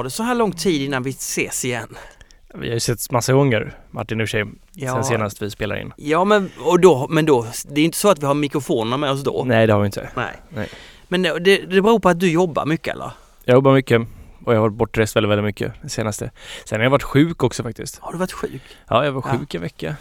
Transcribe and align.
Tar 0.00 0.04
det 0.04 0.10
så 0.10 0.22
här 0.22 0.34
lång 0.34 0.52
tid 0.52 0.82
innan 0.82 1.02
vi 1.02 1.10
ses 1.10 1.64
igen? 1.64 1.96
Vi 2.54 2.66
har 2.68 2.74
ju 2.74 2.80
setts 2.80 3.10
massa 3.10 3.32
gånger 3.32 3.74
Martin 3.90 4.20
och 4.20 4.28
sig, 4.28 4.44
Ja. 4.72 4.94
sen 4.94 5.04
senast 5.04 5.42
vi 5.42 5.50
spelade 5.50 5.80
in. 5.80 5.92
Ja 5.96 6.24
men, 6.24 6.50
och 6.60 6.80
då, 6.80 7.06
men 7.10 7.26
då, 7.26 7.46
det 7.68 7.80
är 7.80 7.84
inte 7.84 7.98
så 7.98 8.10
att 8.10 8.22
vi 8.22 8.26
har 8.26 8.34
mikrofonerna 8.34 8.96
med 8.96 9.10
oss 9.10 9.22
då? 9.22 9.44
Nej 9.46 9.66
det 9.66 9.72
har 9.72 9.80
vi 9.80 9.86
inte. 9.86 10.10
Nej. 10.16 10.32
Nej. 10.48 10.68
Men 11.08 11.22
det, 11.22 11.38
det 11.38 11.56
det 11.56 11.82
beror 11.82 11.98
på 11.98 12.08
att 12.08 12.20
du 12.20 12.30
jobbar 12.30 12.66
mycket 12.66 12.94
eller? 12.94 13.10
Jag 13.44 13.54
jobbar 13.54 13.72
mycket 13.74 14.00
och 14.44 14.52
jag 14.54 14.58
har 14.58 14.62
varit 14.68 14.74
bortrest 14.78 15.16
väldigt, 15.16 15.30
väldigt 15.30 15.44
mycket 15.44 15.72
det 15.82 15.88
senaste. 15.88 16.30
Sen 16.64 16.78
har 16.80 16.84
jag 16.84 16.90
varit 16.90 17.02
sjuk 17.02 17.42
också 17.44 17.62
faktiskt. 17.62 17.98
Har 17.98 18.12
du 18.12 18.18
varit 18.18 18.32
sjuk? 18.32 18.62
Ja, 18.88 19.04
jag 19.04 19.12
var 19.12 19.22
Ja. 19.32 19.38
sjuk 19.38 19.54
en 19.54 19.60
vecka. 19.62 19.96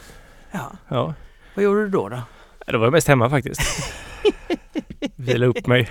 Ja. 0.51 0.71
Ja. 0.87 1.13
Vad 1.55 1.65
gjorde 1.65 1.81
du 1.81 1.89
då? 1.89 2.09
då? 2.09 2.21
Det 2.67 2.77
var 2.77 2.85
jag 2.85 2.91
mest 2.93 3.07
hemma 3.07 3.29
faktiskt. 3.29 3.61
Vila 5.15 5.45
upp 5.45 5.67
mig, 5.67 5.89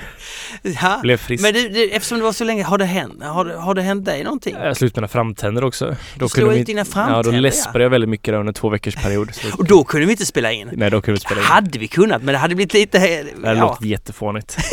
Ja. 0.63 0.99
blev 1.03 1.17
frisk. 1.17 1.43
Men 1.43 1.55
du, 1.55 1.69
du, 1.69 1.91
eftersom 1.91 2.19
det 2.19 2.25
var 2.25 2.33
så 2.33 2.45
länge, 2.45 2.63
har 2.63 2.79
det 2.79 2.85
hänt, 2.85 3.23
har, 3.23 3.45
har 3.45 3.75
det 3.75 3.83
hänt 3.83 4.05
dig 4.05 4.25
någonting? 4.25 4.57
Jag 4.63 4.77
slog 4.77 4.87
ut 4.89 4.97
mina 4.97 5.09
framtänder 5.09 5.65
också. 5.65 5.97
Du 6.19 6.29
slog 6.29 6.55
ut 6.57 6.67
dina 6.67 6.81
Ja, 6.81 6.85
framtänder 6.85 7.33
då 7.33 7.39
läspade 7.41 7.85
jag 7.85 7.91
väldigt 7.91 8.11
mycket 8.11 8.35
då 8.35 8.41
under 8.41 8.53
två 8.53 8.69
veckors 8.69 8.95
period. 8.97 9.31
Och 9.59 9.65
då 9.67 9.85
kunde 9.85 10.07
vi 10.07 10.13
inte 10.13 10.27
spela 10.27 10.53
in? 10.53 10.69
Nej, 10.73 10.91
då 10.91 11.01
kunde 11.01 11.13
vi 11.13 11.17
inte 11.17 11.27
spela 11.27 11.41
in. 11.41 11.47
Hade 11.47 11.79
vi 11.79 11.89
kunnat, 11.89 12.23
men 12.23 12.33
det 12.33 12.39
hade 12.39 12.55
blivit 12.55 12.75
lite... 12.75 12.99
Det 12.99 13.47
hade 13.49 13.59
Ja. 13.59 13.67
låtit 13.69 13.87
jättefånigt. 13.87 14.57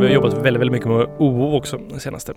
Vi 0.00 0.06
har 0.06 0.12
jobbat 0.14 0.32
väldigt, 0.34 0.60
väldigt 0.60 0.72
mycket 0.72 0.88
med 0.88 1.06
OO 1.18 1.56
också 1.56 1.76
det 1.78 2.00
senaste. 2.00 2.34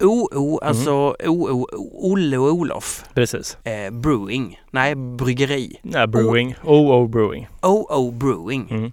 OO, 0.00 0.58
alltså 0.62 0.90
Mm. 1.20 1.32
OO, 1.32 1.66
Olle 1.92 2.38
och 2.38 2.52
Olof. 2.52 3.04
Precis. 3.14 3.58
Eh, 3.64 3.90
brewing. 3.92 4.60
Nej, 4.70 4.94
bryggeri. 4.94 5.76
Nej, 5.82 6.06
brewing. 6.06 6.54
OO 6.64 7.06
Brewing. 7.08 7.48
OO 7.62 8.10
Brewing. 8.10 8.66
Mm. 8.70 8.92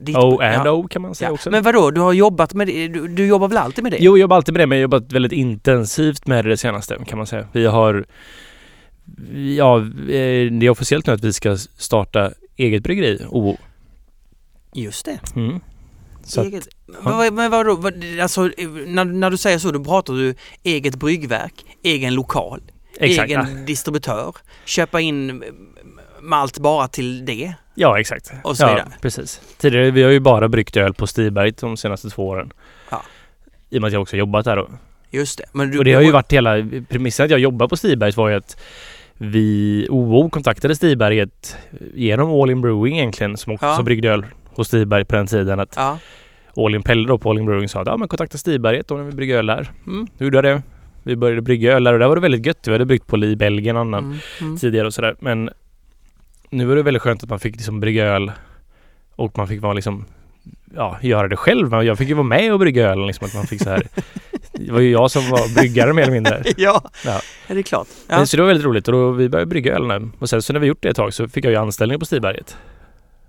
Ditt- 0.00 0.16
O 0.16 0.40
and 0.42 0.66
ja. 0.66 0.72
O 0.72 0.88
kan 0.88 1.02
man 1.02 1.14
säga 1.14 1.28
Ja. 1.28 1.32
också. 1.34 1.50
Men 1.50 1.62
vadå, 1.62 1.90
du 1.90 2.00
har 2.00 2.12
jobbat 2.12 2.54
med 2.54 2.66
det? 2.66 2.88
Du, 2.88 3.08
du 3.08 3.26
jobbar 3.26 3.48
väl 3.48 3.58
alltid 3.58 3.82
med 3.84 3.92
det? 3.92 3.98
Jo, 4.00 4.12
jag 4.12 4.18
jobbar 4.20 4.36
alltid 4.36 4.54
med 4.54 4.60
det, 4.62 4.66
men 4.66 4.78
jag 4.78 4.88
har 4.88 4.98
jobbat 4.98 5.12
väldigt 5.12 5.32
intensivt 5.32 6.26
med 6.26 6.44
det, 6.44 6.48
det 6.48 6.56
senaste 6.56 6.96
kan 7.06 7.18
man 7.18 7.26
säga. 7.26 7.46
Vi 7.52 7.66
har... 7.66 8.04
Ja, 9.56 9.78
eh, 9.78 9.84
det 10.52 10.66
är 10.66 10.70
officiellt 10.70 11.06
nu 11.06 11.12
att 11.12 11.24
vi 11.24 11.32
ska 11.32 11.56
starta 11.56 12.30
eget 12.56 12.82
bryggeri, 12.82 13.20
OO. 13.30 13.56
Just 14.74 15.04
det. 15.04 15.18
Mm. 15.36 15.60
Så 16.28 16.40
att, 16.40 16.46
Eget, 16.46 16.68
men, 16.86 17.16
vad- 17.16 17.32
men 17.32 17.50
vadå, 17.50 17.74
vad, 17.74 17.94
alltså, 18.22 18.50
när, 18.86 19.04
när 19.04 19.30
du 19.30 19.36
säger 19.36 19.58
så, 19.58 19.70
då 19.70 19.84
pratar 19.84 20.14
du 20.14 20.34
eget 20.62 20.96
bryggverk, 20.96 21.54
egen 21.82 22.14
lokal, 22.14 22.60
exakt. 22.98 23.30
egen 23.30 23.46
Ja. 23.58 23.64
distributör, 23.66 24.34
köpa 24.64 25.00
in 25.00 25.42
malt 26.20 26.58
bara 26.58 26.88
till 26.88 27.24
det 27.24 27.54
Ja, 27.74 28.00
exakt. 28.00 28.32
och 28.44 28.56
så 28.56 28.62
ja, 28.62 28.68
vidare. 28.68 28.88
precis. 29.00 29.40
Tidigare, 29.58 29.90
vi 29.90 30.02
har 30.02 30.10
ju 30.10 30.20
bara 30.20 30.48
bryggt 30.48 30.76
öl 30.76 30.94
på 30.94 31.06
Stiberg 31.06 31.52
de 31.60 31.76
senaste 31.76 32.10
två 32.10 32.26
åren. 32.28 32.52
Ja. 32.90 33.02
I 33.70 33.76
och 33.78 33.80
med 33.82 33.88
att 33.88 33.92
jag 33.92 34.02
också 34.02 34.16
jobbat 34.16 34.44
där 34.44 34.56
då. 34.56 34.68
Just 35.10 35.38
det. 35.38 35.44
Men 35.52 35.70
du, 35.70 35.78
Och 35.78 35.84
det 35.84 35.92
har 35.94 36.02
ju 36.02 36.10
varit 36.12 36.32
hela 36.32 36.50
premissen 36.88 37.24
att 37.24 37.30
jag 37.30 37.40
jobbar 37.40 37.68
på 37.68 37.76
Stibergs 37.76 38.16
var 38.16 38.28
ju 38.28 38.34
att 38.34 38.60
vi, 39.20 39.86
OO 39.90 40.30
kontaktade 40.30 40.76
Stiberget 40.76 41.56
genom 41.94 42.30
All 42.30 42.50
In 42.50 42.60
Brewing 42.60 42.98
egentligen 42.98 43.36
som 43.36 43.52
också 43.52 43.66
Ja. 43.66 43.82
bryggde 43.82 44.08
öl 44.08 44.26
hos 44.58 44.66
Stiberg 44.68 45.04
på 45.04 45.16
den 45.16 45.26
tiden. 45.26 45.60
Att 45.60 45.72
Ja. 45.76 45.98
All 46.56 46.74
In 46.74 46.82
Pelle 46.82 47.08
då 47.08 47.18
på 47.18 47.30
All 47.30 47.38
In 47.38 47.46
Brewing 47.46 47.68
sa 47.68 47.80
att 47.80 47.86
ja 47.86 47.96
men 47.96 48.08
kontakta 48.08 48.38
Stiberget 48.38 48.90
om 48.90 48.98
ni 48.98 49.04
vill 49.06 49.16
brygga 49.16 49.38
öl 49.38 49.46
där. 49.46 49.70
Mm. 49.86 50.06
Då 50.18 50.24
gjorde 50.24 50.36
jag 50.36 50.44
det. 50.44 50.62
Vi 51.02 51.16
började 51.16 51.42
brygga 51.42 51.72
öl 51.72 51.84
där 51.84 51.92
och 51.92 51.98
där 51.98 52.08
var 52.08 52.14
det 52.16 52.20
väldigt 52.22 52.46
gött. 52.46 52.58
Vi 52.68 52.72
hade 52.72 52.84
bryggt 52.86 53.06
på 53.06 53.18
i 53.24 53.36
Belgien 53.36 53.76
annan 53.76 54.04
Mm. 54.04 54.18
Mm. 54.40 54.56
tidigare 54.56 54.86
och 54.86 54.94
sådär. 54.94 55.16
Men 55.20 55.50
nu 56.50 56.64
var 56.64 56.76
det 56.76 56.82
väldigt 56.82 57.02
skönt 57.02 57.22
att 57.22 57.28
man 57.28 57.38
fick 57.38 57.56
liksom 57.56 57.80
brygga 57.80 58.04
öl 58.06 58.32
och 59.16 59.38
man 59.38 59.48
fick 59.48 59.62
vara 59.62 59.72
liksom 59.72 60.04
ja, 60.74 60.98
göra 61.02 61.28
det 61.28 61.36
själv. 61.36 61.72
Jag 61.84 61.98
fick 61.98 62.08
ju 62.08 62.14
vara 62.14 62.26
med 62.26 62.52
och 62.52 62.58
brygga 62.58 62.88
öl 62.90 63.06
liksom 63.06 63.26
att 63.26 63.34
man 63.34 63.46
fick 63.46 63.62
så 63.62 63.70
här. 63.70 63.86
Det 64.52 64.72
var 64.72 64.80
ju 64.80 64.90
jag 64.90 65.10
som 65.10 65.30
var 65.30 65.54
bryggare 65.54 65.92
mer 65.92 66.02
eller 66.02 66.12
mindre. 66.12 66.42
Ja, 66.56 66.82
Ja. 67.04 67.20
det 67.48 67.58
är 67.58 67.62
klart. 67.62 67.86
Ja. 68.08 68.16
Men 68.16 68.26
Så 68.26 68.36
det 68.36 68.42
var 68.42 68.46
väldigt 68.48 68.66
roligt 68.66 68.88
och 68.88 68.92
då 68.94 69.10
vi 69.10 69.28
började 69.28 69.48
brygga 69.48 69.74
öl 69.74 69.86
nu. 69.86 70.10
Och 70.18 70.28
sen 70.28 70.42
så 70.42 70.52
när 70.52 70.60
vi 70.60 70.66
gjort 70.66 70.82
det 70.82 70.88
ett 70.88 70.96
tag 70.96 71.14
så 71.14 71.28
fick 71.28 71.44
jag 71.44 71.50
ju 71.50 71.56
anställning 71.56 71.98
på 71.98 72.04
Stiberget. 72.04 72.56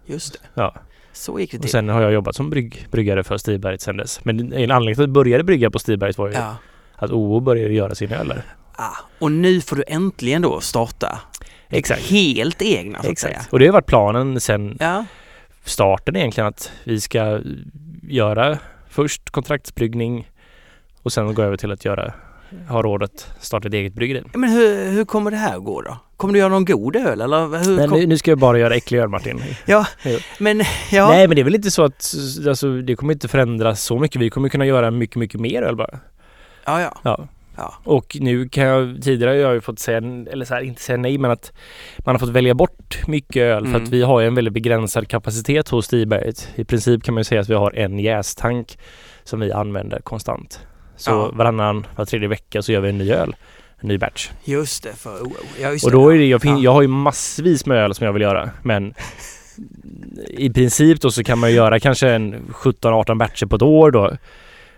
Just 0.06 0.34
det. 0.34 0.40
Ja. 0.54 0.76
Så 1.14 1.40
gick 1.40 1.52
det 1.52 1.58
Och 1.58 1.62
till. 1.62 1.72
sen 1.72 1.90
har 1.90 2.02
jag 2.02 2.12
jobbat 2.12 2.36
som 2.36 2.50
brygg, 2.50 2.88
bryggare 2.92 3.24
för 3.24 3.38
Stiberget 3.38 3.82
sen 3.82 3.98
dess. 3.98 4.26
Men 4.26 4.54
en 4.54 4.72
anledning 4.72 4.96
till 4.96 5.04
att 5.04 5.08
jag 5.08 5.14
började 5.14 5.44
brygga 5.44 5.72
på 5.72 5.80
Stiberget 5.80 6.18
var 6.18 6.28
ju 6.28 6.34
Ja. 6.34 6.56
att 6.96 7.12
OO 7.12 7.40
började 7.40 7.74
göra 7.74 7.96
sina 7.96 8.16
öl. 8.16 8.34
Ah. 8.76 8.90
Och 9.20 9.32
nu 9.32 9.62
får 9.62 9.76
du 9.76 9.84
äntligen 9.88 10.42
då 10.42 10.60
starta 10.60 11.20
Exakt. 11.70 12.02
helt 12.12 12.62
egna 12.62 13.04
så 13.04 13.12
att 13.12 13.20
säga. 13.20 13.32
Exakt. 13.34 13.54
Och 13.54 13.60
det 13.60 13.66
har 13.66 13.74
varit 13.74 13.86
planen 13.86 14.40
sen 14.40 14.78
Ja. 14.80 15.06
starten 15.64 16.16
egentligen 16.16 16.48
att 16.48 16.72
vi 16.84 17.02
ska 17.02 17.40
göra 18.04 18.58
först 18.90 19.30
kontraktsbryggning 19.30 20.32
och 21.04 21.14
sen 21.14 21.34
gå 21.34 21.42
över 21.42 21.58
till 21.58 21.72
att 21.72 21.86
göra 21.86 22.14
ha 22.70 22.82
råd 22.82 23.04
att 23.04 23.32
starta 23.40 23.68
ett 23.68 23.74
eget 23.74 23.94
bryggeri. 23.94 24.24
Men 24.34 24.50
hur, 24.50 24.92
hur 24.92 25.06
kommer 25.06 25.32
det 25.32 25.38
här 25.38 25.58
att 25.58 25.64
gå 25.64 25.82
då? 25.82 25.98
Kommer 26.18 26.34
du 26.34 26.40
göra 26.40 26.50
någon 26.50 26.66
god 26.66 26.96
öl 26.96 27.22
eller 27.22 27.64
hur? 27.64 27.76
Men 27.76 27.90
kom... 27.90 28.00
nu, 28.00 28.18
ska 28.18 28.32
jag 28.32 28.38
bara 28.40 28.60
göra 28.60 28.76
äcklig 28.76 29.00
öl 29.00 29.10
Martin. 29.10 29.42
Ja, 29.66 29.86
men 30.40 30.64
ja. 30.92 31.10
Nej 31.10 31.28
men 31.28 31.36
det 31.36 31.42
är 31.42 31.44
väl 31.44 31.56
inte 31.56 31.72
så 31.72 31.84
att 31.84 32.14
alltså, 32.48 32.82
det 32.82 32.96
kommer 32.96 33.14
inte 33.14 33.28
förändras 33.28 33.84
så 33.84 34.00
mycket. 34.00 34.22
Vi 34.22 34.30
kommer 34.30 34.50
kunna 34.50 34.66
göra 34.66 34.92
mycket, 34.92 35.16
mycket 35.16 35.40
mer 35.40 35.62
öl 35.62 35.76
bara. 35.76 36.00
Ja, 36.66 36.82
ja. 36.82 36.98
Ja. 37.04 37.28
Ja. 37.56 37.74
Och 37.84 38.18
nu 38.20 38.50
kan 38.50 38.64
jag, 38.64 39.04
tidigare 39.04 39.30
har 39.30 39.38
jag 39.38 39.54
ju 39.54 39.62
fått 39.62 39.80
säga, 39.80 39.98
eller 40.32 40.46
så 40.46 40.54
här, 40.54 40.62
inte 40.62 40.82
säga 40.82 40.98
nej 40.98 41.18
men 41.18 41.32
att 41.32 41.52
man 41.98 42.16
har 42.16 42.20
fått 42.20 42.30
välja 42.30 42.54
bort 42.54 43.08
mycket 43.08 43.42
öl 43.42 43.64
för 43.64 43.70
Mm. 43.70 43.84
att 43.84 43.90
vi 43.90 44.02
har 44.02 44.20
ju 44.20 44.28
en 44.28 44.36
väldigt 44.36 44.54
begränsad 44.54 45.08
kapacitet 45.08 45.70
hos 45.70 45.86
Stiberget. 45.86 46.50
I 46.56 46.64
princip 46.64 47.04
kan 47.04 47.14
man 47.14 47.20
ju 47.20 47.24
säga 47.24 47.42
att 47.42 47.50
vi 47.50 47.54
har 47.54 47.72
en 47.72 48.00
jästank 48.00 48.78
som 49.24 49.40
vi 49.40 49.52
använder 49.52 50.00
konstant. 50.00 50.60
Så 51.00 51.12
Ja. 51.12 51.32
varannan, 51.34 51.88
var 51.96 52.06
tredje 52.06 52.28
vecka 52.28 52.62
så 52.62 52.72
gör 52.72 52.80
vi 52.82 52.90
en 52.90 52.98
ny 52.98 53.12
öl. 53.12 53.36
En 53.82 53.88
ny 53.88 53.98
batch. 53.98 54.30
Just 54.44 54.84
det, 54.84 54.94
för 54.94 55.22
OO. 55.24 55.34
Ja, 55.62 55.70
just 55.72 55.86
Och 55.86 55.92
då 55.92 56.10
det. 56.10 56.16
är 56.16 56.20
det, 56.20 56.26
jag, 56.26 56.42
fin- 56.42 56.56
Ja. 56.58 56.64
jag 56.64 56.74
har 56.74 56.82
ju 56.82 56.88
massvis 56.88 57.66
med 57.66 57.78
öl 57.78 57.96
som 57.96 58.06
jag 58.06 58.14
vill 58.14 58.22
göra 58.22 58.50
men 58.64 58.94
i 60.28 60.50
princip 60.50 61.02
då 61.02 61.12
så 61.12 61.24
kan 61.24 61.40
man 61.40 61.50
ju 61.50 61.56
göra 61.56 61.80
kanske 61.80 62.10
en 62.10 62.36
17-18 62.54 63.18
batcher 63.18 63.46
på 63.46 63.56
ett 63.56 63.62
år 63.62 63.92
då. 63.92 64.12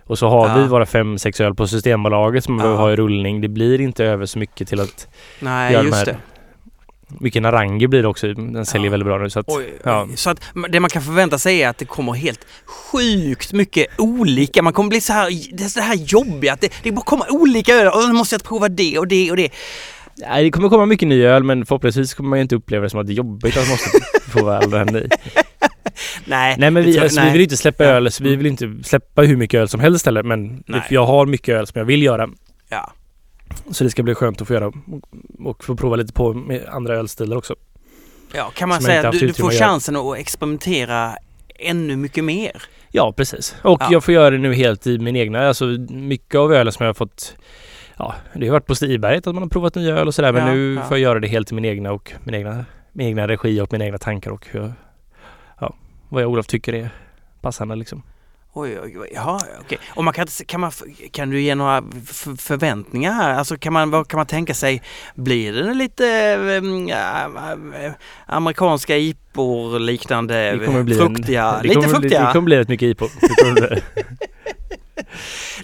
Och 0.03 0.17
så 0.19 0.27
har 0.27 0.47
Ja. 0.49 0.55
vi 0.57 0.67
våra 0.67 0.85
5-6 0.85 1.41
öl 1.43 1.55
på 1.55 1.67
Systembolaget 1.67 2.43
som 2.43 2.55
Ja. 2.57 2.61
behöver 2.63 2.81
ha 2.81 2.91
i 2.91 2.95
rullning. 2.95 3.41
Det 3.41 3.47
blir 3.47 3.81
inte 3.81 4.05
över 4.05 4.25
så 4.25 4.39
mycket 4.39 4.67
till 4.67 4.79
att 4.79 5.07
Nej, 5.39 5.73
gör 5.73 5.79
de 5.79 5.85
just 5.87 6.07
här- 6.07 6.17
det. 7.11 7.23
mycket 7.23 7.41
Narangi 7.41 7.87
blir 7.87 8.01
det 8.01 8.07
också. 8.07 8.33
Den 8.33 8.65
säljer 8.65 8.87
Ja. 8.87 8.91
väldigt 8.91 9.05
bra 9.07 9.17
nu 9.17 9.29
så 9.29 9.39
att 9.39 9.45
Oj, 9.49 9.73
ja. 9.83 10.03
oj. 10.09 10.17
Så 10.17 10.29
att 10.29 10.41
det 10.69 10.79
man 10.79 10.89
kan 10.89 11.01
förvänta 11.01 11.37
sig 11.39 11.61
är 11.63 11.69
att 11.69 11.77
det 11.77 11.85
kommer 11.85 12.13
helt 12.13 12.45
sjukt 12.65 13.53
mycket 13.53 13.87
olika. 13.97 14.61
Man 14.61 14.73
kommer 14.73 14.89
bli 14.89 15.01
så 15.01 15.13
här, 15.13 15.29
det 15.57 15.63
är 15.63 15.67
så 15.67 15.79
här 15.81 15.95
jobbiga 15.95 16.53
att 16.53 16.61
det, 16.61 16.73
det 16.83 16.91
bara 16.91 17.01
kommer 17.05 17.33
olika 17.33 17.73
öl 17.75 17.87
och 17.87 18.01
då 18.01 18.13
måste 18.13 18.35
jag 18.35 18.43
prova 18.43 18.69
det 18.69 18.97
och 18.99 19.07
det 19.07 19.31
och 19.31 19.37
det. 19.37 19.49
Nej, 20.17 20.43
det 20.43 20.51
kommer 20.51 20.69
komma 20.69 20.85
mycket 20.85 21.07
ny 21.07 21.23
öl 21.23 21.43
men 21.43 21.65
förhoppningsvis 21.65 22.13
kommer 22.13 22.29
man 22.29 22.39
ju 22.39 22.41
inte 22.43 22.55
uppleva 22.55 22.83
det 22.83 22.89
som 22.89 22.99
att 22.99 23.07
det 23.07 23.13
är 23.13 23.15
jobbigt 23.15 23.57
att 23.57 23.63
man 23.63 23.71
måste 23.71 23.89
få 24.29 24.49
all 24.49 24.69
den 24.69 24.95
i. 24.95 25.07
Nej, 26.25 26.55
Nej 26.59 26.71
men 26.71 26.83
vi, 26.85 26.93
tror- 26.93 27.03
alltså, 27.03 27.19
vi 27.19 27.23
nej. 27.25 27.33
vill 27.33 27.41
inte 27.41 27.57
släppa 27.57 27.83
Ja. 27.83 27.89
öl, 27.89 28.11
så 28.11 28.23
vi 28.23 28.35
vill 28.35 28.45
inte 28.47 28.73
släppa 28.83 29.21
hur 29.21 29.35
mycket 29.37 29.57
öl 29.59 29.67
som 29.69 29.79
helst 29.79 30.05
heller 30.05 30.23
men 30.23 30.63
Nej. 30.67 30.81
jag 30.89 31.05
har 31.05 31.25
mycket 31.25 31.55
öl 31.55 31.67
som 31.67 31.79
jag 31.79 31.85
vill 31.85 32.03
göra. 32.03 32.29
Ja. 32.69 32.93
Så 33.71 33.83
det 33.83 33.89
ska 33.89 34.03
bli 34.03 34.15
skönt 34.15 34.41
att 34.41 34.47
få 34.47 34.53
göra 34.53 34.71
och, 35.39 35.63
få 35.63 35.75
prova 35.75 35.95
lite 35.95 36.13
på 36.13 36.33
med 36.33 36.65
andra 36.69 36.95
ölstilar 36.95 37.37
också. 37.37 37.55
Ja, 38.33 38.51
kan 38.55 38.69
man 38.69 38.81
säga 38.81 39.07
att 39.07 39.19
du, 39.19 39.27
du 39.27 39.33
får 39.33 39.51
chansen 39.51 39.95
att 39.95 40.17
experimentera 40.17 41.15
ännu 41.59 41.95
mycket 41.95 42.23
mer. 42.23 42.63
Ja 42.91 43.13
precis. 43.17 43.55
Och 43.63 43.81
Ja. 43.81 43.87
jag 43.91 44.03
får 44.03 44.13
göra 44.13 44.29
det 44.29 44.37
nu 44.37 44.53
helt 44.53 44.87
i 44.87 44.99
min 44.99 45.15
egna, 45.15 45.47
alltså 45.47 45.65
mycket 45.89 46.35
av 46.35 46.53
ölen 46.53 46.73
som 46.73 46.83
jag 46.83 46.89
har 46.89 46.93
fått 46.93 47.35
Ja, 47.97 48.15
det 48.33 48.45
har 48.47 48.51
varit 48.53 48.65
på 48.65 48.75
Stiberget 48.75 49.27
att 49.27 49.33
man 49.35 49.43
har 49.43 49.49
provat 49.49 49.75
nya 49.75 49.97
öl 49.97 50.07
och 50.07 50.15
sådär 50.15 50.31
men 50.31 50.47
Ja, 50.47 50.53
nu 50.53 50.73
ja. 50.75 50.81
får 50.81 50.97
jag 50.97 51.01
göra 51.01 51.19
det 51.19 51.27
helt 51.27 51.51
i 51.51 51.55
min 51.55 51.65
egna 51.65 51.91
och 51.91 52.13
min 52.23 52.35
egna, 52.35 52.65
min 52.91 53.07
egna 53.07 53.27
regi 53.27 53.61
och 53.61 53.71
mina 53.71 53.85
egna 53.85 53.97
tankar 53.97 54.31
och 54.31 54.47
hur 54.51 54.73
ja, 55.59 55.75
vad 56.09 56.21
jag 56.21 56.27
och 56.27 56.33
Olof 56.33 56.47
tycker 56.47 56.73
är 56.73 56.89
passande 57.41 57.75
liksom. 57.75 58.03
Oj, 58.53 58.79
oj, 58.79 58.99
oj. 58.99 59.09
Ja, 59.13 59.39
okej. 59.59 59.77
Och 59.89 60.03
man 60.03 60.13
kan, 60.13 60.27
kan, 60.45 60.59
man, 60.61 60.71
kan 61.11 61.29
du 61.29 61.41
ge 61.41 61.55
några 61.55 61.83
förväntningar 62.37 63.11
här? 63.13 63.33
Alltså 63.33 63.57
kan 63.57 63.73
man, 63.73 63.91
vad 63.91 64.07
kan 64.07 64.17
man 64.17 64.25
tänka 64.27 64.53
sig? 64.53 64.81
Blir 65.15 65.53
det 65.53 65.73
lite 65.73 66.07
ähm, 66.07 66.89
äh, 66.89 67.91
amerikanska 68.25 68.97
IPor 68.97 69.79
liknande 69.79 70.59
fruktiga? 70.97 71.43
en, 71.43 71.61
det 71.61 71.67
lite 71.67 71.75
kommer, 71.75 71.87
bli- 71.89 72.01
fruktiga? 72.01 72.25
Det 72.27 72.33
kommer 72.33 72.45
bli 72.45 72.57
rätt 72.57 72.69
mycket 72.69 72.85
IPO. 72.85 73.07
Det 73.21 73.27
kommer 73.43 73.53
bli- 73.53 73.81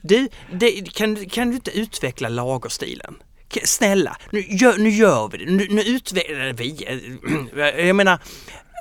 Du, 0.01 0.27
det, 0.51 0.93
kan, 0.93 1.25
kan 1.29 1.49
du 1.49 1.55
inte 1.55 1.71
utveckla 1.79 2.29
lagerstilen? 2.29 3.15
Snälla, 3.63 4.17
nu 4.31 4.41
gör, 4.47 4.77
nu 4.77 4.89
gör 4.89 5.27
vi 5.31 5.37
det. 5.37 5.51
Nu, 5.51 5.67
nu 5.69 5.81
utvecklar 5.81 6.53
vi. 6.53 6.85
eh, 6.87 7.77
Jag 7.87 7.95
menar, 7.95 8.19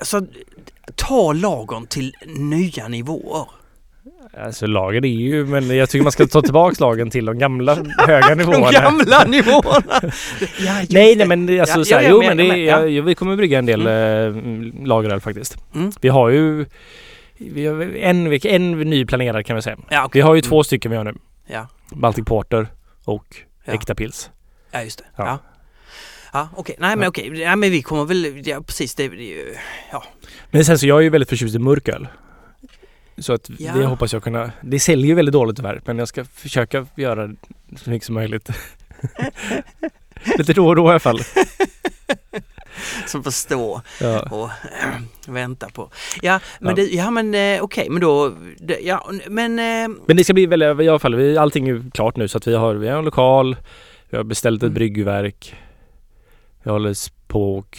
alltså, 0.01 0.21
ta 0.95 1.33
lagern 1.33 1.87
till 1.87 2.15
nya 2.27 2.89
nivåer. 2.89 3.47
Alltså 4.39 4.67
lagen 4.67 5.05
är 5.05 5.09
ju, 5.09 5.47
men 5.47 5.77
jag 5.77 5.91
tycker 5.91 6.03
man 6.03 6.13
ska 6.13 6.27
ta 6.27 6.43
tillbaks 6.43 6.81
lagen 6.81 7.11
till 7.11 7.25
de 7.25 7.39
gamla 7.39 7.77
höga 7.99 8.29
De 8.29 8.35
nivåerna. 8.35 8.71
gamla 8.73 9.25
nivåerna! 9.25 10.01
Ja, 10.61 10.73
Nej, 10.91 11.17
nej 11.17 11.27
men 11.27 11.61
alltså 11.61 11.79
Ja, 11.79 11.85
så 11.85 11.95
här, 11.95 12.03
ja, 12.03 12.09
jo 12.11 12.19
men- 12.19 12.37
men 12.37 12.49
det, 12.49 12.57
ja. 12.57 12.87
ja. 12.87 13.03
vi 13.03 13.15
kommer 13.15 13.37
brygga 13.37 13.59
en 13.59 13.67
del 13.67 13.87
mm. 13.87 14.85
lageröl 14.85 15.21
faktiskt. 15.21 15.57
Mm. 15.75 15.93
Vi 16.01 16.09
har 16.09 16.29
ju 16.29 16.67
vi 17.39 17.67
har 17.67 17.83
en, 17.97 18.33
en 18.45 18.81
ny 18.81 19.07
planerad 19.07 19.47
kan 19.47 19.57
vi 19.57 19.63
säga. 19.63 19.77
Ja, 19.91 20.05
okej. 20.05 20.19
Vi 20.19 20.21
har 20.21 20.35
ju 20.35 20.39
Mm. 20.39 20.49
två 20.49 20.65
stycken 20.65 20.91
vi 20.91 20.97
har 20.97 21.05
nu. 21.05 21.15
Ja. 21.47 21.69
Baltic 21.91 22.25
Porter 22.25 22.67
och 23.05 23.27
Ja. 23.65 23.73
Äkta 23.73 23.95
Pils. 23.95 24.31
Ja, 24.71 24.83
just 24.83 24.99
det. 24.99 25.05
Ja. 25.17 25.39
Ja. 26.33 26.49
Okej. 26.57 26.77
Nej, 26.79 26.97
men 26.97 27.09
okej. 27.09 27.41
Ja, 27.41 27.57
men 27.57 27.71
vi 27.71 27.83
kommer 27.83 28.05
väl... 28.05 28.43
Ja, 28.49 28.61
precis. 28.67 28.95
Det, 28.95 29.09
det, 29.09 29.37
ja. 29.93 30.05
Men 30.51 30.65
sen 30.65 30.79
så 30.79 30.87
jag 30.87 30.99
är 30.99 31.03
ju 31.03 31.09
väldigt 31.11 31.29
förtjust 31.29 31.55
i 31.55 31.59
mörköl. 31.59 32.09
Så 33.19 33.33
att 33.33 33.51
Ja. 33.59 33.73
det 33.73 33.85
hoppas 33.87 34.13
jag 34.13 34.23
kunna... 34.23 34.51
Det 34.61 34.81
säljer 34.81 35.07
ju 35.07 35.15
väldigt 35.15 35.33
dåligt 35.33 35.57
tyvärr 35.57 35.81
men 35.85 35.99
jag 35.99 36.09
ska 36.09 36.25
försöka 36.25 36.87
göra 36.97 37.31
så 37.77 37.91
mycket 37.91 38.07
som 38.07 38.15
möjligt. 38.15 38.49
Lite 40.39 40.53
då 40.53 40.67
och 40.69 40.77
då 40.77 40.87
i 40.87 40.91
alla 40.91 40.99
fall. 40.99 41.21
Som 43.07 43.25
förstår 43.25 43.81
Ja. 44.01 44.21
och 44.31 44.51
vänta 45.33 45.69
på. 45.69 45.91
Ja, 46.23 46.41
men, 46.61 46.71
Ja. 46.71 46.77
Det, 46.77 46.83
ja, 46.95 47.11
men 47.11 47.35
eh, 47.35 47.63
okej, 47.63 47.91
men 47.91 48.01
då... 48.01 48.33
Det, 48.59 48.79
ja, 48.81 49.11
men... 49.29 49.59
Eh, 49.59 49.97
Men 50.07 50.17
det 50.17 50.25
ska 50.25 50.35
bli 50.35 50.47
väldigt, 50.47 50.81
i 50.81 50.89
alla 50.89 50.99
fall, 50.99 51.15
vi, 51.15 51.39
allting 51.39 51.69
är 51.69 51.73
ju 51.73 51.91
klart 51.91 52.17
nu 52.17 52.29
så 52.29 52.39
att 52.39 52.47
vi 52.47 52.55
har, 52.55 52.75
vi 52.75 52.89
har 52.89 52.99
en 52.99 53.05
lokal, 53.05 53.57
vi 54.11 54.17
har 54.17 54.25
beställt 54.25 54.59
ett 54.63 54.67
Mm. 54.67 54.75
bryggverk. 54.75 55.55
Vi 56.63 56.71
håller 56.71 56.95
på 57.29 57.59
och 57.59 57.79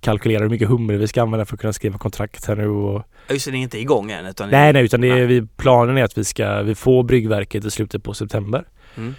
kalkylerar 0.00 0.42
hur 0.42 0.50
mycket 0.50 0.68
hummer 0.68 0.94
vi 0.94 1.08
ska 1.08 1.22
använda 1.22 1.44
för 1.44 1.54
att 1.54 1.60
kunna 1.60 1.72
skriva 1.72 1.98
kontrakt 1.98 2.46
här 2.46 2.56
nu 2.56 2.68
och 2.68 3.02
just 3.30 3.44
det, 3.44 3.50
det 3.50 3.56
är 3.56 3.60
inte 3.60 3.80
igång 3.80 4.10
än 4.10 4.26
utan... 4.26 4.50
Nej 4.50 4.72
nej 4.72 4.84
utan 4.84 5.00
det 5.00 5.08
är, 5.08 5.26
vi, 5.26 5.46
planen 5.56 5.98
är 5.98 6.04
att 6.04 6.18
vi 6.18 6.24
ska, 6.24 6.62
vi 6.62 6.74
får 6.74 7.02
bryggverket 7.02 7.64
i 7.64 7.70
slutet 7.70 8.02
på 8.02 8.14
september. 8.14 8.64
Mm. 8.96 9.14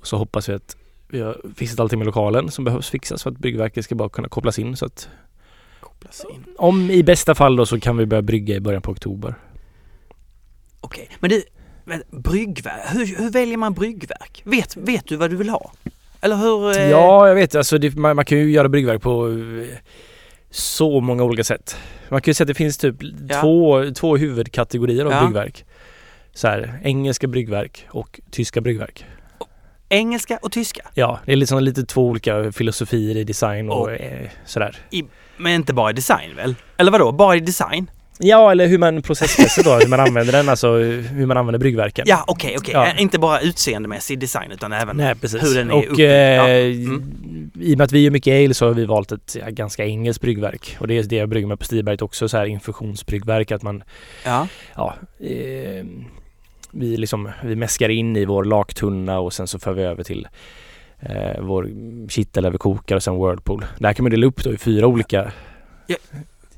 Och 0.00 0.06
så 0.06 0.16
hoppas 0.16 0.48
vi 0.48 0.52
att 0.52 0.76
vi 1.08 1.20
har 1.20 1.36
fixat 1.56 1.80
allting 1.80 1.98
med 1.98 2.06
lokalen 2.06 2.50
som 2.50 2.64
behövs 2.64 2.90
fixas 2.90 3.22
för 3.22 3.30
att 3.30 3.38
bryggverket 3.38 3.84
ska 3.84 3.94
bara 3.94 4.08
kunna 4.08 4.28
kopplas 4.28 4.58
in 4.58 4.76
så 4.76 4.86
att 4.86 5.08
Kopplas 5.80 6.24
in. 6.34 6.44
om 6.58 6.90
i 6.90 7.02
bästa 7.02 7.34
fall 7.34 7.56
då 7.56 7.66
så 7.66 7.80
kan 7.80 7.96
vi 7.96 8.06
börja 8.06 8.22
brygga 8.22 8.54
i 8.54 8.60
början 8.60 8.82
på 8.82 8.90
oktober. 8.92 9.34
Okej, 10.80 11.10
men 11.20 11.30
du, 11.30 11.42
men 11.84 12.02
bryggverk, 12.10 12.80
hur, 12.92 13.16
hur 13.18 13.30
väljer 13.30 13.56
man 13.56 13.74
bryggverk? 13.74 14.42
Vet, 14.44 14.76
vet 14.76 15.06
du 15.06 15.16
vad 15.16 15.30
du 15.30 15.36
vill 15.36 15.48
ha? 15.48 15.72
Eller 16.20 16.36
hur? 16.36 16.76
eh, 16.78 16.90
Ja, 16.90 17.28
jag 17.28 17.34
vet. 17.34 17.54
Alltså 17.54 17.78
det, 17.78 17.96
man, 17.96 18.16
man 18.16 18.24
kan 18.24 18.38
ju 18.38 18.50
göra 18.50 18.68
bryggverk 18.68 19.02
på 19.02 19.28
eh, 19.28 19.76
så 20.50 21.00
många 21.00 21.22
olika 21.24 21.44
sätt. 21.44 21.76
Man 22.08 22.20
kan 22.20 22.30
ju 22.30 22.34
säga 22.34 22.44
att 22.44 22.48
det 22.48 22.54
finns 22.54 22.78
typ 22.78 22.96
Ja. 23.28 23.40
två, 23.40 23.84
två 23.94 24.16
huvudkategorier 24.16 25.04
av 25.04 25.12
Ja. 25.12 25.20
bryggverk. 25.20 25.64
Så 26.34 26.48
här, 26.48 26.80
engelska 26.84 27.26
bryggverk 27.26 27.86
och 27.90 28.20
tyska 28.30 28.60
bryggverk. 28.60 29.04
Engelska 29.88 30.38
och 30.42 30.52
tyska, 30.52 30.82
Ja, 30.94 31.18
det 31.24 31.32
är 31.32 31.36
liksom 31.36 31.62
lite 31.62 31.82
två 31.82 32.06
olika 32.06 32.52
filosofier 32.52 33.16
i 33.16 33.24
design 33.24 33.70
och 33.70 33.80
Och- 33.80 33.92
eh, 33.92 34.28
sådär. 34.46 34.76
men 35.36 35.52
inte 35.52 35.72
bara 35.74 35.90
i 35.90 35.92
design 35.92 36.36
väl? 36.36 36.54
Eller 36.76 36.92
vadå, 36.92 37.12
bara 37.12 37.36
i 37.36 37.40
design? 37.40 37.90
Ja, 38.20 38.50
eller 38.50 38.66
hur 38.66 38.78
man 38.78 39.02
processmässigt 39.02 39.64
då, 39.66 39.74
hur 39.74 39.88
man 39.88 40.00
använder 40.00 40.32
den, 40.32 40.48
alltså 40.48 40.72
hur 40.76 41.26
man 41.26 41.36
använder 41.36 41.58
bryggverken. 41.58 42.04
Ja, 42.08 42.24
okej, 42.26 42.56
okej. 42.58 42.72
Ja. 42.74 42.86
Eh, 42.86 43.02
Inte 43.02 43.18
bara 43.18 43.40
utseendemässig 43.40 44.18
design 44.18 44.50
utan 44.52 44.72
även... 44.72 44.96
Nej, 44.96 45.14
hur 45.22 45.54
den 45.54 45.70
är 45.70 45.74
och 45.74 45.82
uppbyggd. 45.82 46.00
eh, 46.00 46.08
Ja. 46.08 46.48
Mm. 46.48 47.50
i 47.60 47.74
och 47.74 47.78
med 47.78 47.84
att 47.84 47.92
vi 47.92 48.00
gör 48.04 48.10
mycket 48.10 48.44
ale 48.44 48.54
så 48.54 48.66
har 48.66 48.74
vi 48.74 48.84
valt 48.84 49.12
ett 49.12 49.36
ja, 49.40 49.46
ganska 49.50 49.84
engelskt 49.84 50.22
bryggverk. 50.22 50.76
Och 50.80 50.86
det 50.88 50.98
är 50.98 51.02
det 51.02 51.16
jag 51.16 51.28
brygger 51.28 51.46
med 51.48 51.58
på 51.58 51.64
Stiberget 51.64 52.02
också, 52.02 52.28
så 52.28 52.36
här 52.36 52.46
infusionsbryggverk. 52.46 53.50
Att 53.52 53.62
man 53.62 53.82
Ja, 54.24 54.46
ja, 54.76 54.94
eh, 55.20 55.84
vi, 56.72 56.96
liksom, 56.96 57.30
vi 57.44 57.56
mäskar 57.56 57.88
in 57.88 58.16
i 58.16 58.24
vår 58.24 58.44
laktunna 58.44 59.18
och 59.18 59.32
sen 59.32 59.46
så 59.46 59.58
för 59.58 59.72
vi 59.72 59.82
över 59.82 60.04
till 60.04 60.28
eh, 61.00 61.40
vår 61.40 61.68
kittel 62.08 62.42
där 62.42 62.50
vi 62.50 62.58
kokar 62.58 62.96
och 62.96 63.02
sen 63.02 63.14
whirlpool. 63.14 63.64
Där 63.78 63.92
kan 63.92 64.02
man 64.04 64.10
dela 64.10 64.26
upp 64.26 64.44
då 64.44 64.52
i 64.52 64.58
fyra 64.58 64.86
olika... 64.86 65.32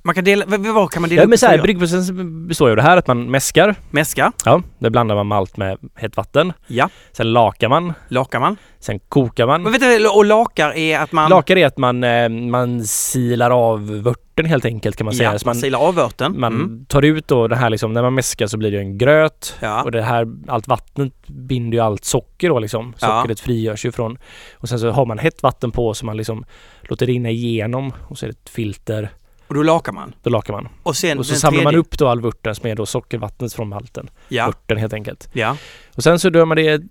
man 0.03 0.15
kan 0.15 0.25
dela... 0.25 0.45
Vad, 0.47 0.91
kan 0.91 1.03
man 1.03 1.11
dela 1.11 1.23
Ja 1.23 1.29
men 1.29 1.39
så 1.39 1.47
här, 1.47 1.59
bryggprocessen 1.63 2.49
består 2.49 2.69
ju 2.69 2.73
av 2.73 2.77
det 2.77 2.83
här 2.83 2.97
att 2.97 3.07
man 3.07 3.31
mäskar. 3.31 3.75
Mäska, 3.91 4.33
Ja, 4.45 4.63
där 4.79 4.91
blandar 4.91 5.15
man 5.15 5.27
malt 5.27 5.57
med 5.57 5.79
hett 5.95 6.17
vatten. 6.17 6.53
ja. 6.67 6.89
Sen 7.13 7.33
lakar 7.33 7.69
man. 7.69 7.93
Lakar 8.09 8.41
man. 8.41 8.57
Sen 8.79 8.99
kokar 9.09 9.47
man. 9.47 9.63
Men 9.63 9.73
du, 9.73 10.09
och 10.09 10.25
lakar 10.25 10.77
är 10.77 10.99
att 10.99 11.13
man... 11.13 11.31
Lakar 11.31 11.57
är 11.57 11.67
att 11.67 11.79
man, 11.79 12.05
eh, 12.05 12.29
man 12.29 12.85
silar 12.85 13.51
av 13.51 14.03
vörten 14.03 14.47
helt 14.47 14.65
enkelt 14.65 14.97
kan 14.97 15.05
man 15.05 15.15
säga. 15.15 15.29
ja, 15.33 15.33
man 15.33 15.41
man, 15.45 15.55
silar 15.55 15.79
av 15.79 15.95
vörten. 15.95 16.41
man 16.41 16.53
Mm. 16.55 16.85
tar 16.89 17.03
ut 17.03 17.29
då 17.29 17.49
det 17.49 17.57
här 17.57 17.71
liksom, 17.71 17.93
när 17.93 18.03
man 18.03 18.15
mäskar 18.15 18.47
så 18.47 18.57
blir 18.57 18.71
det 18.71 18.79
en 18.79 18.99
gröt. 18.99 19.57
Ja. 19.61 19.83
Och 19.83 19.93
det 19.93 20.03
här, 20.03 20.27
allt 20.49 20.69
vattnet 20.69 21.13
binder 21.27 21.79
ju 21.79 21.85
allt 21.85 22.05
socker 22.05 22.49
då 22.49 22.59
liksom. 22.59 22.95
Ja. 23.01 23.07
Sockret 23.21 23.41
frigörs 23.41 23.85
ju 23.85 23.93
från. 23.93 24.19
Och 24.59 24.69
sen 24.69 24.79
så 24.79 24.91
har 24.91 25.07
man 25.07 25.19
hett 25.19 25.43
vatten 25.43 25.71
på 25.71 25.95
så 25.95 26.07
man 26.07 26.17
liksom 26.17 26.45
låter 26.83 27.07
det 27.07 27.13
rinna 27.13 27.31
igenom. 27.31 27.93
Och 28.09 28.19
så 28.19 28.27
är 28.27 28.29
det 28.29 28.37
ett 28.45 28.49
filter. 28.51 29.11
Och 29.51 29.55
då 29.57 29.63
lakar 29.63 29.93
man. 29.93 30.15
Då 30.23 30.31
lakar 30.31 30.53
man. 30.53 30.69
Och 30.83 30.97
sen 30.97 31.19
Och 31.19 31.27
så 31.27 31.35
samlar 31.35 31.63
man 31.63 31.71
tredje- 31.73 31.81
upp 31.81 31.99
då 31.99 32.09
all 32.09 32.21
vörten 32.21 32.55
som 32.55 32.67
är 32.67 32.75
då 32.75 32.87
sockervattnet 32.87 33.53
från 33.53 33.69
malten. 33.69 34.11
Ja, 34.29 34.47
Vörten 34.47 34.77
helt 34.79 34.93
enkelt. 34.93 35.29
ja, 35.33 35.57
Och 35.95 36.03
sen 36.03 36.19
så 36.19 36.31
dör 36.31 36.45
man 36.45 36.57
det, 36.57 36.83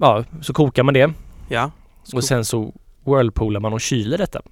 ja, 0.00 0.24
så 0.42 0.52
kokar 0.52 0.82
man 0.82 0.94
det. 0.94 1.12
ja. 1.48 1.70
Och 2.14 2.24
sen 2.24 2.44
så 2.44 2.74
whirlpoolar 3.04 3.60
man 3.60 3.72
och 3.72 3.80
kyler 3.80 4.18
detta. 4.18 4.42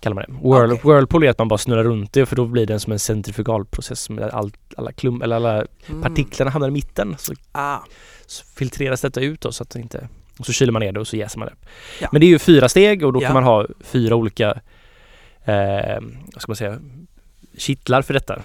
Kallar 0.00 0.14
man 0.14 0.24
det. 0.28 0.48
Whirl, 0.48 0.72
Okej. 0.72 0.90
Whirlpool 0.92 1.24
är 1.24 1.30
att 1.30 1.38
man 1.38 1.48
bara 1.48 1.58
snurrar 1.58 1.84
runt 1.84 2.12
det 2.12 2.26
för 2.26 2.36
då 2.36 2.46
blir 2.46 2.66
det 2.66 2.80
som 2.80 2.92
en 2.92 2.98
centrifugalprocess 2.98 4.10
med 4.10 4.30
allt, 4.30 4.56
alla 4.76 4.92
klum, 4.92 5.22
eller 5.22 5.36
alla 5.36 5.52
Mm. 5.88 6.02
partiklarna 6.02 6.50
hamnar 6.50 6.68
i 6.68 6.70
mitten. 6.70 7.14
Så, 7.18 7.32
Ah, 7.52 7.78
så 8.26 8.44
filtreras 8.44 9.00
detta 9.00 9.20
ut 9.20 9.40
då 9.40 9.52
så 9.52 9.62
att 9.62 9.70
det 9.70 9.80
inte... 9.80 10.08
Och 10.38 10.46
så 10.46 10.52
kyler 10.52 10.72
man 10.72 10.80
ner 10.80 10.92
det 10.92 11.00
och 11.00 11.08
så 11.08 11.16
jäser 11.16 11.38
man 11.38 11.48
det. 11.48 11.54
Ja. 12.00 12.08
Men 12.12 12.20
det 12.20 12.26
är 12.26 12.28
ju 12.28 12.38
fyra 12.38 12.68
steg 12.68 13.04
och 13.04 13.12
då 13.12 13.22
Ja. 13.22 13.26
kan 13.26 13.34
man 13.34 13.44
ha 13.44 13.66
fyra 13.80 14.16
olika, 14.16 14.60
eh, 15.44 16.00
vad 16.34 16.42
ska 16.42 16.50
man 16.50 16.56
säga, 16.56 16.78
kittlar 17.58 18.02
för 18.02 18.14
detta. 18.14 18.42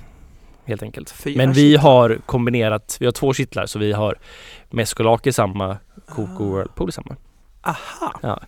Helt 0.66 0.84
enkelt. 0.84 1.10
Fyra 1.12 1.38
Men 1.38 1.54
vi 1.54 1.72
kittlar. 1.72 1.82
har 1.92 2.18
kombinerat, 2.26 2.98
vi 3.00 3.06
har 3.06 3.12
två 3.14 3.34
kittlar 3.34 3.66
så 3.66 3.80
vi 3.80 3.92
har 3.94 4.16
meskolak 4.70 5.28
i 5.28 5.32
samma, 5.34 5.78
och 6.08 6.20
Ah. 6.42 6.44
whirlpool 6.56 6.92
samma. 6.92 7.16
aha. 7.62 8.40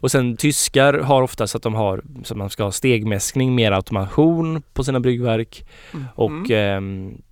Och 0.00 0.10
sen 0.10 0.36
tyskar 0.36 0.94
har 0.94 1.22
oftast 1.22 1.54
att 1.54 1.62
de 1.62 1.74
har 1.74 2.02
så 2.24 2.34
att 2.34 2.38
man 2.38 2.50
ska 2.50 2.64
ha 2.64 2.72
stegmäskning, 2.72 3.54
mer 3.54 3.72
automation 3.72 4.62
på 4.72 4.84
sina 4.84 5.00
bryggverk. 5.00 5.66
Och 6.14 6.30
Mm. 6.30 6.50
ehm, 6.50 7.22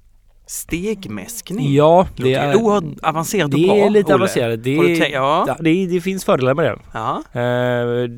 Stegmäskning. 0.47 1.75
ja, 1.75 2.07
Det 2.17 2.23
det 2.23 2.35
är, 2.35 2.57
oerhört 2.57 2.85
avancerat 3.03 3.51
det 3.51 3.67
bra. 3.67 3.77
är 3.77 3.91
lite 3.91 4.07
Olle. 4.07 4.15
avancerat. 4.15 4.63
Det, 4.65 4.77
är, 4.77 5.11
ja. 5.13 5.45
ja, 5.49 5.57
det, 5.61 5.87
det 5.87 6.01
finns 6.01 6.25
fördelar 6.25 6.55
med 6.55 6.65
det. 6.65 6.79
ja. 6.93 7.23
Eh, 7.41 8.11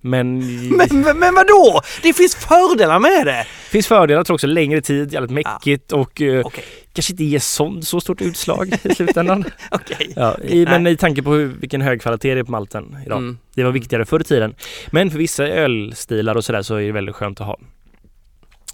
men 0.00 0.38
Men, 0.76 0.88
men, 1.00 1.18
men 1.18 1.34
vadå? 1.34 1.80
Det 2.02 2.12
finns 2.12 2.34
fördelar 2.34 2.98
med 2.98 3.26
det! 3.26 3.32
det 3.32 3.70
finns 3.70 3.86
fördelar, 3.86 4.24
tror 4.24 4.34
också 4.34 4.46
längre 4.46 4.80
tid, 4.80 5.12
jävligt 5.12 5.30
mäckigt 5.30 5.92
och 5.92 6.20
eh, 6.22 6.46
Okej, 6.46 6.64
kanske 6.92 7.12
inte 7.12 7.24
ger 7.24 7.38
så, 7.38 7.80
så 7.82 8.00
stort 8.00 8.20
utslag 8.20 8.72
i 8.84 8.94
slutändan. 8.94 9.44
okej. 9.70 10.12
ja, 10.16 10.36
i, 10.38 10.64
men 10.64 10.86
i 10.86 10.96
tanke 10.96 11.22
på 11.22 11.32
hur, 11.32 11.46
vilken 11.46 11.80
hög 11.80 12.02
kvalitet 12.02 12.34
det 12.34 12.40
är 12.40 12.44
på 12.44 12.50
malten 12.50 12.96
idag. 13.06 13.18
Mm. 13.18 13.38
Det 13.54 13.64
var 13.64 13.70
viktigare 13.72 14.04
förr 14.04 14.20
i 14.20 14.24
tiden. 14.24 14.54
Men 14.90 15.10
för 15.10 15.18
vissa 15.18 15.46
ölstilar 15.46 16.34
och 16.34 16.44
sådär 16.44 16.62
så 16.62 16.74
är 16.74 16.82
det 16.82 16.92
väldigt 16.92 17.14
skönt 17.14 17.40
att 17.40 17.46
ha. 17.46 17.58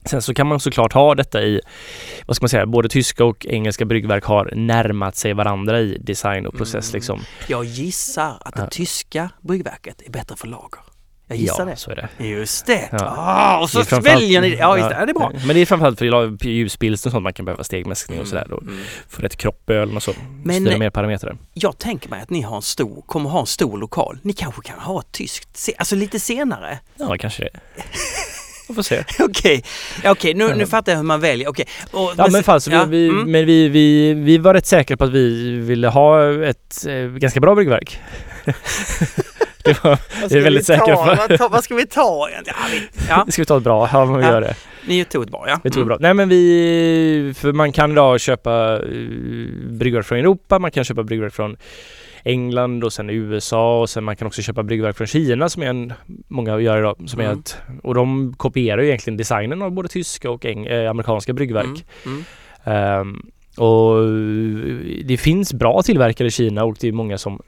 Sen 0.04 0.22
så 0.22 0.34
kan 0.34 0.46
man 0.46 0.60
såklart 0.60 0.92
ha 0.92 1.14
detta 1.14 1.42
i, 1.42 1.60
vad 2.26 2.36
ska 2.36 2.44
man 2.44 2.48
säga, 2.48 2.66
både 2.66 2.88
tyska 2.88 3.24
och 3.24 3.46
engelska 3.46 3.84
bryggverk 3.84 4.24
har 4.24 4.52
närmat 4.54 5.16
sig 5.16 5.32
varandra 5.34 5.80
i 5.80 5.98
design 6.00 6.46
och 6.46 6.54
process 6.56 6.88
Mm. 6.90 6.96
liksom. 6.98 7.20
Jag 7.48 7.64
gissar 7.64 8.36
att 8.40 8.54
det 8.54 8.62
Ja. 8.62 8.68
tyska 8.70 9.30
bryggverket 9.40 10.02
är 10.06 10.10
bättre 10.10 10.36
för 10.36 10.46
lager. 10.48 10.80
Jag 11.28 11.38
gissar 11.38 11.66
ja, 11.68 11.76
så 11.76 11.90
är 11.90 12.08
det. 12.18 12.24
Just 12.24 12.66
det! 12.66 12.88
Ja. 12.92 12.98
Ah, 13.18 13.58
och 13.62 13.70
så 13.70 13.78
Det 13.78 13.82
är 13.82 13.84
framförallt- 13.84 14.22
väljer 14.22 14.40
ni 14.40 14.56
Ja, 14.56 14.76
just 14.78 14.88
det. 14.90 14.96
Ja, 14.98 15.06
det 15.06 15.12
är 15.12 15.14
bra. 15.14 15.32
Men 15.46 15.56
det 15.56 15.60
är 15.62 15.66
framförallt 15.66 15.98
för 15.98 16.46
ljuspilsner 16.46 17.08
och 17.08 17.12
sånt 17.12 17.22
man 17.22 17.32
kan 17.32 17.44
behöva 17.44 17.64
stegmäskning 17.64 18.20
och 18.20 18.26
sådär 18.26 18.46
då. 18.50 18.58
Mm. 18.60 18.78
För 19.08 19.22
rätt 19.22 19.36
kropp 19.36 19.70
i 19.70 19.72
ölen 19.72 19.96
och 19.96 20.02
så. 20.02 20.12
Men- 20.44 20.62
Styra 20.64 20.78
mer 20.78 20.90
parametrar. 20.90 21.36
Jag 21.54 21.78
tänker 21.78 22.08
mig 22.08 22.20
att 22.22 22.30
ni 22.30 22.40
har 22.42 22.56
en 22.56 22.62
stor, 22.62 23.02
kommer 23.06 23.30
ha 23.30 23.40
en 23.40 23.46
stor 23.46 23.78
lokal. 23.78 24.18
Ni 24.22 24.32
kanske 24.32 24.62
kan 24.62 24.78
ha 24.78 25.00
ett 25.00 25.12
tyskt, 25.12 25.68
alltså 25.78 25.96
lite 25.96 26.20
senare. 26.20 26.78
Ja, 26.96 27.16
kanske 27.20 27.42
det. 27.42 27.50
Vi 28.68 28.74
får 28.74 28.82
se. 28.82 29.04
Okej, 29.18 29.64
Ja, 30.04 30.10
okej 30.10 30.34
nu, 30.34 30.54
nu 30.54 30.66
fattar 30.66 30.92
jag 30.92 30.96
hur 30.96 31.04
man 31.04 31.20
väljer. 31.20 31.48
Okej. 31.48 31.66
Och- 31.90 32.12
Ja 32.16 32.28
men 32.30 32.42
fan, 32.42 32.60
så 32.60 32.70
ja, 32.70 32.84
vi, 32.84 32.98
vi, 32.98 33.08
mm. 33.08 33.30
men 33.30 33.46
vi, 33.46 33.68
vi, 33.68 34.14
vi 34.14 34.38
var 34.38 34.54
rätt 34.54 34.66
säkra 34.66 34.96
på 34.96 35.04
att 35.04 35.10
vi 35.12 35.52
ville 35.58 35.88
ha 35.88 36.44
ett 36.44 36.86
eh, 36.88 36.94
ganska 36.94 37.40
bra 37.40 37.54
bryggverk. 37.54 38.00
det 39.66 39.84
var, 39.84 39.98
är 40.36 40.40
väldigt 40.42 40.66
säkra 40.66 40.94
Vad, 41.38 41.50
vad 41.50 41.64
ska 41.64 41.74
vi 41.74 41.86
ta? 41.86 42.28
Ja, 42.46 42.52
vi, 42.72 42.82
ja, 43.08 43.26
Ska 43.28 43.42
vi 43.42 43.46
ta 43.46 43.56
ett 43.56 43.62
bra? 43.64 43.88
Ja, 43.92 44.04
men 44.04 44.16
vi 44.18 44.22
Ja. 44.24 44.30
gör 44.30 44.40
det. 44.40 44.54
ni 44.86 45.04
tog 45.04 45.22
ett 45.22 45.30
bra 45.30 45.44
ja. 45.48 45.60
Vi 45.64 45.70
tog 45.70 45.82
Mm. 45.82 45.88
det 45.88 45.98
bra. 45.98 45.98
Nej 46.00 46.14
men 46.14 46.28
vi, 46.28 47.32
för 47.36 47.52
man 47.52 47.72
kan 47.72 47.92
idag 47.92 48.20
köpa 48.20 48.78
uh, 48.78 49.48
bryggverk 49.70 50.06
från 50.06 50.18
Europa, 50.18 50.58
man 50.58 50.70
kan 50.70 50.84
köpa 50.84 51.02
bryggverk 51.02 51.32
från 51.34 51.56
England 52.24 52.84
och 52.84 52.92
sen 52.92 53.10
USA 53.10 53.80
och 53.80 53.90
sen 53.90 54.04
man 54.04 54.16
kan 54.16 54.26
också 54.26 54.42
köpa 54.42 54.62
bryggverk 54.62 54.96
från 54.96 55.06
Kina 55.06 55.48
som 55.48 55.62
är 55.62 55.66
en, 55.66 55.92
många 56.28 56.60
gör 56.60 56.78
idag. 56.78 56.96
Som 57.06 57.20
är 57.20 57.24
Mm. 57.24 57.38
ett, 57.38 57.56
och 57.82 57.94
de 57.94 58.34
kopierar 58.36 58.82
ju 58.82 58.88
egentligen 58.88 59.16
designen 59.16 59.62
av 59.62 59.70
både 59.70 59.88
tyska 59.88 60.30
och 60.30 60.44
eng, 60.46 60.66
eh, 60.66 60.90
amerikanska 60.90 61.32
bryggverk. 61.32 61.84
Mm. 62.06 62.24
Mm. 62.64 63.00
Ehm, 63.00 63.22
och 63.56 63.96
det 65.04 65.16
finns 65.16 65.54
bra 65.54 65.82
tillverkare 65.82 66.28
i 66.28 66.30
Kina 66.30 66.64
och 66.64 66.76
det 66.80 66.88
är 66.88 66.92
många 66.92 67.18
som 67.18 67.32
eh, 67.32 67.38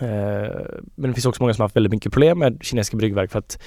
men 0.00 1.10
det 1.10 1.12
finns 1.14 1.26
också 1.26 1.42
många 1.42 1.54
som 1.54 1.62
har 1.62 1.64
haft 1.64 1.76
väldigt 1.76 1.92
mycket 1.92 2.12
problem 2.12 2.38
med 2.38 2.58
kinesiska 2.62 2.96
bryggverk 2.96 3.30
för 3.30 3.38
att 3.38 3.58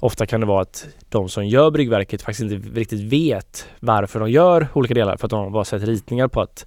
ofta 0.00 0.26
kan 0.26 0.40
det 0.40 0.46
vara 0.46 0.62
att 0.62 0.86
de 1.08 1.28
som 1.28 1.46
gör 1.46 1.70
bryggverket 1.70 2.22
faktiskt 2.22 2.52
inte 2.52 2.80
riktigt 2.80 3.00
vet 3.12 3.68
varför 3.80 4.20
de 4.20 4.30
gör 4.30 4.68
olika 4.72 4.94
delar 4.94 5.16
för 5.16 5.26
att 5.26 5.30
de 5.30 5.40
har 5.44 5.50
bara 5.50 5.64
sett 5.64 5.82
ritningar 5.82 6.28
på 6.28 6.40
att 6.40 6.66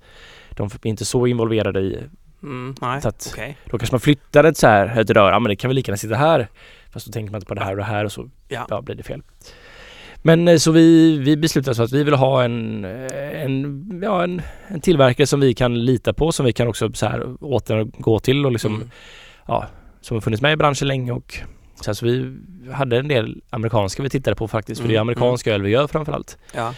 de 0.50 0.65
är 0.84 0.88
inte 0.88 1.06
så 1.06 1.27
involverade 1.27 1.79
i 1.79 2.00
Mm, 2.44 2.75
nej, 2.82 3.01
Så 3.01 3.08
att- 3.10 3.29
okej. 3.34 3.58
då 3.65 3.77
kanske 3.77 3.94
man 3.94 4.00
flyttar 4.00 4.44
ett 4.44 4.58
så 4.58 4.68
här 4.68 5.00
ett 5.00 5.10
rör, 5.10 5.32
ja 5.32 5.39
men 5.39 5.50
det 5.50 5.56
kan 5.56 5.70
väl 5.70 5.75
lika 5.75 5.89
gärna 5.91 5.98
sitta 5.98 6.15
här. 6.15 6.48
Fast 6.91 7.06
då 7.06 7.12
tänker 7.12 7.32
man 7.32 7.38
inte 7.38 7.48
på 7.48 7.53
det 7.53 7.62
här 7.63 7.72
och 7.72 7.77
det 7.77 7.84
här 7.84 8.06
och 8.06 8.12
så 8.12 8.29
Ja. 8.48 8.65
ja, 8.70 8.82
blir 8.82 8.96
det 8.96 9.03
fel. 9.03 9.22
Men 10.21 10.47
eh, 10.47 10.57
så 10.57 10.71
vi, 10.71 11.17
vi 11.17 11.38
beslutade 11.38 11.75
så 11.75 11.83
att 11.83 11.91
vi 11.91 12.03
vill 12.03 12.13
ha 12.13 12.43
en, 12.43 12.85
eh, 12.85 13.43
en, 13.43 13.99
ja, 14.03 14.23
en, 14.23 14.41
en 14.67 14.81
tillverkare 14.81 15.27
som 15.27 15.39
vi 15.39 15.53
kan 15.53 15.85
lita 15.85 16.13
på, 16.13 16.31
som 16.31 16.45
vi 16.45 16.53
kan 16.53 16.67
också 16.67 16.93
så 16.93 17.05
här 17.05 17.43
återgå 17.43 18.19
till 18.19 18.45
och 18.45 18.51
liksom, 18.51 18.75
Mm. 18.75 18.89
ja, 19.47 19.67
som 20.01 20.15
har 20.15 20.21
funnits 20.21 20.41
med 20.41 20.53
i 20.53 20.55
branschen 20.55 20.88
länge 20.88 21.11
och 21.11 21.38
så, 21.81 21.85
här, 21.85 21.93
så 21.93 22.05
vi 22.05 22.38
hade 22.71 22.97
en 22.97 23.07
del 23.07 23.41
amerikanska 23.49 24.03
vi 24.03 24.09
tittade 24.09 24.35
på 24.35 24.47
faktiskt, 24.47 24.81
för 24.81 24.88
det 24.88 24.93
är 24.93 24.95
Mm, 24.95 25.01
amerikanska 25.09 25.53
öl 25.53 25.61
vi 25.61 25.69
gör 25.69 25.88
framförallt. 25.88 26.38
Ja. 26.55 26.73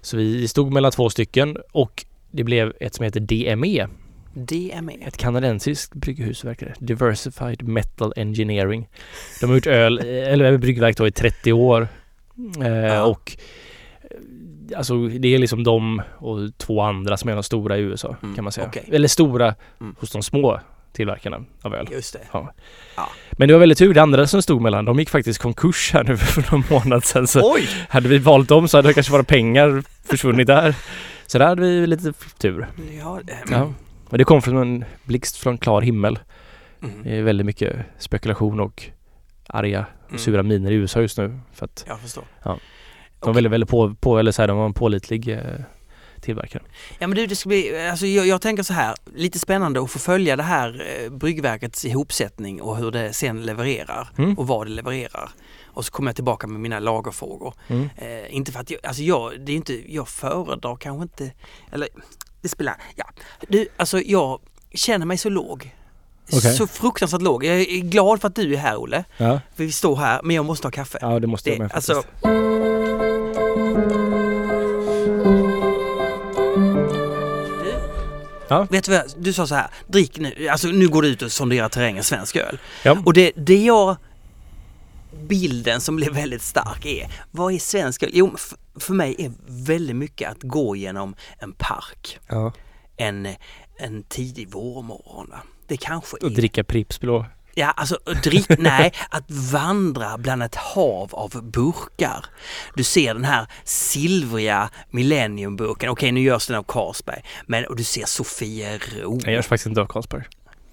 Så 0.00 0.16
vi 0.16 0.48
stod 0.48 0.72
mellan 0.72 0.92
två 0.92 1.10
stycken 1.10 1.56
och 1.72 2.04
det 2.30 2.44
blev 2.44 2.72
ett 2.80 2.94
som 2.94 3.04
heter 3.04 3.20
DME, 3.20 3.86
DME. 4.34 4.92
ett 5.06 5.16
kanadensiskt 5.16 5.94
brygghus 5.94 6.44
verkar 6.44 6.66
det. 6.66 6.86
Diversified 6.86 7.62
Metal 7.68 8.12
Engineering. 8.16 8.88
De 9.40 9.46
har 9.46 9.54
gjort 9.56 9.66
öl, 9.66 9.98
eh, 9.98 10.32
eller 10.32 10.58
bryggverk 10.58 10.96
då 10.96 11.06
i 11.06 11.12
30 11.12 11.52
år. 11.52 11.88
Eh, 12.62 12.68
Ja. 12.68 13.02
Och 13.04 13.36
eh, 14.02 14.78
alltså 14.78 15.08
det 15.08 15.28
är 15.34 15.38
liksom 15.38 15.64
de 15.64 16.02
och 16.18 16.38
två 16.58 16.80
andra 16.80 17.16
som 17.16 17.30
är 17.30 17.34
de 17.34 17.42
stora 17.42 17.76
i 17.78 17.80
USA 17.80 18.16
Mm, 18.22 18.34
kan 18.34 18.44
man 18.44 18.52
säga. 18.52 18.66
okej. 18.66 18.88
Eller 18.92 19.08
stora 19.08 19.54
Mm. 19.80 19.96
hos 20.00 20.10
de 20.12 20.22
små 20.22 20.60
tillverkarna 20.92 21.44
av 21.62 21.74
öl. 21.74 21.88
Just 21.92 22.12
det. 22.12 22.20
Men 23.32 23.48
det 23.48 23.54
var 23.54 23.60
väldigt 23.60 23.78
tur, 23.78 23.94
det 23.94 24.02
andra 24.02 24.26
som 24.26 24.42
stod 24.42 24.60
mellan, 24.62 24.84
de 24.84 24.98
gick 24.98 25.10
faktiskt 25.10 25.38
konkurs 25.42 25.90
här 25.92 26.04
nu 26.04 26.16
för 26.16 26.52
någon 26.52 26.64
månad 26.70 27.04
sedan. 27.04 27.26
Så 27.26 27.54
Oj! 27.54 27.68
hade 27.88 28.08
vi 28.08 28.18
valt 28.18 28.48
dem 28.48 28.68
så 28.68 28.78
hade 28.78 28.88
det 28.88 28.94
kanske 28.94 29.12
våra 29.12 29.24
pengar 29.24 29.82
försvunnit 30.04 30.46
där. 30.46 30.74
Så 31.26 31.38
där 31.38 31.46
hade 31.46 31.62
vi 31.62 31.86
lite 31.86 32.12
tur. 32.38 32.66
Ja, 32.98 33.20
eh, 33.28 33.36
Ja. 33.50 33.72
Men 34.10 34.18
det 34.18 34.24
kom 34.24 34.42
från 34.42 34.56
en 34.56 34.84
blixt 35.04 35.36
från 35.36 35.58
klar 35.58 35.80
himmel. 35.82 36.18
mm. 36.82 37.02
Det 37.02 37.16
är 37.18 37.22
väldigt 37.22 37.46
mycket 37.46 37.76
spekulation 37.98 38.60
och 38.60 38.82
arga 39.54 39.86
och 40.04 40.08
Mm. 40.10 40.18
sura 40.18 40.42
miner 40.42 40.70
i 40.70 40.74
USA 40.74 41.00
just 41.00 41.18
nu. 41.18 41.38
För 41.52 41.64
att 41.64 41.84
Jag 41.88 42.00
förstår. 42.00 42.24
Ja. 42.42 42.50
de 42.50 42.58
Okej. 43.20 43.30
är 43.30 43.34
väldigt, 43.34 43.52
väldigt 43.52 43.70
på, 43.70 43.94
på, 43.94 44.18
eller 44.18 44.32
så 44.32 44.42
här, 44.42 44.48
de 44.48 44.56
var 44.58 44.66
en 44.66 44.72
pålitlig 44.74 45.28
eh, 45.28 45.38
tillverkare. 46.20 46.62
Ja 46.98 47.06
men 47.06 47.16
du, 47.16 47.26
det 47.26 47.36
ska 47.36 47.48
bli, 47.48 47.88
alltså 47.90 48.06
jag, 48.06 48.26
jag 48.26 48.40
tänker 48.42 48.62
så 48.62 48.72
här, 48.72 48.94
lite 49.14 49.38
spännande 49.38 49.82
att 49.82 49.90
få 49.90 49.98
följa 49.98 50.36
det 50.36 50.42
här 50.42 50.86
eh, 51.04 51.10
bryggverkets 51.10 51.84
ihopsättning 51.84 52.62
och 52.62 52.76
hur 52.76 52.90
det 52.90 53.12
sen 53.12 53.42
levererar 53.42 54.08
Mm. 54.18 54.34
och 54.38 54.46
vad 54.46 54.66
det 54.66 54.70
levererar. 54.72 55.30
Och 55.64 55.84
så 55.84 55.92
kommer 55.92 56.08
jag 56.08 56.16
tillbaka 56.16 56.46
med 56.46 56.60
mina 56.60 56.78
lagerfrågor. 56.78 57.54
Mm. 57.68 57.88
Eh, 57.96 58.34
inte 58.36 58.52
för 58.52 58.60
att 58.60 58.70
jag, 58.70 58.86
alltså 58.86 59.02
jag, 59.02 59.32
det 59.40 59.52
är 59.52 59.56
inte, 59.56 59.92
jag 59.94 60.08
föredrar 60.08 60.76
kanske 60.76 61.02
inte, 61.02 61.30
eller 61.72 61.88
det 62.42 62.48
spelar, 62.48 62.74
ja. 62.96 63.04
Du, 63.48 63.68
alltså 63.76 64.00
jag 64.00 64.40
känner 64.74 65.06
mig 65.06 65.18
så 65.18 65.28
låg. 65.28 65.74
Okej. 66.32 66.56
Så 66.56 66.66
fruktansvärt 66.66 67.22
låg. 67.22 67.44
Jag 67.44 67.60
är 67.60 67.80
glad 67.80 68.20
för 68.20 68.28
att 68.28 68.34
du 68.34 68.54
är 68.54 68.58
här 68.58 68.76
Olle. 68.76 69.04
Ja. 69.16 69.40
För 69.56 69.64
vi 69.64 69.72
står 69.72 69.96
här, 69.96 70.20
men 70.22 70.36
jag 70.36 70.44
måste 70.44 70.66
ha 70.66 70.72
kaffe. 70.72 70.98
ja, 71.00 71.20
det 71.20 71.26
måste 71.26 71.50
jag 71.50 71.58
med 71.58 71.70
faktiskt. 71.70 71.90
alltså, 71.90 72.08
Du, 72.22 72.28
Ja. 78.48 78.66
Vet 78.70 78.84
du 78.84 78.92
vad, 78.92 79.02
du 79.18 79.32
sa 79.32 79.46
så 79.46 79.54
här, 79.54 79.66
drick 79.86 80.18
nu, 80.18 80.48
alltså 80.48 80.68
nu 80.68 80.88
går 80.88 81.02
du 81.02 81.08
ut 81.08 81.22
och 81.22 81.32
sonderar 81.32 81.68
terrängen 81.68 82.04
svensk 82.04 82.36
öl. 82.36 82.58
ja. 82.82 82.96
Och 83.04 83.12
det, 83.12 83.32
det 83.36 83.64
jag, 83.64 83.96
bilden 85.28 85.80
som 85.80 85.96
blev 85.96 86.12
väldigt 86.12 86.42
stark 86.42 86.86
är, 86.86 87.08
vad 87.30 87.54
är 87.54 87.58
svensk 87.58 88.02
öl? 88.02 88.10
Jo, 88.12 88.36
för 88.80 88.94
mig 88.94 89.14
är 89.18 89.32
väldigt 89.46 89.96
mycket 89.96 90.30
att 90.30 90.42
gå 90.42 90.76
genom 90.76 91.14
en 91.38 91.52
park 91.52 92.18
ja. 92.28 92.52
en, 92.96 93.28
en 93.78 94.02
tidig 94.02 94.48
vårmorgon. 94.48 95.26
va. 95.30 95.38
Det 95.66 95.76
kanske 95.76 96.16
är... 96.20 96.24
Och 96.24 96.32
dricka 96.32 96.64
Pripps 96.64 97.00
blå. 97.00 97.26
Ja, 97.54 97.70
alltså 97.70 97.98
drick, 98.22 98.46
nej, 98.58 98.92
att 99.08 99.30
vandra 99.30 100.18
bland 100.18 100.42
ett 100.42 100.54
hav 100.54 101.14
av 101.14 101.50
burkar. 101.50 102.24
Du 102.74 102.84
ser 102.84 103.14
den 103.14 103.24
här 103.24 103.46
silvriga 103.64 104.70
Millenniumburken, 104.90 105.90
okej 105.90 106.12
nu 106.12 106.20
görs 106.20 106.46
den 106.46 106.56
av 106.56 106.62
Carlsberg, 106.62 107.22
men 107.46 107.64
och 107.64 107.76
du 107.76 107.84
ser 107.84 108.04
Sofiero. 108.06 109.20
Jag 109.24 109.32
görs 109.32 109.46
faktiskt 109.46 109.66
inte 109.66 109.80
av 109.80 109.86
Carlsberg. 109.86 110.24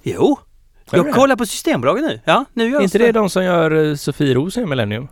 Jo, 0.03 0.39
Gör 0.91 0.99
jag 0.99 1.05
det? 1.05 1.11
kollar 1.11 1.35
på 1.35 1.45
Systembolaget 1.45 2.03
nu. 2.03 2.19
Ja, 2.25 2.45
nu 2.53 2.69
görs 2.69 2.79
Är 2.79 2.83
inte 2.83 2.97
det 2.97 3.11
de 3.11 3.29
som 3.29 3.43
gör 3.43 3.73
uh, 3.73 3.95
Sofiero 3.95 4.51
som 4.51 4.63
är 4.63 4.67
Millennium? 4.67 5.07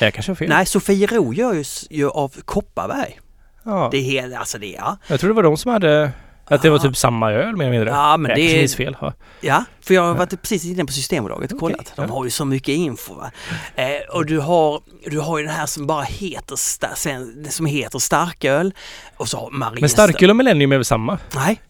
Jag 0.00 0.14
kanske 0.14 0.30
har 0.32 0.36
fel. 0.36 0.48
Nej, 0.48 0.66
Sofiero 0.66 1.32
görs 1.32 1.84
ju 1.90 2.08
av 2.08 2.32
Kopparberg. 2.44 3.20
Ja. 3.64 3.88
Det 3.92 3.98
är 3.98 4.02
helt, 4.02 4.34
alltså 4.34 4.58
det, 4.58 4.66
ja. 4.66 4.96
Jag 5.06 5.20
tror 5.20 5.28
det 5.28 5.34
var 5.34 5.42
de 5.42 5.56
som 5.56 5.72
hade, 5.72 6.12
att 6.54 6.62
det 6.62 6.70
var 6.70 6.78
typ 6.78 6.96
samma 6.96 7.32
öl 7.32 7.56
mer 7.56 7.64
eller 7.64 7.70
mindre. 7.70 7.90
Ja, 7.90 8.16
men 8.16 8.28
jag 8.28 8.38
det 8.38 8.58
kanske 8.58 8.82
är- 8.82 8.84
fel. 8.86 8.96
Ja. 9.00 9.12
Ja, 9.40 9.64
för 9.80 9.94
jag 9.94 10.02
har 10.02 10.14
varit 10.14 10.42
precis 10.42 10.64
inne 10.64 10.84
på 10.84 10.92
Systembolaget 10.92 11.52
och 11.52 11.62
Okej, 11.62 11.74
kollat. 11.76 11.92
De 11.96 12.10
har 12.10 12.24
ju 12.24 12.30
så 12.30 12.44
mycket 12.44 12.68
info. 12.68 13.14
Va? 13.14 13.30
Eh, 13.76 13.86
och 14.16 14.26
du 14.26 14.38
har, 14.38 14.80
du 15.06 15.18
har 15.20 15.38
ju 15.38 15.44
den 15.46 15.54
här 15.54 15.66
som 15.66 15.86
bara 15.86 16.02
heter, 16.02 16.56
sta- 16.56 17.48
som 17.50 17.66
heter 17.66 17.98
starköl. 17.98 18.72
Och 19.16 19.28
så 19.28 19.36
har. 19.36 19.50
Men 19.80 19.88
starköl 19.88 20.30
och 20.30 20.36
Millennium 20.36 20.72
är 20.72 20.76
väl 20.76 20.84
samma? 20.84 21.18
Nej. 21.34 21.60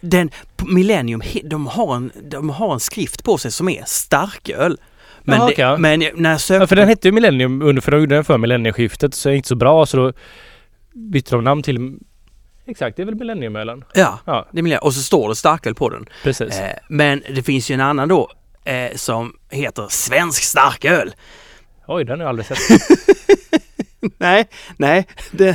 Den, 0.00 0.30
Millennium, 0.66 1.22
de 1.44 1.66
har, 1.66 1.96
en, 1.96 2.12
de 2.30 2.50
har 2.50 2.72
en 2.74 2.80
skrift 2.80 3.24
på 3.24 3.38
sig 3.38 3.52
som 3.52 3.68
är 3.68 3.82
starköl. 3.86 4.76
Men, 5.22 5.38
Jaha, 5.56 5.70
det, 5.72 5.78
men 5.78 6.04
när 6.14 6.30
jag 6.30 6.40
sökte... 6.40 6.62
Ja, 6.62 6.66
för 6.66 6.76
den 6.76 6.88
hette 6.88 7.08
ju 7.08 7.12
Millennium 7.12 7.62
under, 7.62 7.82
för 7.82 7.92
de 7.92 8.00
gjorde 8.00 8.14
den 8.14 8.24
för 8.24 8.38
millennieskiftet 8.38 9.14
så 9.14 9.28
är 9.28 9.30
det 9.30 9.36
inte 9.36 9.48
så 9.48 9.54
bra 9.54 9.86
så 9.86 9.96
då 9.96 10.12
bytte 10.94 11.34
de 11.34 11.44
namn 11.44 11.62
till 11.62 11.98
Exakt, 12.66 12.96
det 12.96 13.02
är 13.02 13.06
väl 13.06 13.14
Millenniumölen? 13.14 13.84
Ja, 13.94 14.18
Ja, 14.24 14.48
det 14.52 14.60
är. 14.60 14.84
Och 14.84 14.94
så 14.94 15.02
står 15.02 15.28
det 15.28 15.36
starköl 15.36 15.74
på 15.74 15.88
den. 15.88 16.06
precis. 16.22 16.58
Eh, 16.58 16.76
men 16.88 17.22
det 17.34 17.42
finns 17.42 17.70
ju 17.70 17.74
en 17.74 17.80
annan 17.80 18.08
då 18.08 18.30
eh, 18.64 18.96
som 18.96 19.36
heter 19.50 19.86
Svensk 19.90 20.42
starköl. 20.42 21.14
Oj, 21.86 22.04
den 22.04 22.20
har 22.20 22.24
jag 22.24 22.28
aldrig 22.28 22.46
sett. 22.46 22.58
nej, 24.18 24.48
nej. 24.76 25.06
Den, 25.30 25.54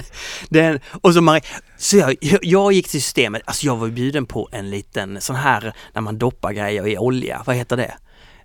den, 0.50 0.80
och 1.02 1.14
så 1.14 1.22
Marie, 1.22 1.42
så 1.78 1.98
jag, 1.98 2.16
jag 2.42 2.74
gick 2.74 2.88
till 2.88 3.02
systemet, 3.02 3.42
alltså 3.46 3.66
jag 3.66 3.76
var 3.76 3.88
ju 3.88 3.94
bjuden 3.94 4.26
på 4.26 4.50
en 4.52 4.70
liten 4.70 5.22
sån 5.22 5.36
här 5.36 5.74
när 5.94 6.02
man 6.02 6.18
doppar 6.18 6.52
grejer 6.52 6.88
i 6.88 6.98
olja, 6.98 7.44
vad 7.46 7.56
heter 7.56 7.78
det? 7.78 7.94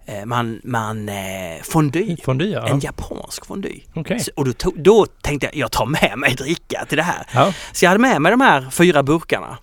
Eh, 0.08 0.24
man, 0.24 0.60
man, 0.64 1.08
eh, 1.08 1.62
fondue. 1.62 2.16
Fondue, 2.24 2.48
ja. 2.48 2.68
En 2.68 2.80
japansk 2.80 3.46
fondue. 3.46 3.80
Okej. 3.94 4.20
Så- 4.20 4.30
Och 4.36 4.44
då, 4.44 4.52
tog, 4.52 4.82
då 4.82 5.06
tänkte 5.06 5.46
jag, 5.46 5.56
jag 5.56 5.72
tar 5.72 5.86
med 5.86 6.12
mig 6.16 6.34
dricka 6.34 6.84
till 6.88 6.96
det 6.96 7.02
här. 7.02 7.26
Ja. 7.34 7.52
Så 7.72 7.84
jag 7.84 7.90
hade 7.90 8.00
med 8.00 8.22
mig 8.22 8.30
de 8.30 8.40
här 8.40 8.70
fyra 8.70 9.02
burkarna 9.02 9.58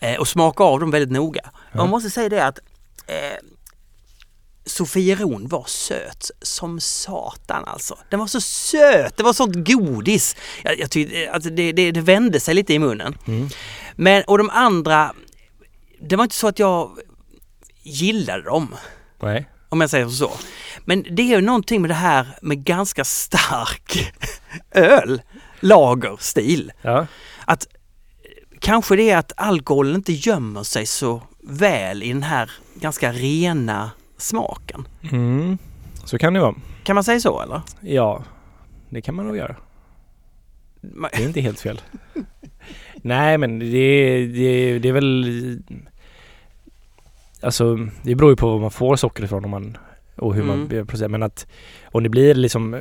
eh, 0.00 0.16
och 0.20 0.28
smakade 0.28 0.70
av 0.70 0.80
dem 0.80 0.90
väldigt 0.90 1.10
noga. 1.12 1.40
Ja. 1.44 1.50
Jag 1.72 1.88
måste 1.88 2.10
säga 2.10 2.28
det 2.28 2.44
att 2.46 2.58
eh, 3.06 3.14
Sofieron 4.66 5.48
var 5.48 5.64
söt 5.66 6.30
som 6.42 6.80
satan 6.80 7.64
alltså. 7.66 7.98
Den 8.10 8.20
var 8.20 8.26
så 8.26 8.40
söt, 8.40 9.16
det 9.16 9.22
var 9.22 9.32
sånt 9.32 9.54
godis. 9.68 10.36
Jag, 10.62 10.78
jag 10.78 10.90
tyckte 10.90 11.30
att 11.32 11.42
det, 11.56 11.72
det, 11.72 11.90
det 11.90 12.00
vände 12.00 12.40
sig 12.40 12.54
lite 12.54 12.74
i 12.74 12.78
munnen. 12.78 13.18
Mm. 13.26 13.48
Men 13.96 14.22
och 14.26 14.38
de 14.38 14.50
andra, 14.50 15.12
det 16.00 16.16
var 16.16 16.24
inte 16.24 16.36
så 16.36 16.48
att 16.48 16.58
jag 16.58 16.98
gillade 17.82 18.42
dem. 18.42 18.74
Nej. 19.22 19.48
Om 19.74 19.80
jag 19.80 19.90
säger 19.90 20.08
så. 20.08 20.30
Men 20.84 21.04
det 21.10 21.22
är 21.22 21.36
ju 21.36 21.40
någonting 21.40 21.80
med 21.80 21.90
det 21.90 21.94
här 21.94 22.26
med 22.42 22.64
ganska 22.64 23.04
stark 23.04 24.14
öl, 24.70 25.22
lagerstil. 25.60 26.72
Ja. 26.82 27.06
Att 27.44 27.66
kanske 28.60 28.96
det 28.96 29.10
är 29.10 29.16
att 29.16 29.32
alkoholen 29.36 29.94
inte 29.94 30.12
gömmer 30.12 30.62
sig 30.62 30.86
så 30.86 31.22
väl 31.42 32.02
i 32.02 32.12
den 32.12 32.22
här 32.22 32.50
ganska 32.74 33.12
rena 33.12 33.90
smaken. 34.16 34.88
Mm. 35.12 35.58
Så 36.04 36.18
kan 36.18 36.34
det 36.34 36.40
vara. 36.40 36.54
Kan 36.84 36.94
man 36.94 37.04
säga 37.04 37.20
så 37.20 37.42
eller? 37.42 37.60
Ja, 37.80 38.24
det 38.88 39.02
kan 39.02 39.14
man 39.14 39.26
nog 39.26 39.36
göra. 39.36 39.56
Det 40.80 41.22
är 41.22 41.26
inte 41.26 41.40
helt 41.40 41.60
fel. 41.60 41.80
Nej, 42.96 43.38
men 43.38 43.58
det, 43.58 44.26
det, 44.26 44.78
det 44.78 44.88
är 44.88 44.92
väl... 44.92 45.62
Alltså, 47.44 47.78
det 48.02 48.14
beror 48.14 48.30
ju 48.30 48.36
på 48.36 48.50
var 48.52 48.58
man 48.60 48.70
får 48.70 48.96
socker 48.96 49.24
ifrån 49.24 49.44
om 49.44 49.50
man, 49.50 49.76
och 50.16 50.34
hur 50.34 50.42
Mm. 50.42 50.58
man 50.58 50.86
processad. 50.86 51.10
Men 51.10 51.22
att 51.22 51.46
om 51.84 52.02
det 52.02 52.08
blir 52.08 52.34
liksom... 52.34 52.76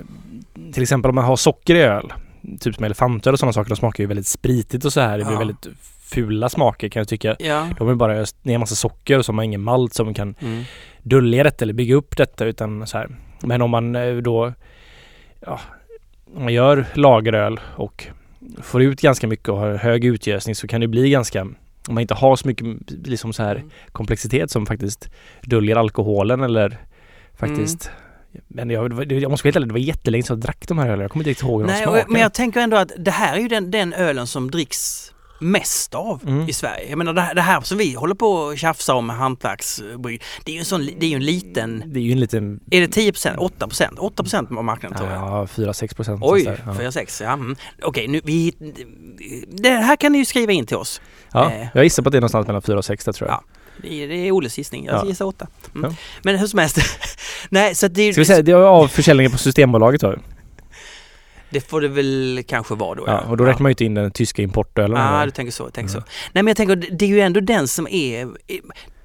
Till 0.74 0.84
exempel 0.84 1.10
om 1.10 1.16
man 1.16 1.26
har 1.26 1.36
socker 1.36 1.76
i 1.76 1.82
öl, 1.82 2.14
typ 2.60 2.76
som 2.76 2.84
elefantöl 2.86 3.34
och 3.34 3.40
sådana 3.40 3.54
saker, 3.54 3.70
de 3.70 3.76
smakar 3.76 4.04
ju 4.04 4.08
väldigt 4.08 4.28
spritigt 4.28 4.86
och 4.86 4.94
så 4.94 5.02
här. 5.02 5.18
Det 5.18 5.24
blir 5.24 5.34
Ja. 5.34 5.40
väldigt 5.40 5.68
fula 6.04 6.50
smaker 6.50 6.90
kan 6.90 7.00
jag 7.00 7.08
tycka. 7.08 7.36
Ja. 7.40 7.68
De 7.78 7.90
är 7.90 7.96
bara 7.96 8.16
öst 8.16 8.46
ner 8.46 8.54
en 8.54 8.60
massa 8.60 8.76
socker 8.76 9.18
och 9.18 9.26
så 9.26 9.32
har 9.32 9.36
man 9.36 9.46
ingen 9.46 9.62
malt 9.62 9.94
som 9.94 10.14
kan 10.14 10.36
Mm. 10.40 10.64
dölja 11.04 11.44
detta 11.44 11.66
eller 11.66 11.74
bygga 11.74 11.96
upp 11.96 12.18
detta 12.18 12.46
utan 12.46 12.88
så 12.88 12.98
här. 12.98 13.10
Men 13.42 13.62
om 13.62 13.70
man 13.70 13.96
eh, 13.96 14.16
då 14.16 14.54
ja, 15.40 15.60
om 16.36 16.44
man 16.44 16.54
gör 16.54 16.86
lageröl 16.94 17.60
och 17.76 18.08
får 18.62 18.82
ut 18.84 19.02
ganska 19.02 19.28
mycket 19.28 19.50
och 19.50 19.58
har 19.58 19.76
hög 19.76 20.06
utgösning 20.06 20.56
så 20.56 20.68
kan 20.68 20.82
det 20.82 20.88
bli 20.88 21.10
ganska 21.10 21.48
om 21.88 21.94
man 21.96 22.02
inte 22.02 22.14
har 22.14 22.36
så 22.36 22.48
mycket 22.48 22.68
liksom 23.08 23.34
så 23.34 23.44
här 23.44 23.56
Mm. 23.56 23.70
komplexitet 23.92 24.52
som 24.52 24.66
faktiskt 24.66 25.10
döljer 25.42 25.76
alkoholen 25.76 26.42
eller 26.44 26.78
faktiskt 27.40 27.92
Men 28.48 28.70
jag, 28.70 29.12
jag 29.12 29.32
måste 29.32 29.44
vara 29.46 29.48
helt 29.48 29.56
ärlig, 29.56 29.68
det 29.68 29.74
var 29.74 29.80
jättelänge 29.80 30.24
sedan 30.24 30.38
jag 30.38 30.42
drack 30.44 30.66
de 30.68 30.78
här 30.78 30.88
ölen. 30.88 31.00
Jag 31.00 31.12
kommer 31.12 31.24
inte 31.24 31.30
riktigt 31.30 31.44
ihåg 31.48 31.62
hur 31.62 31.68
de 31.68 31.74
smakade. 31.78 32.06
men 32.08 32.22
jag 32.22 32.34
tänker 32.34 32.60
ändå 32.60 32.78
att 32.78 32.92
det 32.98 33.12
här 33.12 33.36
är 33.36 33.40
ju 33.40 33.48
den, 33.48 33.72
den 33.72 33.94
ölen 33.94 34.28
som 34.28 34.52
dricks 34.52 35.13
mest 35.40 35.96
av 35.96 36.22
Mm. 36.28 36.50
i 36.50 36.54
Sverige. 36.54 36.90
Jag 36.90 36.98
menar 36.98 37.14
det 37.14 37.22
här, 37.22 37.36
det 37.36 37.42
här 37.42 37.62
som 37.62 37.78
vi 37.78 37.94
håller 37.94 38.16
på 38.16 38.28
och 38.32 38.58
tjafsar 38.58 38.94
om 38.94 39.06
med 39.08 39.16
hantverksbrygg, 39.16 40.22
det 40.44 40.52
är 40.52 40.54
ju 40.54 40.60
en 40.60 40.66
sån, 40.66 40.86
det 41.00 41.06
är 41.06 41.10
ju 41.10 41.16
en 41.16 41.26
liten, 41.26 41.84
Det 41.86 42.00
är 42.00 42.04
ju 42.04 42.12
en 42.12 42.20
liten... 42.20 42.60
är 42.72 42.82
det 42.82 42.88
10 42.88 43.14
8 43.38 43.68
8 43.98 44.24
av 44.58 44.64
marknaden 44.64 44.98
tror 44.98 45.10
jag. 45.12 45.20
Ja, 45.22 45.46
4-6 45.46 45.96
procent. 45.96 46.20
Oj, 46.24 46.44
sådär. 46.44 46.64
ja. 46.66 46.72
4-6, 46.74 47.24
ja. 47.24 47.34
Mm. 47.34 47.56
Okej, 47.84 48.08
nu 48.08 48.22
vi... 48.24 48.54
Det 49.50 49.70
här 49.70 49.96
kan 49.96 50.12
ni 50.12 50.18
ju 50.18 50.26
skriva 50.26 50.52
in 50.52 50.66
till 50.66 50.78
oss. 50.78 51.02
ja, 51.34 51.52
eh. 51.52 51.68
jag 51.74 51.84
gissar 51.84 52.04
på 52.04 52.10
att 52.10 52.12
det 52.12 52.18
är 52.18 52.22
någonstans 52.22 52.48
mellan 52.48 52.62
4 52.62 52.78
och 52.78 52.86
6 52.86 53.06
där 53.06 53.14
tror 53.14 53.30
jag. 53.30 53.36
Ja. 53.36 53.44
Det 53.82 54.04
är, 54.04 54.08
det 54.08 54.16
är 54.16 54.32
Olles 54.32 54.58
gissning, 54.58 54.86
jag 54.86 54.96
Ja. 54.96 55.06
gissar 55.06 55.26
8. 55.26 55.48
Mm. 55.76 55.92
Ja. 55.92 55.98
Men 56.24 56.38
hur 56.40 56.48
som 56.48 56.60
helst. 56.60 56.78
Nej, 57.50 57.76
så 57.76 57.88
det, 57.88 58.14
Ska 58.14 58.22
vi 58.22 58.26
säga, 58.26 58.42
det 58.42 58.52
är 58.52 58.56
av 58.56 58.88
försäljningen 58.88 59.32
på 59.32 59.38
Systembolaget 59.38 60.02
då? 60.02 60.16
Det 61.54 61.70
får 61.70 61.82
det 61.82 61.88
väl 61.88 62.44
kanske 62.48 62.76
vara 62.76 62.96
då. 62.96 63.04
Ja, 63.08 63.20
och 63.22 63.38
då 63.38 63.46
räknar 63.46 63.62
man 63.64 63.70
ju 63.70 63.72
inte 63.72 63.86
in 63.86 63.94
den 63.94 64.12
tyska 64.12 64.42
importölen. 64.42 65.02
Ja, 65.02 65.26
du 65.26 65.32
tänker 65.32 65.52
så. 65.52 65.64
Tänker 65.70 65.94
Mm. 65.94 66.02
så. 66.02 66.08
Nej 66.34 66.44
men 66.44 66.48
jag 66.48 66.58
tänker, 66.58 66.76
det 66.76 67.06
är 67.06 67.10
ju 67.10 67.20
ändå 67.22 67.40
den 67.40 67.68
som 67.68 67.88
är... 67.88 68.28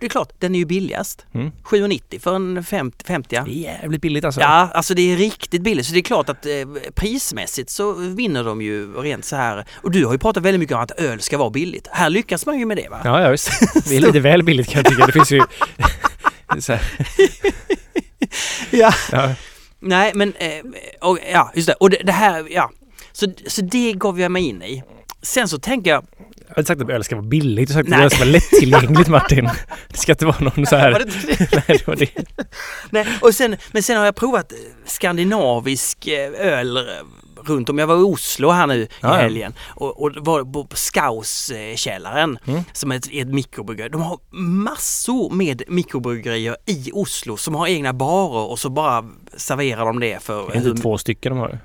Det 0.00 0.06
är 0.06 0.10
klart, 0.10 0.32
den 0.38 0.54
är 0.54 0.58
ju 0.58 0.64
billigast. 0.64 1.26
Mm. 1.34 1.50
7,90 1.64 2.20
för 2.20 2.36
en 2.36 2.64
50, 2.64 3.04
50 3.06 3.36
ja. 3.36 3.42
Det 3.44 3.50
är 3.50 3.80
jävligt 3.80 4.02
billigt 4.02 4.24
alltså. 4.24 4.40
Ja, 4.40 4.70
alltså 4.74 4.94
det 4.94 5.12
är 5.12 5.16
riktigt 5.16 5.62
billigt. 5.62 5.86
Så 5.86 5.92
det 5.92 5.98
är 5.98 6.02
klart 6.02 6.28
att 6.28 6.46
eh, 6.46 6.52
prismässigt 6.94 7.70
så 7.70 7.92
vinner 7.92 8.44
de 8.44 8.62
ju 8.62 8.92
rent 8.92 9.24
så 9.24 9.36
här. 9.36 9.64
Och 9.82 9.90
du 9.90 10.04
har 10.04 10.12
ju 10.12 10.18
pratat 10.18 10.42
väldigt 10.42 10.60
mycket 10.60 10.76
om 10.76 10.82
att 10.82 10.90
öl 10.90 11.20
ska 11.20 11.38
vara 11.38 11.50
billigt. 11.50 11.88
Här 11.92 12.10
lyckas 12.10 12.46
man 12.46 12.58
ju 12.58 12.66
med 12.66 12.76
det 12.76 12.88
va? 12.88 13.00
Ja, 13.04 13.22
ja 13.22 13.30
visst. 13.30 13.50
Det 13.88 13.96
är 13.96 14.00
lite 14.00 14.20
väl 14.20 14.42
billigt 14.42 14.68
kan 14.68 14.82
jag 14.82 14.92
tycka. 14.92 15.06
Det 15.06 15.12
finns 15.12 15.30
ju... 15.32 15.38
Ja. 18.70 18.92
ja. 19.12 19.34
Nej 19.80 20.12
men, 20.14 20.35
eh, 20.38 20.62
och, 21.00 21.18
ja 21.32 21.52
just 21.54 21.68
det. 21.68 21.75
Och 21.75 21.90
det, 21.90 22.02
det 22.04 22.12
här, 22.12 22.47
ja. 22.50 22.70
Så, 23.12 23.26
så 23.47 23.62
det 23.62 23.92
gav 23.92 24.20
jag 24.20 24.32
mig 24.32 24.42
in 24.42 24.62
i. 24.62 24.82
Sen 25.23 25.49
så 25.49 25.58
tänker 25.58 25.90
jag... 25.90 26.06
Jag 26.49 26.54
har 26.54 26.61
inte 26.61 26.68
sagt 26.68 26.82
att 26.82 26.90
öl 26.90 27.04
ska 27.04 27.16
vara 27.16 27.26
billigt. 27.26 27.70
Jag 27.70 27.76
har 27.76 27.82
sagt 27.82 27.94
att 27.94 28.00
öl 28.00 28.11
ska 28.11 28.18
vara 28.18 28.30
lättillgängligt 28.30 29.08
Martin. 29.08 29.50
Det 29.88 29.97
ska 29.99 30.12
inte 30.12 30.26
vara 30.26 30.38
någon 30.38 30.66
så 30.66 30.76
här... 30.76 31.04
Nej, 31.52 31.62
det 31.66 31.87
var 31.87 31.97
det. 31.97 32.11
Nej, 32.90 33.06
och 33.20 33.35
sen, 33.35 33.56
men 33.73 33.82
sen 33.82 33.97
har 33.97 34.04
jag 34.04 34.16
provat 34.16 34.52
eh, 34.52 34.58
skandinavisk 34.87 36.06
eh, 36.06 36.30
öl 36.38 36.78
runt 37.50 37.68
om. 37.68 37.78
Jag 37.78 37.86
var 37.86 37.96
i 37.96 38.02
Oslo 38.02 38.50
här 38.50 38.66
nu 38.66 38.82
i 38.82 39.06
helgen 39.06 39.54
och, 39.68 40.02
och 40.02 40.12
var 40.20 40.44
på 40.64 40.76
Skauskällaren 40.76 42.38
Mm. 42.46 42.62
som 42.72 42.92
är 42.92 42.96
ett, 42.96 43.08
ett 43.12 43.28
mikrobryggeri. 43.28 43.88
De 43.88 44.02
har 44.02 44.18
massor 44.40 45.30
med 45.30 45.62
mikrobryggerier 45.68 46.56
i 46.66 46.90
Oslo 46.92 47.36
som 47.36 47.54
har 47.54 47.66
egna 47.66 47.92
barer 47.92 48.50
och 48.50 48.58
så 48.58 48.70
bara 48.70 49.04
serverar 49.36 49.86
de 49.86 50.00
det 50.00 50.22
för 50.22 50.46
Det 50.46 50.58
är 50.58 50.68
inte 50.68 50.82
två 50.82 50.98
stycken 50.98 51.32
de 51.32 51.38
har. 51.38 51.58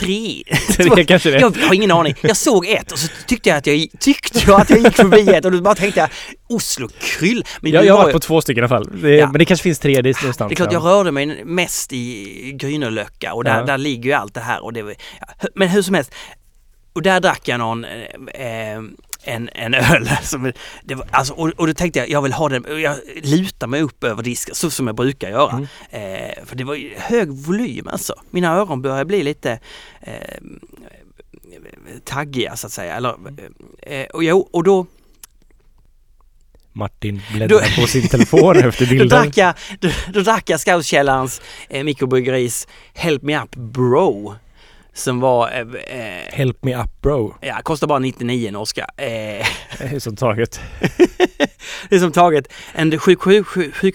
Tre. 0.00 0.42
Det 0.96 1.04
kanske 1.04 1.30
det. 1.30 1.40
Jag 1.40 1.56
har 1.56 1.74
ingen 1.74 1.90
aning. 1.90 2.14
Jag 2.20 2.36
såg 2.36 2.66
ett 2.66 2.92
och 2.92 2.98
så 2.98 3.08
tyckte 3.26 3.48
jag 3.48 3.58
att 3.58 3.66
jag, 3.66 3.86
tyckte 4.00 4.38
jag 4.46 4.60
att 4.60 4.70
jag 4.70 4.78
gick 4.78 4.94
förbi 4.94 5.28
ett 5.34 5.44
och 5.44 5.52
då 5.52 5.60
bara 5.60 5.74
tänkte 5.74 6.00
jag 6.00 6.08
Oslo 6.48 6.88
kryll. 7.00 7.44
Men 7.60 7.72
Jag, 7.72 7.84
jag 7.84 7.92
har 7.92 7.98
var 7.98 8.04
varit 8.04 8.12
på 8.12 8.20
två 8.20 8.40
stycken 8.40 8.64
i 8.64 8.66
alla 8.66 8.68
fall. 8.68 8.90
Det, 9.02 9.14
Ja. 9.16 9.26
Men 9.26 9.38
det 9.38 9.44
kanske 9.44 9.62
finns 9.62 9.78
tre 9.78 10.02
det 10.02 10.22
någonstans. 10.22 10.48
Det 10.48 10.52
är 10.52 10.56
klart, 10.56 10.72
jag 10.72 10.82
ja. 10.82 10.88
rörde 10.88 11.10
mig 11.12 11.44
mest 11.44 11.92
i 11.92 12.52
Grynelöcka 12.54 13.34
och 13.34 13.44
där, 13.44 13.58
Ja. 13.58 13.64
där 13.64 13.78
ligger 13.78 14.04
ju 14.04 14.12
allt 14.12 14.34
det 14.34 14.40
här. 14.40 14.64
Och 14.64 14.72
det, 14.72 14.94
men 15.54 15.68
hur 15.68 15.82
som 15.82 15.94
helst, 15.94 16.14
och 16.92 17.02
där 17.02 17.20
drack 17.20 17.48
jag 17.48 17.58
någon, 17.58 17.84
eh, 17.84 18.82
en, 19.24 19.50
en 19.52 19.74
öl. 19.74 20.08
Som, 20.22 20.52
det 20.84 20.94
var, 20.94 21.06
alltså, 21.10 21.34
och, 21.34 21.48
och 21.48 21.66
då 21.66 21.74
tänkte 21.74 21.98
jag, 21.98 22.08
jag 22.10 22.22
vill 22.22 22.32
ha 22.32 22.48
den, 22.48 22.80
jag 22.82 22.96
lutar 23.22 23.66
mig 23.66 23.82
upp 23.82 24.04
över 24.04 24.22
disken 24.22 24.54
så 24.54 24.70
som 24.70 24.86
jag 24.86 24.96
brukar 24.96 25.30
göra. 25.30 25.52
Mm. 25.52 25.66
Eh, 25.90 26.44
för 26.44 26.56
det 26.56 26.64
var 26.64 27.00
hög 27.00 27.28
volym 27.30 27.88
alltså. 27.88 28.14
Mina 28.30 28.54
öron 28.54 28.82
börjar 28.82 29.04
bli 29.04 29.22
lite 29.22 29.58
eh, 30.00 30.16
taggiga 32.04 32.56
så 32.56 32.66
att 32.66 32.72
säga. 32.72 32.96
Eller, 32.96 33.14
eh, 33.82 34.06
och, 34.06 34.24
jo, 34.24 34.48
och 34.52 34.64
då 34.64 34.86
Martin 36.72 37.22
bläddrar 37.32 37.80
på 37.80 37.86
sin 37.86 38.08
telefon 38.08 38.56
efter 38.68 38.84
Då 38.84 38.90
bilden. 38.90 39.08
drack 39.08 39.36
jag, 39.36 39.54
då, 39.80 39.88
då 40.12 40.20
drack 40.20 40.50
jag 40.50 40.60
Scoutkällarens 40.60 41.42
eh, 41.68 41.84
mikrobryggeris 41.84 42.68
Help 42.94 43.22
Me 43.22 43.42
Up 43.42 43.56
Bro. 43.56 44.34
Som 44.94 45.20
var, 45.20 45.50
eh, 45.52 45.98
eh, 45.98 46.32
Help 46.32 46.64
me 46.64 46.76
up 46.76 47.00
bro. 47.02 47.34
ja, 47.40 47.60
kostar 47.62 47.86
bara 47.86 47.98
99 47.98 48.50
norska. 48.50 48.86
Eh, 48.96 49.06
Det 49.78 49.94
är 49.94 49.98
som 49.98 50.16
taget. 50.16 50.60
det 51.88 51.96
är 51.96 51.98
som 51.98 52.12
taget 52.12 52.52
en 52.72 52.98
7 52.98 53.16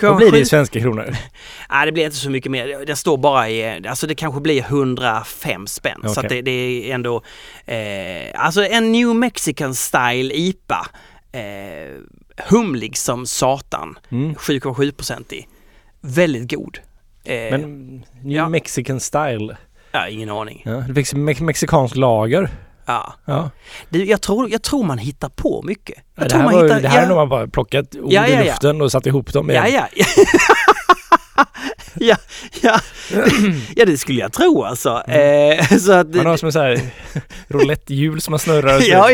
Vad 0.01 0.17
blir 0.17 0.31
det 0.31 0.39
i 0.39 0.45
svenska 0.45 0.79
kronor? 0.79 1.15
Nej 1.69 1.85
det 1.85 1.91
blir 1.91 2.05
inte 2.05 2.17
så 2.17 2.29
mycket 2.29 2.51
mer. 2.51 2.85
Den 2.85 2.97
står 2.97 3.17
bara 3.17 3.49
i, 3.49 3.87
alltså 3.87 4.07
det 4.07 4.15
kanske 4.15 4.41
blir 4.41 4.61
105 4.61 5.67
spänn. 5.67 6.01
Så 6.03 6.11
Okej. 6.11 6.23
att 6.23 6.29
det, 6.29 6.41
det 6.41 6.51
är 6.91 6.95
ändå, 6.95 7.23
eh, 7.65 8.45
alltså 8.45 8.65
en 8.65 8.91
New 8.91 9.15
Mexican 9.15 9.75
style 9.75 10.33
IPA. 10.33 10.87
Eh, 11.31 11.95
humlig 12.49 12.97
som 12.97 13.25
satan. 13.25 13.99
Mm. 14.11 14.35
7,7-procentig. 14.35 15.47
Väldigt 16.01 16.51
god. 16.51 16.79
Eh, 17.23 17.51
Men 17.51 17.87
New 18.23 18.37
ja. 18.37 18.49
Mexican 18.49 18.99
style. 18.99 19.57
Ja, 19.91 20.07
ingen 20.07 20.29
aning. 20.29 20.61
Ja, 20.65 20.71
det 20.71 20.93
finns 20.93 21.13
me- 21.13 21.43
mexikansk 21.43 21.95
lager. 21.95 22.49
Ja. 22.85 23.13
Ja. 23.25 23.49
Du, 23.89 24.05
jag, 24.05 24.21
tror, 24.21 24.49
jag 24.49 24.61
tror 24.61 24.83
man 24.83 24.97
hittar 24.97 25.29
på 25.29 25.61
mycket. 25.63 25.95
Jag 26.15 26.25
det 26.25 26.29
tror 26.29 26.39
här, 26.39 26.45
man 26.45 26.55
var, 26.55 26.63
hittar, 26.63 26.81
det 26.81 26.87
här 26.87 26.97
ja, 26.97 27.03
är 27.03 27.07
nog 27.07 27.17
man 27.17 27.29
bara 27.29 27.47
plockat 27.47 27.95
ord 27.95 28.11
Ja, 28.13 28.27
ja, 28.27 28.27
i 28.27 28.33
ja. 28.33 28.43
luften 28.51 28.81
och 28.81 28.91
satt 28.91 29.05
ihop 29.05 29.33
dem 29.33 29.49
ja, 29.49 29.67
igen. 29.67 29.87
ja. 29.95 30.05
ja, 30.15 30.23
ja. 31.99 32.15
ja, 33.75 33.85
det 33.85 33.97
skulle 33.97 34.19
jag 34.19 34.33
tro 34.33 34.63
alltså. 34.63 35.03
Mm. 35.07 35.59
Eh, 35.59 35.77
så 35.77 35.91
att, 35.91 36.15
Man 36.15 36.25
har 36.25 36.37
som 36.37 36.45
en 36.45 36.53
så 36.53 36.59
här 36.59 36.81
rouletthjul 37.47 38.21
som 38.21 38.31
man 38.31 38.39
snurrar. 38.39 38.81
ja, 38.89 39.09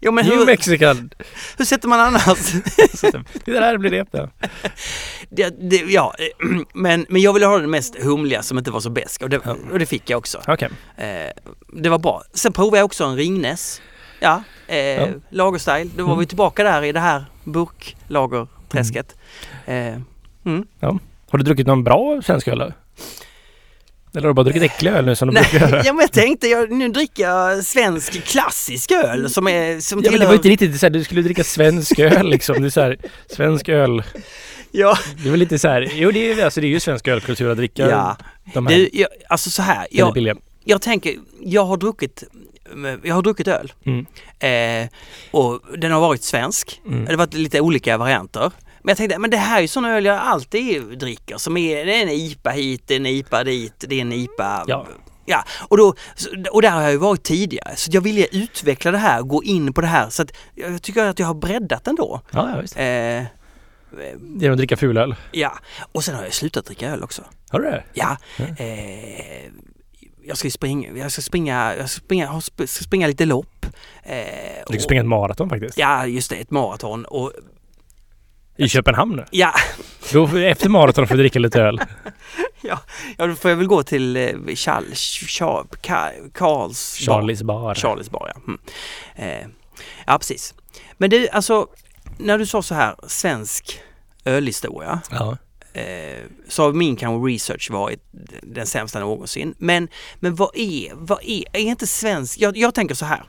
ja, 0.00 0.10
men 0.10 0.26
New 0.26 0.38
hur, 0.38 0.46
Mexican. 0.46 1.10
hur 1.58 1.64
sätter 1.64 1.88
man 1.88 2.00
annars? 2.00 2.52
Det 3.44 3.52
där 3.52 3.78
blir 3.78 3.90
det. 3.90 4.06
Ja. 4.10 4.28
det, 5.30 5.70
det, 5.70 5.76
ja, 5.76 6.14
men, 6.74 7.06
men 7.08 7.22
jag 7.22 7.32
ville 7.32 7.46
ha 7.46 7.58
den 7.58 7.70
mest 7.70 7.96
humliga 8.02 8.42
som 8.42 8.58
inte 8.58 8.70
var 8.70 8.80
så 8.80 8.90
besk 8.90 9.22
och 9.22 9.30
det, 9.30 9.38
och 9.72 9.78
det 9.78 9.86
fick 9.86 10.10
jag 10.10 10.18
också. 10.18 10.40
Okej. 10.48 10.68
Eh, 10.96 11.06
det 11.72 11.88
var 11.88 11.98
bra. 11.98 12.22
Sen 12.34 12.52
provade 12.52 12.78
jag 12.78 12.84
också 12.84 13.04
en 13.04 13.16
Ringnes. 13.16 13.80
Ja, 14.20 14.42
eh, 14.66 14.76
Ja. 14.78 15.06
lagerstyle. 15.30 15.90
Då 15.96 16.02
var 16.04 16.10
Mm. 16.12 16.18
vi 16.20 16.26
tillbaka 16.26 16.64
där 16.64 16.82
i 16.82 16.92
det 16.92 17.00
här 17.00 17.24
burklagerträsket. 17.44 19.16
Eh, 19.66 19.94
mm. 20.44 20.66
Har 21.34 21.38
du 21.38 21.44
druckit 21.44 21.66
någon 21.66 21.84
bra 21.84 22.22
svensk 22.22 22.48
öl? 22.48 22.60
Eller 22.60 22.72
har 24.14 24.28
du 24.28 24.32
bara 24.34 24.42
druckit 24.42 24.62
äcklig 24.62 24.90
öl 24.90 25.04
nu 25.04 25.16
som 25.16 25.28
du 25.28 25.34
brukar 25.34 25.68
göra? 25.68 25.82
ja, 25.84 25.92
men 25.92 26.00
jag 26.00 26.12
tänkte, 26.12 26.48
jag, 26.48 26.70
nu 26.70 26.88
dricker 26.88 27.22
jag 27.22 27.64
svensk 27.64 28.24
klassisk 28.24 28.90
öl 28.90 29.30
som 29.30 29.48
är 29.48 29.80
som 29.80 30.02
Ja, 30.04 30.10
men 30.10 30.20
det 30.20 30.26
var 30.26 30.34
inte 30.34 30.48
riktigt 30.48 30.80
så 30.80 30.86
här, 30.86 30.90
du 30.90 31.04
skulle 31.04 31.22
dricka 31.22 31.44
svensk 31.44 31.98
öl 31.98 32.28
liksom. 32.28 32.60
Det 32.62 32.68
är 32.68 32.70
så 32.70 32.80
här, 32.80 32.98
svensk 33.30 33.68
öl. 33.68 34.02
Ja, 34.70 34.98
Det 35.22 35.28
är 35.28 35.30
väl 35.30 35.40
lite 35.40 35.58
så 35.58 35.68
här, 35.68 35.88
jo 35.94 36.10
det 36.10 36.32
är, 36.32 36.44
alltså, 36.44 36.60
det 36.60 36.66
är 36.66 36.68
ju 36.68 36.80
svensk 36.80 37.08
ölkultur 37.08 37.50
att 37.50 37.56
dricka 37.56 37.90
ja. 37.90 38.16
de 38.54 38.66
här 38.66 38.74
Du, 38.74 38.88
jag, 38.92 39.08
alltså 39.28 39.50
så 39.50 39.62
här. 39.62 39.86
Jag, 39.90 40.36
jag 40.64 40.82
tänker, 40.82 41.14
jag 41.40 41.64
har 41.64 41.76
druckit 41.76 42.24
jag 43.02 43.14
har 43.14 43.22
druckit 43.22 43.48
öl 43.48 43.72
Mm. 43.84 44.06
eh, 44.38 44.88
och 45.30 45.60
den 45.78 45.92
har 45.92 46.00
varit 46.00 46.22
svensk. 46.22 46.80
Mm. 46.86 47.04
Det 47.04 47.10
har 47.10 47.16
varit 47.16 47.34
lite 47.34 47.60
olika 47.60 47.96
varianter. 47.96 48.52
Men 48.84 48.90
jag 48.90 48.96
tänkte, 48.96 49.18
men 49.18 49.30
det 49.30 49.36
här 49.36 49.56
är 49.56 49.60
ju 49.60 49.68
sån 49.68 49.84
öl 49.84 50.04
jag 50.04 50.16
alltid 50.16 50.98
dricker 50.98 51.36
som 51.36 51.56
är, 51.56 51.86
det 51.86 51.94
är 51.98 52.02
en 52.02 52.08
IPA 52.08 52.50
hit, 52.50 52.82
det 52.86 52.94
är 52.94 52.96
en 53.00 53.06
IPA 53.06 53.44
dit, 53.44 53.74
det 53.88 53.96
är 53.96 54.00
en 54.00 54.12
IPA 54.12 54.64
Ja. 54.66 54.86
Ja, 55.26 55.44
och, 55.68 55.76
då, 55.76 55.94
och 56.52 56.62
där 56.62 56.70
har 56.70 56.82
jag 56.82 56.90
ju 56.92 56.96
varit 56.98 57.22
tidigare 57.24 57.76
så 57.76 57.90
jag 57.94 58.00
ville 58.00 58.26
utveckla 58.32 58.90
det 58.90 58.98
här, 58.98 59.22
gå 59.22 59.42
in 59.44 59.72
på 59.72 59.80
det 59.80 59.86
här 59.86 60.10
så 60.10 60.22
att 60.22 60.30
jag 60.54 60.82
tycker 60.82 61.04
att 61.04 61.18
jag 61.18 61.26
har 61.26 61.34
breddat 61.34 61.86
ändå. 61.88 62.20
Ja, 62.30 62.50
ja 62.54 62.60
visst. 62.60 62.76
Eh, 62.76 63.22
Genom 64.38 64.52
att 64.52 64.56
dricka 64.58 64.76
fulöl. 64.76 65.14
ja, 65.32 65.52
och 65.92 66.04
sen 66.04 66.14
har 66.14 66.22
jag 66.24 66.32
slutat 66.34 66.64
dricka 66.66 66.88
öl 66.90 67.02
också. 67.02 67.22
Har 67.50 67.60
du 67.60 67.64
det? 67.70 67.84
Ja, 67.92 68.16
Ja. 68.36 68.44
eh, 68.64 69.50
jag 70.26 70.36
ska 70.38 70.50
springa, 70.50 70.90
jag 70.98 71.12
ska 71.12 71.22
springa, 71.22 71.74
jag 71.76 71.90
ska 71.90 72.00
springa, 72.00 72.24
jag 72.24 72.42
ska 72.42 72.84
springa 72.84 73.06
lite 73.06 73.24
lopp. 73.24 73.66
Eh, 74.02 74.16
Du 74.60 74.64
kan 74.66 74.76
och- 74.76 74.82
springa 74.82 75.00
ett 75.02 75.08
maraton 75.08 75.48
faktiskt. 75.48 75.78
Ja, 75.78 76.06
just 76.06 76.30
det, 76.30 76.36
ett 76.36 76.50
maraton 76.50 77.04
och 77.04 77.32
I 78.56 78.68
Köpenhamn 78.68 79.16
nu. 79.16 79.24
ja, 79.30 79.52
Då, 80.12 80.26
efter 80.36 80.68
maraton 80.68 81.06
får 81.06 81.14
du 81.14 81.20
dricka 81.22 81.38
lite 81.38 81.60
öl. 81.62 81.80
ja, 82.62 82.80
ja 83.16 83.26
då 83.26 83.34
får 83.34 83.50
jag 83.50 83.58
väl 83.58 83.66
gå 83.66 83.82
till 83.82 84.16
eh, 84.16 84.54
Charles, 84.54 85.00
Charles, 85.28 85.68
Karls 86.32 86.96
Charlies 87.06 87.42
bar. 87.42 87.74
Charlies 87.74 88.10
bar, 88.10 88.32
ja. 88.34 88.40
Mm. 88.46 88.60
Eh, 89.16 89.46
ja, 90.06 90.18
precis. 90.18 90.54
Men 90.98 91.10
du, 91.10 91.28
alltså, 91.28 91.66
när 92.18 92.38
du 92.38 92.46
sa 92.46 92.62
så 92.62 92.74
här, 92.74 92.94
svensk 93.08 93.80
ölhistoria, 94.24 95.00
Ja. 95.10 95.36
eh, 95.72 96.22
så 96.48 96.62
har 96.62 96.72
min 96.72 96.96
kanske 96.96 97.28
research 97.32 97.70
varit 97.70 98.00
den 98.42 98.66
sämsta 98.66 99.00
någonsin. 99.00 99.54
Men, 99.58 99.88
men 100.20 100.34
vad 100.34 100.50
är, 100.54 100.92
vad 100.94 101.18
är, 101.22 101.44
är 101.52 101.60
inte 101.60 101.86
svensk, 101.86 102.38
jag, 102.40 102.56
jag 102.56 102.74
tänker 102.74 102.94
så 102.94 103.04
här. 103.04 103.24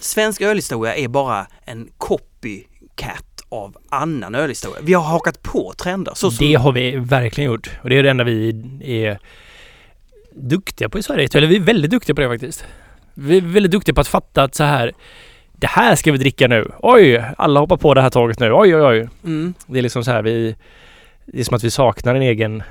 Svensk 0.00 0.40
ölhistoria 0.40 0.94
är 0.96 1.08
bara 1.08 1.46
en 1.64 1.88
copycat 1.98 3.37
av 3.48 3.76
annan 3.88 4.34
ölhistoria. 4.34 4.78
Vi 4.82 4.94
har 4.94 5.02
hakat 5.02 5.42
på 5.42 5.72
trender. 5.76 6.12
Så 6.14 6.30
som, 6.30 6.46
Det 6.46 6.54
har 6.54 6.72
vi 6.72 6.96
verkligen 6.96 7.50
gjort. 7.50 7.70
Och 7.82 7.90
det 7.90 7.98
är 7.98 8.02
det 8.02 8.10
enda 8.10 8.24
vi 8.24 8.50
är 8.84 9.18
duktiga 10.34 10.88
på 10.88 10.98
i 10.98 11.02
Sverige. 11.02 11.28
Eller 11.34 11.46
vi 11.46 11.56
är 11.56 11.60
väldigt 11.60 11.90
duktiga 11.90 12.14
på 12.14 12.20
det 12.20 12.28
faktiskt. 12.28 12.64
Vi 13.14 13.36
är 13.36 13.40
väldigt 13.40 13.72
duktiga 13.72 13.94
på 13.94 14.00
att 14.00 14.08
fatta 14.08 14.42
att 14.42 14.54
så 14.54 14.64
här 14.64 14.92
det 15.52 15.66
här 15.66 15.96
ska 15.96 16.12
vi 16.12 16.18
dricka 16.18 16.48
nu. 16.48 16.70
Oj, 16.78 17.24
alla 17.38 17.60
hoppar 17.60 17.76
på 17.76 17.94
det 17.94 18.02
här 18.02 18.10
tåget 18.10 18.40
nu. 18.40 18.52
Oj, 18.52 18.76
oj, 18.76 18.82
oj. 18.82 19.08
mm, 19.24 19.54
Det 19.66 19.78
är 19.78 19.82
liksom 19.82 20.04
så 20.04 20.10
här 20.10 20.22
vi... 20.22 20.56
Det 21.26 21.40
är 21.40 21.44
som 21.44 21.54
att 21.56 21.64
vi 21.64 21.70
saknar 21.70 22.14
en 22.14 22.22
egen, 22.22 22.62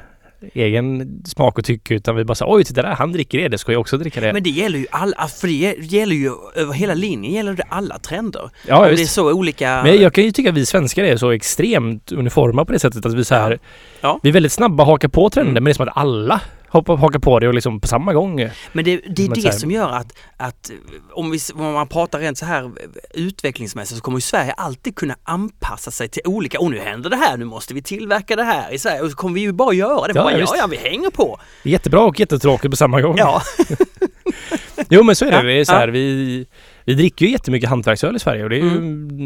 egen 0.54 1.22
smak 1.26 1.58
och 1.58 1.66
tycke 1.66 1.94
utan 1.94 2.16
vi 2.16 2.24
bara 2.26 2.36
säger 2.36 2.52
oj, 2.52 2.64
titta 2.64 2.82
där, 2.82 2.90
han 2.90 3.12
dricker 3.12 3.38
det, 3.38 3.48
det 3.48 3.58
ska 3.58 3.72
jag 3.72 3.82
också 3.82 3.98
dricka 3.98 4.22
det. 4.22 4.34
men 4.34 4.44
det 4.44 4.50
gäller 4.50 4.80
ju 4.80 4.86
alla, 4.92 5.28
för 5.28 5.48
det 5.48 5.54
gäller 5.94 6.16
ju 6.16 6.32
över 6.56 6.74
hela 6.74 6.94
linjen 6.94 7.34
gäller 7.34 7.54
det 7.54 7.64
alla 7.70 8.00
trender. 8.00 8.50
ja, 8.68 8.90
Om 8.90 8.96
det 8.96 9.02
är 9.02 9.06
så 9.06 9.34
olika... 9.34 9.82
Men 9.84 10.02
jag 10.02 10.14
kan 10.14 10.24
ju 10.24 10.32
tycka 10.32 10.50
att 10.50 10.56
vi 10.56 10.66
svenskar 10.66 11.04
är 11.04 11.18
så 11.18 11.32
extremt 11.32 12.12
uniforma 12.12 12.66
på 12.66 12.74
det 12.74 12.80
sättet 12.80 13.06
att 13.06 13.14
vi 13.14 13.26
så 13.26 13.36
här, 13.36 13.60
Ja. 14.02 14.20
Vi 14.24 14.30
är 14.30 14.34
väldigt 14.34 14.52
snabba 14.52 14.84
att 14.84 14.90
haka 14.90 15.10
på 15.10 15.30
trender 15.30 15.54
men 15.54 15.64
det 15.64 15.72
är 15.72 15.74
som 15.74 15.88
att 15.88 15.98
alla 15.98 16.42
hoppar, 16.70 16.96
hakar 16.96 17.20
på 17.20 17.40
det 17.40 17.48
och 17.48 17.54
liksom 17.54 17.80
på 17.80 17.88
samma 17.88 18.14
gång. 18.14 18.50
Men 18.72 18.86
det, 18.86 19.02
det 19.10 19.26
är 19.26 19.44
det 19.44 19.52
som 19.52 19.72
gör 19.72 19.90
att, 19.90 20.14
att 20.38 20.72
om, 21.14 21.32
vi, 21.32 21.40
om 21.56 21.74
man 21.74 21.88
pratar 21.88 22.20
rent 22.20 22.38
så 22.38 22.46
här 22.46 22.72
utvecklingsmässigt 23.14 23.98
så 23.98 24.04
kommer 24.04 24.18
ju 24.18 24.22
Sverige 24.22 24.52
alltid 24.52 24.96
kunna 24.96 25.16
anpassa 25.24 25.92
sig 25.92 26.10
till 26.10 26.22
olika, 26.26 26.60
och 26.60 26.72
nu 26.72 26.80
händer 26.80 27.10
det 27.10 27.16
här, 27.16 27.38
nu 27.38 27.46
måste 27.46 27.74
vi 27.74 27.82
tillverka 27.82 28.36
det 28.36 28.44
här 28.44 28.72
i 28.74 28.80
Sverige 28.80 29.02
och 29.02 29.10
så 29.10 29.16
kommer 29.18 29.36
vi 29.36 29.42
ju 29.42 29.52
bara 29.52 29.74
göra 29.74 30.08
det. 30.08 30.14
Ja, 30.16 30.24
bara, 30.24 30.32
ja, 30.32 30.40
ja, 30.40 30.56
ja, 30.58 30.68
vi 30.68 30.78
hänger 30.78 31.10
på. 31.10 31.40
Jättebra 31.64 32.02
och 32.02 32.20
jättetråkigt 32.20 32.72
på 32.72 32.78
samma 32.78 33.02
gång. 33.02 33.16
Ja, 33.18 33.42
Jo 34.90 35.04
men 35.04 35.16
så 35.16 35.26
är 35.26 35.32
det. 35.32 35.38
Ja, 35.38 35.44
Vi, 35.44 35.60
är 35.60 35.66
så 35.66 35.74
ja. 35.74 35.78
här, 35.78 35.88
vi, 35.88 36.46
vi 36.86 36.94
dricker 36.94 37.26
ju 37.26 37.32
jättemycket 37.32 37.70
hantverksöl 37.70 38.16
i 38.16 38.20
Sverige 38.20 38.44
och 38.44 38.50
det 38.50 38.56
är 38.56 38.64
ju, 38.64 38.80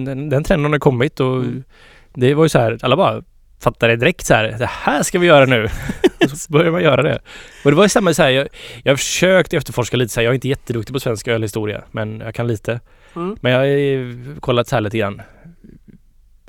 den, 0.06 0.30
den 0.30 0.44
trenden 0.44 0.72
har 0.72 0.80
kommit 0.80 1.20
och 1.20 1.42
Mm. 1.42 1.64
det 2.14 2.34
var 2.34 2.46
ju 2.46 2.50
så 2.50 2.60
här, 2.60 2.78
alla 2.82 2.96
bara 2.98 3.24
fattade 3.62 3.96
direkt 3.96 4.26
så 4.26 4.34
här, 4.34 4.56
det 4.60 4.70
här 4.70 5.04
ska 5.04 5.20
vi 5.20 5.28
göra 5.28 5.46
nu. 5.46 5.70
och 6.24 6.30
så 6.38 6.52
började 6.52 6.72
man 6.72 6.84
göra 6.84 7.02
det. 7.02 7.20
Och 7.64 7.72
det 7.72 7.78
var 7.78 7.84
ju 7.84 7.90
samma 7.90 8.14
så 8.14 8.24
här, 8.24 8.30
jag, 8.30 8.48
jag 8.84 8.92
har 8.92 8.98
försökt 8.98 9.54
efterforska 9.54 9.98
lite 9.98 10.14
så 10.14 10.20
här, 10.20 10.26
jag 10.26 10.32
är 10.32 10.36
inte 10.36 10.48
jätteduktig 10.48 10.94
på 10.94 11.00
svensk 11.00 11.28
ölhistoria 11.28 11.84
men 11.92 12.20
jag 12.20 12.36
kan 12.36 12.48
lite. 12.48 12.80
Mm. 13.16 13.38
Men 13.42 13.52
jag 13.52 13.60
har 13.60 14.40
kollat 14.40 14.68
så 14.68 14.76
här 14.76 14.82
lite 14.82 14.98
grann. 14.98 15.22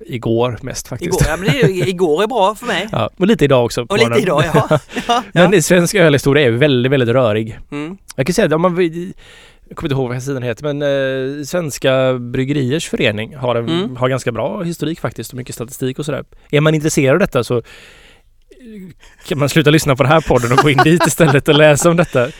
Igår 0.07 0.59
mest 0.63 0.89
faktiskt. 0.89 1.21
igår, 1.21 1.23
ja, 1.29 1.37
men 1.37 1.49
det 1.49 1.89
igår 1.89 2.23
är 2.23 2.27
bra 2.27 2.55
för 2.55 2.67
mig. 2.67 2.89
Ja, 2.93 3.11
och 3.17 3.27
lite 3.27 3.45
idag 3.45 3.65
också. 3.65 3.87
Och 3.89 3.99
lite 3.99 4.19
idag, 4.19 4.45
ja. 4.55 4.79
ja, 5.09 5.23
Men 5.33 5.53
ja. 5.53 5.63
svensk 5.63 5.95
ölhistoria 5.95 6.47
är 6.47 6.51
väldigt, 6.51 6.93
väldigt 6.93 7.09
rörig. 7.09 7.59
Mm. 7.71 7.97
Jag 8.17 8.27
kan 8.27 8.35
säga 8.35 8.47
att 8.47 8.53
om 8.53 8.63
man 8.63 8.93
jag 9.73 9.77
kommer 9.77 9.89
inte 9.93 10.01
ihåg 10.01 10.09
vad 10.13 10.23
sidan 10.23 10.43
heter 10.43 10.75
men 10.75 10.83
eh, 11.39 11.45
Svenska 11.45 12.15
Bryggeriers 12.19 12.89
Förening 12.89 13.37
har, 13.37 13.57
en, 13.57 13.69
Mm. 13.69 13.97
har 13.97 14.09
ganska 14.09 14.33
bra 14.33 14.63
historik 14.63 15.01
faktiskt 15.01 15.31
och 15.33 15.37
mycket 15.37 15.55
statistik 15.55 15.99
och 15.99 16.05
sådär. 16.05 16.25
Är 16.51 16.61
man 16.61 16.75
intresserad 16.75 17.13
av 17.15 17.19
detta 17.19 17.45
så 17.45 17.57
eh, 17.57 17.63
kan 19.29 19.39
man 19.39 19.49
sluta 19.49 19.71
lyssna 19.71 19.97
på 19.97 20.03
den 20.03 20.13
här 20.13 20.21
podden 20.21 20.53
och 20.53 20.59
gå 20.59 20.71
in 20.71 20.79
dit 20.85 21.07
istället 21.07 21.49
och 21.49 21.55
läsa 21.55 21.91
om 21.91 21.97
detta. 21.97 22.21
Ja. 22.27 22.33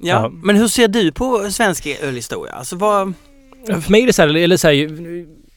Ja. 0.00 0.28
Men 0.42 0.56
hur 0.56 0.68
ser 0.68 0.88
du 0.88 1.12
på 1.12 1.50
svensk 1.50 1.86
ölhistoria? 2.02 2.52
Alltså 2.52 2.76
vad... 2.76 3.12
För 3.66 3.90
mig 3.90 4.02
är 4.02 4.06
det 4.06 4.12
så 4.12 4.22
här, 4.22 4.36
eller 4.36 4.56
så 4.56 4.68
här, 4.68 4.74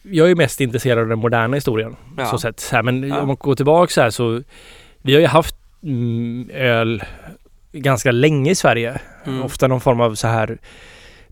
jag 0.01 0.31
är 0.31 0.35
mest 0.35 0.61
intresserad 0.61 0.99
av 0.99 1.07
den 1.07 1.19
moderna 1.19 1.55
historien. 1.55 1.95
Ja. 2.17 2.25
Så 2.25 2.37
sett. 2.37 2.59
Så 2.59 2.75
här, 2.75 2.83
men 2.83 3.03
Ja. 3.09 3.21
om 3.21 3.27
man 3.27 3.35
går 3.35 3.55
tillbaka 3.55 3.91
så 3.93 4.01
här 4.01 4.09
så 4.09 4.41
vi 5.01 5.13
har 5.13 5.21
ju 5.21 5.27
haft 5.27 5.55
mm, 5.83 6.49
öl 6.53 7.03
ganska 7.71 8.11
länge 8.11 8.51
i 8.51 8.55
Sverige. 8.55 9.01
Mm. 9.25 9.41
Ofta 9.43 9.67
någon 9.67 9.81
form 9.81 10.01
av 10.01 10.15
så 10.15 10.27
här 10.27 10.57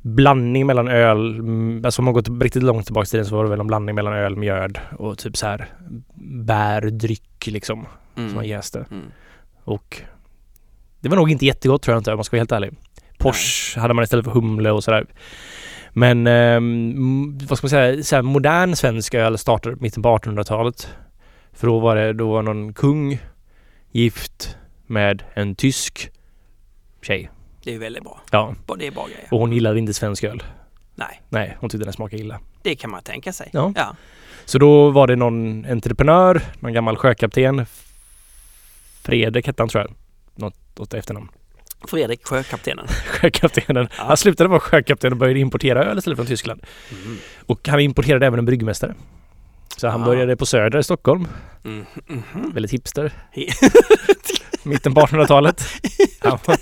blandning 0.01 0.65
mellan 0.65 0.87
öl, 0.87 1.39
mm, 1.39 1.81
alltså 1.85 2.01
om 2.01 2.05
man 2.05 2.13
går 2.13 2.21
till, 2.21 2.41
riktigt 2.41 2.63
långt 2.63 2.85
tillbaka 2.85 3.05
i 3.05 3.09
tiden 3.09 3.25
så 3.25 3.35
var 3.35 3.43
det 3.43 3.49
väl 3.49 3.59
en 3.59 3.67
blandning 3.67 3.95
mellan 3.95 4.13
öl, 4.13 4.35
mjöd 4.35 4.79
och 4.97 5.17
typ 5.17 5.37
så 5.37 5.45
här 5.45 5.65
bärdryck 6.43 7.47
liksom 7.47 7.85
som 8.15 8.23
man 8.23 8.33
Mm. 8.33 8.45
jäste. 8.49 8.85
Mm. 8.91 9.05
Och 9.63 10.01
det 10.99 11.09
var 11.09 11.15
nog 11.17 11.31
inte 11.31 11.45
jättegott 11.45 11.81
tror 11.81 11.93
jag 11.93 11.99
inte 11.99 12.11
om 12.11 12.17
man 12.17 12.23
ska 12.23 12.35
vara 12.35 12.41
helt 12.41 12.51
ärlig. 12.51 12.73
Porsche 13.17 13.79
hade 13.79 13.93
man 13.93 14.03
istället 14.03 14.25
för 14.25 14.31
humle 14.31 14.71
och 14.71 14.83
sådär. 14.83 15.05
Men 15.93 16.27
ehm, 16.27 17.37
vad 17.47 17.57
ska 17.57 17.65
man 17.65 17.69
säga, 17.69 18.03
så 18.03 18.23
modern 18.23 18.75
svensk 18.75 19.13
öl 19.13 19.37
startade 19.37 19.75
mitten 19.79 20.03
på 20.03 20.17
1800-talet. 20.17 20.87
För 21.53 21.67
då 21.67 21.79
var 21.79 21.95
det 21.95 22.13
då 22.13 22.31
var 22.31 22.41
någon 22.41 22.73
kung 22.73 23.19
gift 23.91 24.57
med 24.87 25.23
en 25.33 25.55
tysk 25.55 26.11
tjej. 27.07 27.29
Det 27.63 27.75
är 27.75 27.79
väldigt 27.79 28.03
bra. 28.03 28.21
Ja, 28.31 28.55
Det 28.77 28.87
är 28.87 28.91
bra 28.91 29.05
grejer. 29.05 29.27
och 29.31 29.39
hon 29.39 29.51
gillade 29.53 29.79
inte 29.79 29.93
svensk 29.93 30.23
öl. 30.23 30.43
Nej, 30.95 31.21
Nej, 31.29 31.57
hon 31.59 31.69
tyckte 31.69 31.83
den 31.85 31.93
smakade 31.93 32.21
illa. 32.21 32.39
det 32.61 32.75
kan 32.75 32.89
man 32.91 33.03
tänka 33.03 33.33
sig. 33.33 33.49
Ja. 33.53 33.73
Ja. 33.75 33.95
Så 34.45 34.59
då 34.59 34.89
var 34.91 35.07
det 35.07 35.15
någon 35.15 35.65
entreprenör, 35.65 36.41
någon 36.59 36.73
gammal 36.73 36.97
sjökapten. 36.97 37.65
Fredrik 39.01 39.47
hette 39.47 39.61
han 39.63 39.69
tror 39.69 39.83
jag. 39.83 39.93
Något 40.35 40.79
åt 40.79 40.93
efternamn. 40.93 41.29
Fredrik, 41.87 42.25
sjökaptenen. 42.27 42.87
Sjökaptenen. 43.07 43.87
Ja. 43.97 44.03
Han 44.07 44.17
slutade 44.17 44.49
vara 44.49 44.59
sjökapten 44.59 45.11
och 45.11 45.17
började 45.17 45.39
importera 45.39 45.83
öl 45.83 45.97
istället 45.97 46.17
från 46.17 46.25
Tyskland. 46.27 46.63
Mm. 46.91 47.17
Och 47.45 47.67
han 47.67 47.79
importerade 47.79 48.25
även 48.25 48.39
en 48.39 48.45
bryggmästare. 48.45 48.95
Så 49.77 49.87
han 49.87 50.01
Ah. 50.01 50.05
började 50.05 50.35
på 50.37 50.45
Söder 50.45 50.79
i 50.79 50.83
Stockholm. 50.83 51.27
Mm. 51.65 51.85
Mhm. 52.07 52.51
Väldigt 52.53 52.71
hipster. 52.73 53.11
Mitten 54.63 54.93
på 54.93 55.01
1800-talet. 55.01 55.63
Han, 56.19 56.39
han 56.47 56.57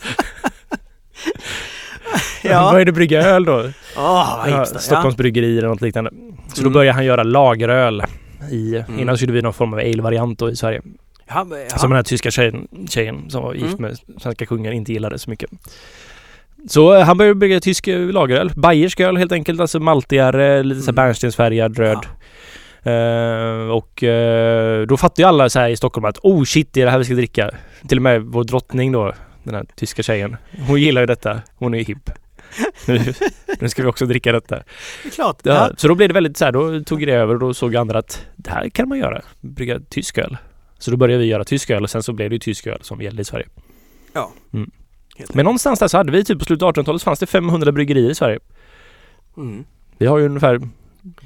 Ja. 2.44 2.72
började 2.72 2.91
brygga 2.91 3.22
öl 3.22 3.46
då. 3.46 3.54
Åh, 3.98 4.38
vad 4.38 4.50
Ja, 4.50 4.60
hipster. 4.60 4.80
Stockholms 4.80 5.18
bryggeri 5.18 5.58
eller 5.58 5.68
något 5.68 5.82
liknande. 5.82 6.12
Så 6.48 6.56
då 6.56 6.62
Mm. 6.62 6.74
började 6.74 6.94
han 6.96 7.06
göra 7.06 7.24
lageröl. 7.24 8.04
I, 8.52 8.76
Mm. 8.76 9.00
Innan 9.00 9.18
så 9.18 9.22
gjorde 9.24 9.34
vi 9.34 9.41
någon 9.41 9.54
form 9.54 9.74
av 9.74 9.80
ale-variant 9.80 10.41
i 10.41 10.56
Sverige. 10.56 10.82
Ja, 11.28 11.48
ja. 11.70 11.78
Som 11.78 11.89
den 11.89 11.96
här 11.96 12.04
tyska 12.04 12.32
tjejen, 12.32 12.68
tjejen 12.89 13.30
som 13.30 13.44
var 13.44 13.54
gift 13.54 13.80
Mm. 13.80 13.82
med 13.82 13.98
svenska 14.22 14.46
kungen 14.46 14.74
inte 14.74 14.94
gillade 14.94 15.20
så 15.20 15.30
mycket. 15.30 15.50
Så 16.70 16.94
eh, 16.96 17.06
han 17.06 17.18
började 17.18 17.36
brygga 17.36 17.60
tysk 17.60 17.88
eh, 17.88 18.00
lageröl. 18.00 18.52
Bayersk 18.56 19.00
öl 19.00 19.18
helt 19.18 19.32
enkelt, 19.32 19.60
alltså 19.60 19.80
maltigare, 19.80 20.63
lite 20.63 20.82
så 20.82 20.89
Mm. 20.91 20.96
bärnstensfärgad, 20.96 21.78
röd. 21.80 22.06
Eh, 22.86 23.69
och 23.69 24.04
eh, 24.04 24.88
då 24.88 24.98
fattade 24.98 25.21
ju 25.21 25.28
alla 25.28 25.50
så 25.50 25.60
här 25.60 25.69
i 25.69 25.78
Stockholm 25.78 26.06
att 26.06 26.19
oh 26.24 26.43
shit, 26.43 26.74
det 26.74 26.82
är 26.82 26.86
det 26.86 26.91
här 26.91 26.98
vi 26.98 27.06
ska 27.06 27.13
dricka. 27.13 27.52
Till 27.88 27.98
och 27.98 28.02
med 28.02 28.21
vår 28.21 28.43
drottning 28.43 28.91
då, 28.91 29.13
den 29.43 29.56
här 29.56 29.65
tyska 29.76 30.04
tjejen. 30.04 30.38
Hon 30.67 30.82
gillar 30.82 31.02
ju 31.02 31.08
detta. 31.08 31.41
Hon 31.56 31.74
är 31.74 31.78
ju 31.78 31.84
hipp. 31.84 32.10
Nu, 32.86 33.13
nu 33.60 33.69
ska 33.69 33.84
vi 33.84 33.89
också 33.89 34.06
dricka 34.06 34.32
detta. 34.32 34.56
Det 35.04 35.10
är 35.10 35.12
klart. 35.12 35.39
Ja, 35.43 35.54
Ja. 35.54 35.71
Så 35.78 35.88
då 35.88 35.95
blev 35.95 36.10
det 36.10 36.13
väldigt 36.13 36.38
så 36.38 36.45
här, 36.45 36.52
då 36.52 36.84
tog 36.84 37.08
det 37.08 37.13
över 37.13 37.34
och 37.34 37.39
då 37.39 37.54
såg 37.54 37.76
andra 37.76 38.00
att 38.00 38.26
det 38.36 38.50
här 38.50 38.69
kan 38.69 38.89
man 38.89 38.98
göra. 38.98 39.21
Brygga 39.41 39.80
tysk 39.89 40.17
öl. 40.17 40.38
Så 40.78 40.91
då 40.91 40.98
började 40.98 41.21
vi 41.21 41.28
göra 41.28 41.43
tysk 41.43 41.69
öl 41.69 41.84
och 41.84 41.89
sen 41.89 42.04
så 42.04 42.13
blev 42.13 42.30
det 42.30 42.36
ju 42.36 42.39
tysk 42.39 42.67
öl 42.67 42.80
som 42.82 43.02
gällde 43.02 43.21
i 43.21 43.26
Sverige. 43.26 43.48
Helt 45.17 45.34
Men 45.34 45.45
någonstans 45.45 45.80
där 45.80 45.88
så 45.88 45.98
hade 45.98 46.12
vi 46.12 46.24
typ 46.24 46.39
på 46.39 46.45
slutet 46.45 46.63
av 46.63 46.74
1800-talet 46.74 47.02
så 47.02 47.06
fanns 47.06 47.19
det 47.19 47.26
500 47.26 47.71
bryggerier 47.71 48.10
i 48.10 48.15
Sverige. 48.15 48.39
Mm. 49.38 49.65
Vi 49.98 50.06
har 50.06 50.17
ju 50.17 50.26
ungefär 50.26 50.62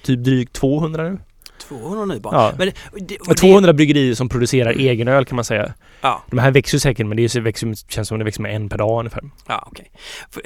typ 0.02 0.20
drygt 0.20 0.54
200 0.54 1.04
nu. 1.04 1.18
200 1.60 2.06
nu 2.06 2.20
bara. 2.20 2.36
Ja. 2.36 2.54
Men 2.58 2.68
det, 2.68 2.74
det, 3.08 3.18
och 3.18 3.28
det- 3.28 3.36
200 3.36 3.74
bryggerier 3.74 4.14
som 4.16 4.30
producerar 4.30 4.72
egen 4.72 5.08
öl 5.08 5.26
kan 5.26 5.36
man 5.36 5.46
säga. 5.46 5.74
Ja, 6.02 6.24
De 6.30 6.40
här 6.40 6.52
växer 6.52 6.76
ju 6.76 6.80
säkert 6.80 7.08
men 7.08 7.18
det 7.18 7.36
växer, 7.36 7.92
känns 7.92 8.08
som 8.08 8.20
det 8.20 8.26
växer 8.26 8.42
med 8.42 8.56
en 8.56 8.70
per 8.70 8.78
dag 8.78 9.00
ungefär. 9.00 9.22
ja 9.48 9.68
okej. 9.72 9.92
För, 10.32 10.42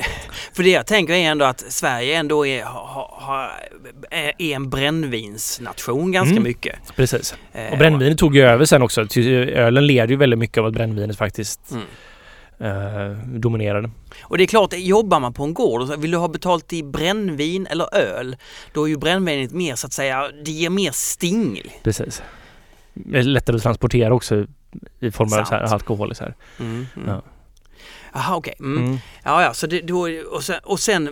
för 0.55 0.63
det 0.63 0.69
jag 0.69 0.87
tänker 0.87 1.13
är 1.13 1.17
ändå 1.31 1.45
att 1.45 1.59
Sverige 1.67 2.17
ändå 2.17 2.45
är, 2.47 2.63
ha, 2.63 3.19
ha, 3.21 3.49
är 4.11 4.33
en 4.55 4.69
brännvinsnation 4.69 6.11
ganska 6.11 6.31
Mm. 6.31 6.43
mycket. 6.43 6.75
Precis. 6.95 7.35
Eh, 7.53 7.71
Och 7.71 7.77
brännvinet 7.77 8.17
tog 8.17 8.35
ju 8.35 8.41
över 8.41 8.65
sen 8.65 8.81
också. 8.81 9.01
Ölen 9.19 9.87
leder 9.87 10.07
ju 10.07 10.15
väldigt 10.15 10.39
mycket 10.39 10.57
av 10.57 10.65
att 10.65 10.73
brännvinet 10.73 11.17
faktiskt 11.17 11.71
Mm. 11.71 11.83
Eh, 12.59 13.09
dominerade. 13.25 13.89
Och 14.21 14.37
det 14.37 14.43
är 14.43 14.47
klart, 14.47 14.73
jobbar 14.73 15.19
man 15.19 15.33
på 15.33 15.43
en 15.43 15.53
gård 15.53 15.81
och 15.81 16.03
vill 16.03 16.11
du 16.11 16.17
ha 16.17 16.27
betalt 16.27 16.73
i 16.73 16.83
brännvin 16.83 17.67
eller 17.67 17.95
öl, 17.95 18.35
då 18.73 18.83
är 18.83 18.87
ju 18.87 18.97
brännvinet 18.97 19.51
mer 19.51 19.75
så 19.75 19.87
att 19.87 19.93
säga, 19.93 20.29
det 20.45 20.51
ger 20.51 20.69
mer 20.69 20.91
sting. 20.91 21.61
Precis. 21.83 22.21
Det 22.93 23.19
är 23.19 23.23
lättare 23.23 23.55
att 23.55 23.63
transportera 23.63 24.13
också 24.13 24.45
i 24.99 25.11
form 25.11 25.39
av 25.39 25.43
så 25.43 25.55
här 25.55 25.61
alkohol. 25.61 26.15
Så 26.15 26.23
här. 26.23 26.35
Mm, 26.59 26.87
mm. 26.95 27.09
Ja. 27.09 27.21
Jaha 28.13 28.35
okej. 28.35 28.55
Mm. 28.59 28.85
Mm. 28.85 28.97
Ja, 29.23 29.43
ja, 29.43 29.53
så 29.53 29.67
det, 29.67 29.81
då, 29.81 30.09
och, 30.31 30.43
sen, 30.43 30.59
och 30.63 30.79
sen 30.79 31.09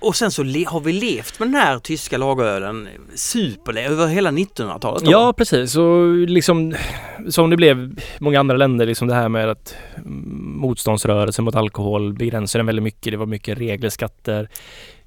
och 0.00 0.16
sen 0.16 0.30
så 0.30 0.42
har 0.42 0.80
vi 0.80 0.92
levt 0.92 1.38
med 1.38 1.48
den 1.48 1.54
här 1.54 1.78
tyska 1.78 2.18
lagerölen 2.18 2.88
superle 3.14 3.86
över 3.88 4.06
hela 4.06 4.30
1900-talet. 4.30 5.04
då. 5.04 5.10
Ja, 5.10 5.32
precis. 5.36 5.76
Och 5.76 6.14
liksom 6.16 6.74
som 7.28 7.50
det 7.50 7.56
blev 7.56 8.00
många 8.18 8.40
andra 8.40 8.56
länder, 8.56 8.86
liksom 8.86 9.08
det 9.08 9.14
här 9.14 9.28
med 9.28 9.48
att 9.48 9.74
mm, 9.96 10.56
motståndsrörelsen 10.60 11.44
mot 11.44 11.54
alkohol 11.54 12.12
begränsade 12.14 12.60
den 12.60 12.66
väldigt 12.66 12.82
mycket. 12.82 13.12
Det 13.12 13.16
var 13.16 13.26
mycket 13.26 13.58
regler, 13.58 13.88
skatter. 13.88 14.48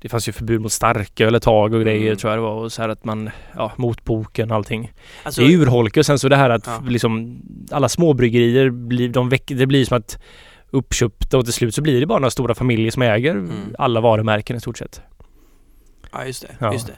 Det 0.01 0.09
fanns 0.09 0.27
ju 0.27 0.31
förbud 0.31 0.61
mot 0.61 0.71
starköl 0.71 1.35
ett 1.35 1.43
tag 1.43 1.73
och 1.73 1.81
grejer 1.81 2.05
Mm. 2.07 2.17
tror 2.17 2.31
jag 2.31 2.37
det 2.37 2.43
var. 2.43 2.53
Och 2.63 2.71
så 2.71 2.81
här 2.81 2.89
att 2.89 3.05
man, 3.05 3.29
ja, 3.55 3.71
motboken 3.75 4.51
och 4.51 4.55
allting. 4.57 4.91
alltså, 5.23 5.41
det 5.41 5.47
urholkar 5.53 6.01
och 6.01 6.05
sen 6.05 6.19
så 6.19 6.29
det 6.29 6.35
här 6.35 6.49
att 6.49 6.67
Ja. 6.67 6.83
liksom 6.87 7.41
alla 7.71 7.89
småbryggerier 7.89 8.69
blir, 8.69 9.09
de 9.09 9.29
väck, 9.29 9.43
det 9.45 9.65
blir 9.67 9.85
som 9.85 9.97
att 9.97 10.17
uppköpta 10.71 11.37
och 11.37 11.43
till 11.45 11.53
slut 11.53 11.75
så 11.75 11.81
blir 11.81 11.99
det 11.99 12.05
bara 12.05 12.19
några 12.19 12.31
stora 12.31 12.55
familjer 12.55 12.91
som 12.91 13.01
äger 13.01 13.31
Mm. 13.31 13.49
alla 13.77 14.01
varumärken 14.01 14.55
i 14.57 14.59
stort 14.59 14.77
sett. 14.77 15.01
Ja, 16.11 16.25
just 16.25 16.41
det. 16.41 16.47
Ja. 16.59 16.73
Just 16.73 16.87
det. 16.87 16.93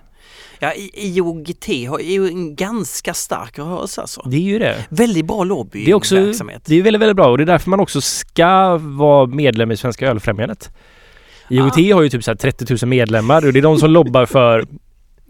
Ja, 0.59 0.73
I- 0.73 0.91
IOGT 0.95 1.67
har 1.89 1.99
är 1.99 2.11
ju 2.11 2.27
en 2.27 2.55
ganska 2.55 3.13
stark 3.13 3.59
rörelse 3.59 4.01
alltså. 4.01 4.21
Det 4.25 4.37
är 4.37 4.41
ju 4.41 4.59
det. 4.59 4.85
Väldigt 4.89 5.25
bra 5.25 5.43
Det 5.71 5.89
är 5.89 5.93
också 5.93 6.15
lobbyverksamhet. 6.15 6.61
det 6.65 6.75
är 6.75 6.81
väldigt, 6.83 7.01
väldigt 7.01 7.15
bra 7.15 7.27
och 7.27 7.37
det 7.37 7.43
är 7.43 7.45
därför 7.45 7.69
man 7.69 7.79
också 7.79 8.01
ska 8.01 8.77
vara 8.77 9.25
medlem 9.25 9.71
i 9.71 9.77
Svenska 9.77 10.07
Ölfrämjandet. 10.07 10.71
IOGT 11.49 11.75
har 11.93 12.01
ju 12.01 12.09
typ 12.09 12.23
så 12.23 12.31
här 12.31 12.35
30 12.35 12.85
000 12.85 12.89
medlemmar 12.89 13.45
och 13.45 13.53
det 13.53 13.59
är 13.59 13.63
de 13.63 13.77
som 13.79 13.91
lobbar 13.91 14.25
för 14.25 14.65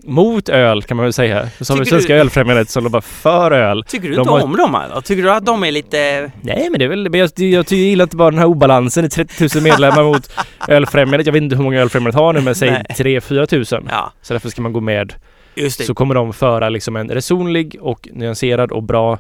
mot 0.04 0.50
öl 0.50 0.84
kan 0.84 0.98
man 0.98 1.04
väl 1.04 1.14
säga. 1.14 1.48
Som 1.62 1.78
Tycker 1.78 1.90
Svenska 1.90 2.14
du- 2.14 2.20
Ölfrämjandet 2.20 2.70
som 2.70 2.84
lobbar 2.84 3.02
för 3.02 3.52
öl. 3.52 3.84
Tycker 3.88 4.10
du 4.10 4.14
de 4.16 4.20
inte 4.20 4.32
har- 4.32 4.44
om 4.44 4.56
dem 4.58 4.76
eller? 4.76 5.02
Tycker 5.02 5.24
du 5.24 5.32
att 5.32 5.46
de 5.46 5.64
är 5.64 5.72
lite... 5.72 6.32
Nej 6.42 6.68
men 6.72 6.80
det 6.80 6.86
är 6.86 6.90
väl, 6.90 7.10
men 7.10 7.20
jag, 7.20 7.30
jag, 7.36 7.50
jag 7.52 7.72
gillar 7.72 8.04
inte 8.04 8.16
bara 8.16 8.30
den 8.32 8.40
här 8.40 8.46
obalansen 8.46 9.06
i 9.06 9.10
30 9.10 9.50
000 9.56 9.64
medlemmar 9.64 10.04
mot 10.04 10.32
Ölfrämjandet. 10.68 11.26
Jag 11.26 11.34
vet 11.34 11.44
inte 11.44 11.56
hur 11.56 11.64
många 11.64 11.82
Ölfrämjandet 11.82 12.16
har 12.16 12.34
nu 12.34 12.42
men 12.42 12.56
säg 12.56 12.72
Nej. 12.72 12.84
3-4 13.20 13.46
tusen. 13.46 13.88
Ja, 13.92 14.12
Så 14.22 14.34
därför 14.34 14.50
ska 14.50 14.62
man 14.62 14.74
gå 14.74 14.80
med. 14.82 15.14
just 15.56 15.78
det. 15.78 15.84
Så 15.84 15.94
kommer 15.94 16.16
de 16.16 16.34
föra 16.34 16.70
liksom 16.70 16.96
en 16.96 17.10
resonlig 17.10 17.78
och 17.82 18.08
nyanserad 18.12 18.72
och 18.72 18.84
bra 18.84 19.20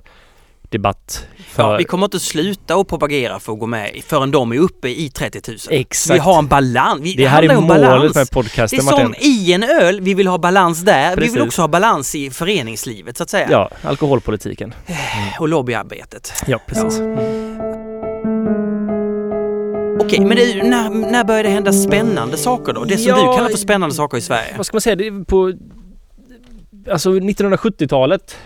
debatt. 0.73 1.27
För 1.47 1.63
Ja, 1.63 1.77
vi 1.77 1.83
kommer 1.83 2.05
inte 2.05 2.19
sluta 2.19 2.75
att 2.75 2.87
propagera 2.87 3.39
för 3.39 3.53
att 3.53 3.59
gå 3.59 3.65
med 3.65 4.01
förrän 4.07 4.31
de 4.31 4.51
är 4.51 4.57
uppe 4.59 4.89
i 4.89 5.09
30 5.09 5.41
000. 5.47 5.57
Exakt. 5.69 6.15
Vi 6.15 6.19
har 6.19 6.39
en 6.39 6.47
balans. 6.47 7.01
Vi, 7.01 7.13
det 7.15 7.27
här 7.27 7.43
är 7.43 7.55
målet 7.55 7.67
balans. 7.67 8.03
med 8.03 8.11
Det 8.13 8.19
är 8.19 8.33
podcasten 8.33 8.81
som 8.81 8.85
Martin. 9.09 9.15
i 9.19 9.53
en 9.53 9.63
öl, 9.63 10.01
vi 10.01 10.13
vill 10.13 10.27
ha 10.27 10.37
balans 10.37 10.81
där. 10.81 11.09
Vi 11.09 11.15
Precis. 11.15 11.35
vill 11.35 11.41
också 11.41 11.61
ha 11.61 11.67
balans 11.67 12.15
i 12.15 12.29
föreningslivet 12.29 13.17
så 13.17 13.23
att 13.23 13.29
säga. 13.29 13.47
Ja, 13.51 13.69
alkoholpolitiken. 13.83 14.73
Och 15.39 15.47
lobbyarbetet. 15.47 16.33
Ja, 16.47 16.59
precis. 16.67 17.01
Okej, 19.99 20.19
men 20.19 20.37
det, 20.37 20.63
när, 20.63 20.89
när 21.11 21.23
börjar 21.23 21.43
det 21.43 21.49
hända 21.49 21.73
spännande 21.73 22.37
saker 22.37 22.73
då? 22.73 22.83
Det 22.83 22.97
som 22.97 23.09
Ja, 23.09 23.15
du 23.15 23.37
kallar 23.37 23.49
för 23.49 23.57
spännande 23.57 23.95
saker 23.95 24.17
i 24.17 24.21
Sverige? 24.21 24.53
Vad 24.57 24.65
ska 24.65 24.75
man 24.75 24.81
säga? 24.81 24.95
Det 24.95 25.07
är 25.07 25.25
på... 25.25 25.53
Alltså 26.91 27.09
1970-talet 27.11 28.37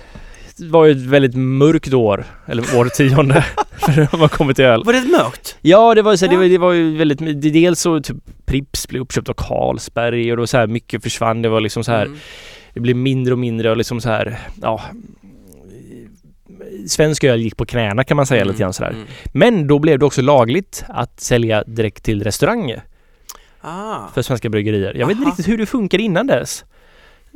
var 0.60 0.86
ju 0.86 0.92
ett 0.92 0.98
väldigt 1.06 1.36
mörkt 1.36 1.94
år, 1.94 2.26
eller 2.46 2.78
årtionde, 2.80 3.46
för 3.78 4.18
man 4.18 4.30
kommer 4.30 4.54
till 4.54 4.66
öl. 4.66 4.84
Var 4.84 4.94
det 4.94 5.02
mörkt? 5.18 5.58
Ja, 5.62 5.96
det 5.96 6.02
var, 6.02 6.12
ju 6.12 6.18
så, 6.18 6.28
det, 6.28 6.38
var, 6.38 6.44
det 6.44 6.58
var 6.58 6.72
ju 6.72 6.98
väldigt... 6.98 7.20
det- 7.42 7.50
Dels 7.50 7.80
så 7.82 8.00
typ 8.02 8.18
Pripps 8.46 8.88
blev 8.88 9.02
uppköpt 9.02 9.30
av 9.30 9.34
Carlsberg 9.34 10.32
och 10.32 10.38
då 10.38 10.48
så 10.48 10.58
här 10.58 10.68
mycket 10.68 11.04
försvann. 11.04 11.42
Det 11.42 11.50
var 11.50 11.62
liksom 11.62 11.84
så 11.84 11.92
här... 11.92 12.06
Mm. 12.06 12.18
Det 12.74 12.80
blev 12.80 12.96
mindre 12.96 13.34
och 13.34 13.40
mindre 13.40 13.70
och 13.72 13.78
liksom 13.78 14.02
så 14.02 14.10
här... 14.10 14.40
Ja... 14.62 14.82
Svensk 16.88 17.24
öl 17.24 17.42
gick 17.42 17.58
på 17.58 17.66
knäna 17.66 18.04
kan 18.04 18.18
man 18.18 18.26
säga 18.26 18.44
lite 18.44 18.60
grann 18.60 18.74
sådär. 18.74 18.90
Mm. 18.90 19.04
Men 19.34 19.68
då 19.68 19.80
blev 19.80 20.00
det 20.00 20.06
också 20.06 20.22
lagligt 20.22 20.84
att 20.88 21.20
sälja 21.20 21.64
direkt 21.64 22.04
till 22.04 22.24
restauranger 22.24 22.84
Ah. 23.62 24.08
för 24.14 24.22
svenska 24.22 24.50
bryggerier. 24.50 24.94
Jag 24.94 25.08
vet 25.08 25.12
inte 25.18 25.24
Aha. 25.28 25.32
riktigt 25.32 25.48
hur 25.48 25.58
det 25.58 25.66
funkar 25.66 25.98
innan 26.00 26.28
dess. 26.28 26.66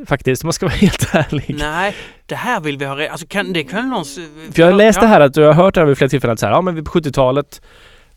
Faktiskt, 0.06 0.44
om 0.44 0.48
man 0.48 0.54
ska 0.54 0.66
vara 0.66 0.76
helt 0.82 1.16
ärlig. 1.16 1.56
Nej, 1.60 1.96
det 2.26 2.36
här 2.36 2.60
vill 2.62 2.78
vi 2.78 2.86
ha 2.86 3.08
Alltså 3.08 3.28
kan 3.28 3.54
det 3.54 3.64
kan 3.64 3.90
någon... 3.90 4.06
För 4.52 4.60
jag 4.62 4.66
har 4.66 4.74
läst 4.74 5.00
det 5.00 5.08
här 5.08 5.22
att, 5.22 5.36
jag 5.38 5.54
har 5.54 5.64
hört 5.64 5.74
det 5.74 5.82
här 5.82 5.86
vid 5.88 5.98
flera 5.98 6.10
tillfällen 6.10 6.34
att 6.34 6.40
så 6.40 6.46
här, 6.46 6.54
ja 6.54 6.62
men 6.62 6.84
på 6.84 6.92
70-talet 6.92 7.62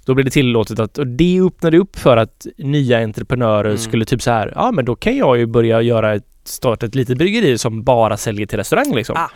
då 0.04 0.14
blev 0.14 0.24
det 0.24 0.30
tillåtet 0.30 0.78
att, 0.78 0.98
och 0.98 1.06
det 1.06 1.40
öppnade 1.40 1.78
upp 1.78 1.98
för 1.98 2.16
att 2.16 2.46
nya 2.56 2.98
entreprenörer 2.98 3.64
Mm. 3.64 3.78
skulle 3.78 4.04
typ 4.04 4.22
så 4.22 4.30
här, 4.30 4.52
ja 4.56 4.72
men 4.72 4.84
då 4.84 4.96
kan 4.96 5.16
jag 5.16 5.38
ju 5.38 5.46
börja 5.46 5.82
göra 5.82 6.14
ett, 6.14 6.26
starta 6.44 6.86
ett 6.86 6.94
litet 6.94 7.18
bryggeri 7.18 7.58
som 7.58 7.82
bara 7.82 8.16
säljer 8.16 8.46
till 8.46 8.58
restaurang 8.58 8.94
liksom. 8.94 9.16
Ah. 9.16 9.30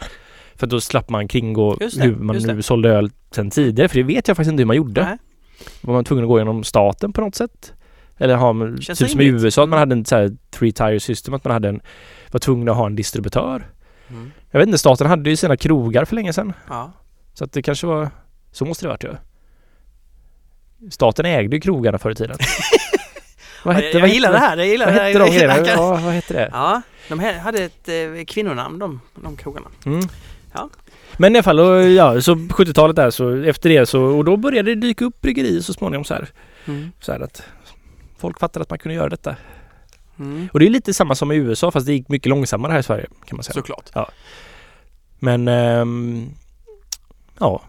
För 0.57 0.67
då 0.67 0.81
slapp 0.81 1.11
man 1.11 1.29
kringgå 1.29 1.77
det, 1.79 2.03
hur 2.03 2.17
man 2.17 2.35
just 2.35 2.47
det. 2.47 2.55
nu 2.55 2.63
sålde 2.63 2.89
öl 2.91 3.11
sen 3.31 3.51
tidigare, 3.51 3.89
för 3.89 3.97
det 3.97 4.03
vet 4.03 4.29
jag 4.29 4.37
faktiskt 4.37 4.51
inte 4.53 4.61
hur 4.61 4.67
man 4.67 4.77
gjorde. 4.77 5.05
Nej. 5.05 5.19
Var 5.81 5.95
man 5.95 6.05
tvungen 6.05 6.25
att 6.25 6.29
gå 6.29 6.39
genom 6.39 6.65
staten 6.65 7.13
på 7.13 7.21
något 7.21 7.35
sätt? 7.35 7.73
Eller 8.19 8.37
ha, 8.37 8.55
typ 8.95 9.11
som 9.11 9.21
i. 9.21 9.25
USA, 9.27 9.63
att 9.63 9.69
man 9.69 9.79
hade 9.79 9.93
en 9.93 10.05
så 10.05 10.17
här 10.17 10.37
three 10.51 10.73
tire 10.73 11.01
system, 11.01 11.35
att 11.35 11.45
man 11.45 11.53
hade 11.53 11.69
en, 11.69 11.81
var 12.31 12.41
tvungen 12.41 12.69
att 12.69 12.77
ha 12.77 12.87
en 12.87 12.97
distributör. 12.97 13.67
Mm. 14.09 14.31
Jag 14.51 14.59
vet 14.59 14.67
inte, 14.67 14.79
staten 14.79 15.07
hade 15.07 15.31
ju 15.31 15.37
sina 15.37 15.57
krogar 15.57 16.05
för 16.05 16.15
länge 16.15 16.33
sedan. 16.33 16.53
Ja. 16.69 16.93
Så 17.35 17.45
att 17.45 17.53
det 17.53 17.63
kanske 17.63 17.87
var... 17.87 18.11
Så 18.53 18.65
måste 18.65 18.85
det 18.85 18.89
varit 18.89 19.05
ju. 19.05 19.17
Staten 20.91 21.27
ägde 21.27 21.57
ju 21.57 21.61
krogarna 21.61 21.99
förr 21.99 22.11
i 22.11 22.15
tiden. 22.15 22.37
vad 23.65 23.75
jag, 23.77 23.95
jag 23.95 24.09
gillar 24.09 24.33
det 24.33 24.39
här, 24.39 24.57
jag 24.57 24.67
gillar 24.67 24.87
Vad 24.87 24.95
det 24.95 25.01
här. 25.01 25.09
hette 25.09 25.19
de 25.19 25.31
grejerna? 25.31 25.69
Ja, 25.69 25.91
vad 25.91 26.13
hette 26.13 26.35
det? 26.35 26.49
Ja, 26.53 26.83
de 27.09 27.21
hade 27.21 27.65
ett 27.65 27.89
eh, 27.89 28.25
kvinnonamn 28.27 28.79
de, 28.79 29.01
de 29.15 29.37
krogarna. 29.37 29.67
Mm. 29.87 30.01
Ja. 30.55 30.71
Men 31.17 31.35
i 31.35 31.39
alla 31.39 31.43
fall, 31.43 31.61
och, 31.61 31.83
ja, 31.83 32.21
så 32.21 32.35
70-talet 32.35 32.97
där 32.97 33.11
så 33.11 33.43
efter 33.43 33.69
det 33.69 33.87
så, 33.87 34.03
och 34.03 34.25
då 34.25 34.37
började 34.37 34.75
det 34.75 34.81
dyka 34.81 35.05
upp 35.05 35.21
bryggerier 35.21 35.61
så 35.61 35.73
småningom 35.73 36.05
så 36.05 36.15
här. 36.15 36.29
Mm. 36.67 36.93
Så 37.01 37.13
här 37.13 37.21
att 37.21 37.43
folk 38.19 38.39
fattade 38.39 38.63
att 38.63 38.71
man 38.71 38.79
kunde 38.79 38.95
göra 38.95 39.09
detta. 39.09 39.37
Mm. 40.19 40.49
Och 40.53 40.61
det 40.61 40.67
är 40.67 40.71
lite 40.71 40.95
samma 40.95 41.15
som 41.15 41.33
i 41.33 41.37
USA 41.37 41.71
fast 41.71 41.87
det 41.87 41.93
gick 41.93 42.09
mycket 42.09 42.31
långsammare 42.31 42.73
här 42.73 42.81
i 42.81 42.83
Sverige 42.83 43.07
kan 43.27 43.37
man 43.37 43.45
säga. 43.45 43.55
Såklart. 43.55 43.91
Men 45.19 45.49
ehm, 45.49 46.27
ja, 47.41 47.63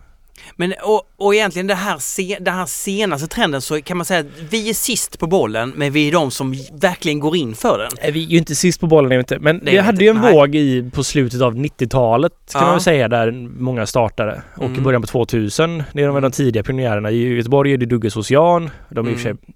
Men 0.55 0.73
och, 0.83 1.01
och 1.17 1.35
egentligen 1.35 1.67
det 1.67 1.75
här, 1.75 1.97
se, 1.97 2.37
den 2.41 2.53
här 2.53 2.65
senaste 2.65 3.27
trenden 3.27 3.61
så 3.61 3.81
kan 3.81 3.97
man 3.97 4.05
säga 4.05 4.19
att 4.19 4.25
vi 4.49 4.69
är 4.69 4.73
sist 4.73 5.19
på 5.19 5.27
bollen 5.27 5.73
men 5.75 5.91
vi 5.93 6.07
är 6.07 6.11
de 6.11 6.31
som 6.31 6.55
verkligen 6.73 7.19
går 7.19 7.35
in 7.35 7.55
för 7.55 7.77
den. 7.79 7.91
Nej, 8.01 8.11
vi 8.11 8.23
är 8.25 8.27
ju 8.27 8.37
inte 8.37 8.55
sist 8.55 8.79
på 8.79 8.87
bollen, 8.87 9.11
är 9.11 9.19
inte. 9.19 9.39
Men 9.39 9.61
vi 9.65 9.77
hade 9.77 9.89
inte, 9.91 10.03
ju 10.03 10.09
en 10.09 10.17
nej. 10.21 10.33
våg 10.33 10.55
i, 10.55 10.89
på 10.93 11.03
slutet 11.03 11.41
av 11.41 11.55
90-talet 11.55 12.33
kan 12.51 12.59
Ja. 12.61 12.65
man 12.65 12.71
väl 12.75 12.81
säga 12.81 13.07
där 13.07 13.31
många 13.59 13.85
startade. 13.85 14.41
Och 14.55 14.63
i 14.63 14.65
Mm. 14.65 14.83
början 14.83 15.01
på 15.01 15.07
2000, 15.07 15.83
det 15.93 16.03
är 16.03 16.07
de, 16.07 16.21
de 16.21 16.31
tidiga 16.31 16.63
pionjärerna. 16.63 17.11
I 17.11 17.35
Göteborg 17.35 17.73
är 17.73 17.77
det 17.77 17.85
Dugges 17.85 18.15
Ocean. 18.17 18.69
De 18.89 19.07
är 19.07 19.11
i 19.11 19.13
och 19.13 19.17
för 19.17 19.23
sig 19.23 19.31
Mm. 19.31 19.53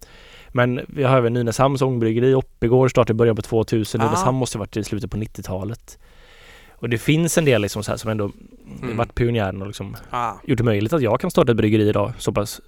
Men 0.53 0.81
vi 0.87 1.03
har 1.03 1.17
även 1.17 1.33
Nynäshamns 1.33 1.81
ångbryggeri, 1.81 2.33
Oppigård 2.33 2.89
startade 2.91 3.11
i 3.11 3.17
början 3.17 3.35
på 3.35 3.41
2000. 3.41 4.01
Ja. 4.01 4.07
Nynäshamn 4.07 4.37
måste 4.37 4.57
ha 4.57 4.59
varit 4.59 4.77
i 4.77 4.83
slutet 4.83 5.11
på 5.11 5.17
90-talet. 5.17 5.97
Och 6.71 6.89
det 6.89 6.97
finns 6.97 7.37
en 7.37 7.45
del 7.45 7.61
liksom 7.61 7.83
så 7.83 7.91
här 7.91 7.97
som 7.97 8.11
ändå 8.11 8.31
Mm. 8.81 8.97
varit 8.97 9.15
pionjären 9.15 9.61
och 9.61 9.67
liksom 9.67 9.95
Ja. 10.11 10.39
gjort 10.43 10.57
det 10.57 10.63
möjligt 10.63 10.93
att 10.93 11.01
jag 11.01 11.19
kan 11.19 11.31
starta 11.31 11.51
ett 11.51 11.57
bryggeri 11.57 11.89
idag 11.89 12.13
så 12.17 12.31
pass 12.31 12.61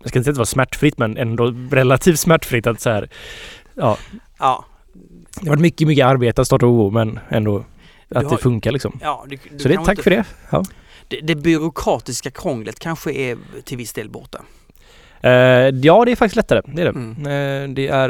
jag 0.00 0.08
ska 0.08 0.18
inte 0.18 0.24
säga 0.24 0.30
att 0.32 0.36
det 0.36 0.40
var 0.40 0.44
smärtfritt 0.44 0.98
men 0.98 1.16
ändå 1.16 1.54
relativt 1.70 2.20
smärtfritt 2.20 2.66
att 2.66 2.80
så 2.80 2.90
här 2.90 3.08
Ja, 3.74 3.98
Ja. 4.38 4.64
det 5.34 5.40
har 5.40 5.48
varit 5.48 5.60
mycket, 5.60 5.88
mycket 5.88 6.06
arbete 6.06 6.40
att 6.40 6.46
starta 6.46 6.66
OO 6.66 6.90
men 6.90 7.18
ändå 7.28 7.64
att 8.08 8.24
har- 8.24 8.30
det 8.30 8.42
funkar 8.42 8.72
liksom. 8.72 8.98
ja 9.02 9.24
du, 9.28 9.38
du 9.50 9.58
Så 9.58 9.68
det, 9.68 9.74
tack 9.76 9.88
inte- 9.88 10.02
för 10.02 10.10
det. 10.10 10.24
Ja. 10.50 10.64
det. 11.08 11.20
Det 11.20 11.34
byråkratiska 11.34 12.30
krånglet 12.30 12.78
kanske 12.78 13.12
är 13.12 13.38
till 13.64 13.76
viss 13.78 13.92
del 13.92 14.10
borta. 14.10 14.42
Eh, 15.22 15.30
ja, 15.82 16.04
det 16.04 16.12
är 16.12 16.16
faktiskt 16.16 16.36
lättare. 16.36 16.60
Det 16.66 16.82
är 16.82 16.84
det. 16.84 16.90
Mm. 16.90 17.26
Eh, 17.70 17.74
det 17.74 17.88
är, 17.88 18.08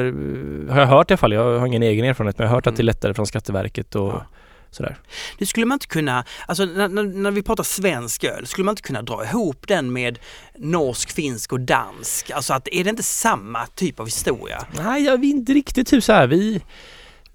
har 0.72 0.81
jag 0.81 0.87
hört 0.87 1.11
i 1.11 1.12
alla 1.12 1.18
fall, 1.18 1.33
jag 1.33 1.59
har 1.59 1.66
ingen 1.66 1.83
egen 1.83 2.05
erfarenhet, 2.05 2.38
men 2.38 2.44
jag 2.44 2.51
har 2.51 2.57
hört 2.57 2.66
att 2.66 2.77
det 2.77 2.81
är 2.81 2.83
Mm. 2.85 2.87
lättare 2.87 3.14
från 3.14 3.27
Skatteverket 3.27 3.94
och 3.94 4.09
Ja. 4.09 4.27
sådär. 4.70 4.96
Det 5.38 5.46
skulle 5.46 5.66
man 5.66 5.77
inte 5.77 5.87
kunna, 5.87 6.25
alltså 6.46 6.64
när, 6.64 6.88
när, 7.05 7.31
vi 7.31 7.42
pratar 7.42 7.64
svensk 7.64 8.25
öl, 8.25 8.46
skulle 8.46 8.64
man 8.64 8.72
inte 8.72 8.83
kunna 8.83 9.03
dra 9.03 9.25
ihop 9.25 9.68
den 9.68 9.92
med 9.92 10.18
norsk, 10.59 11.11
finsk 11.11 11.53
och 11.53 11.61
dansk? 11.61 12.31
Alltså 12.31 12.55
att 12.55 12.68
är 12.72 12.85
det 12.85 12.90
inte 12.90 13.03
samma 13.03 13.66
typ 13.66 14.01
av 14.01 14.07
historia? 14.07 14.64
Nej, 14.85 15.05
jag 15.05 15.14
är 15.25 15.29
inte 15.29 15.53
riktigt 15.53 15.88
typ 15.88 16.05
så 16.05 16.12
här. 16.12 16.27
Vi... 16.27 16.61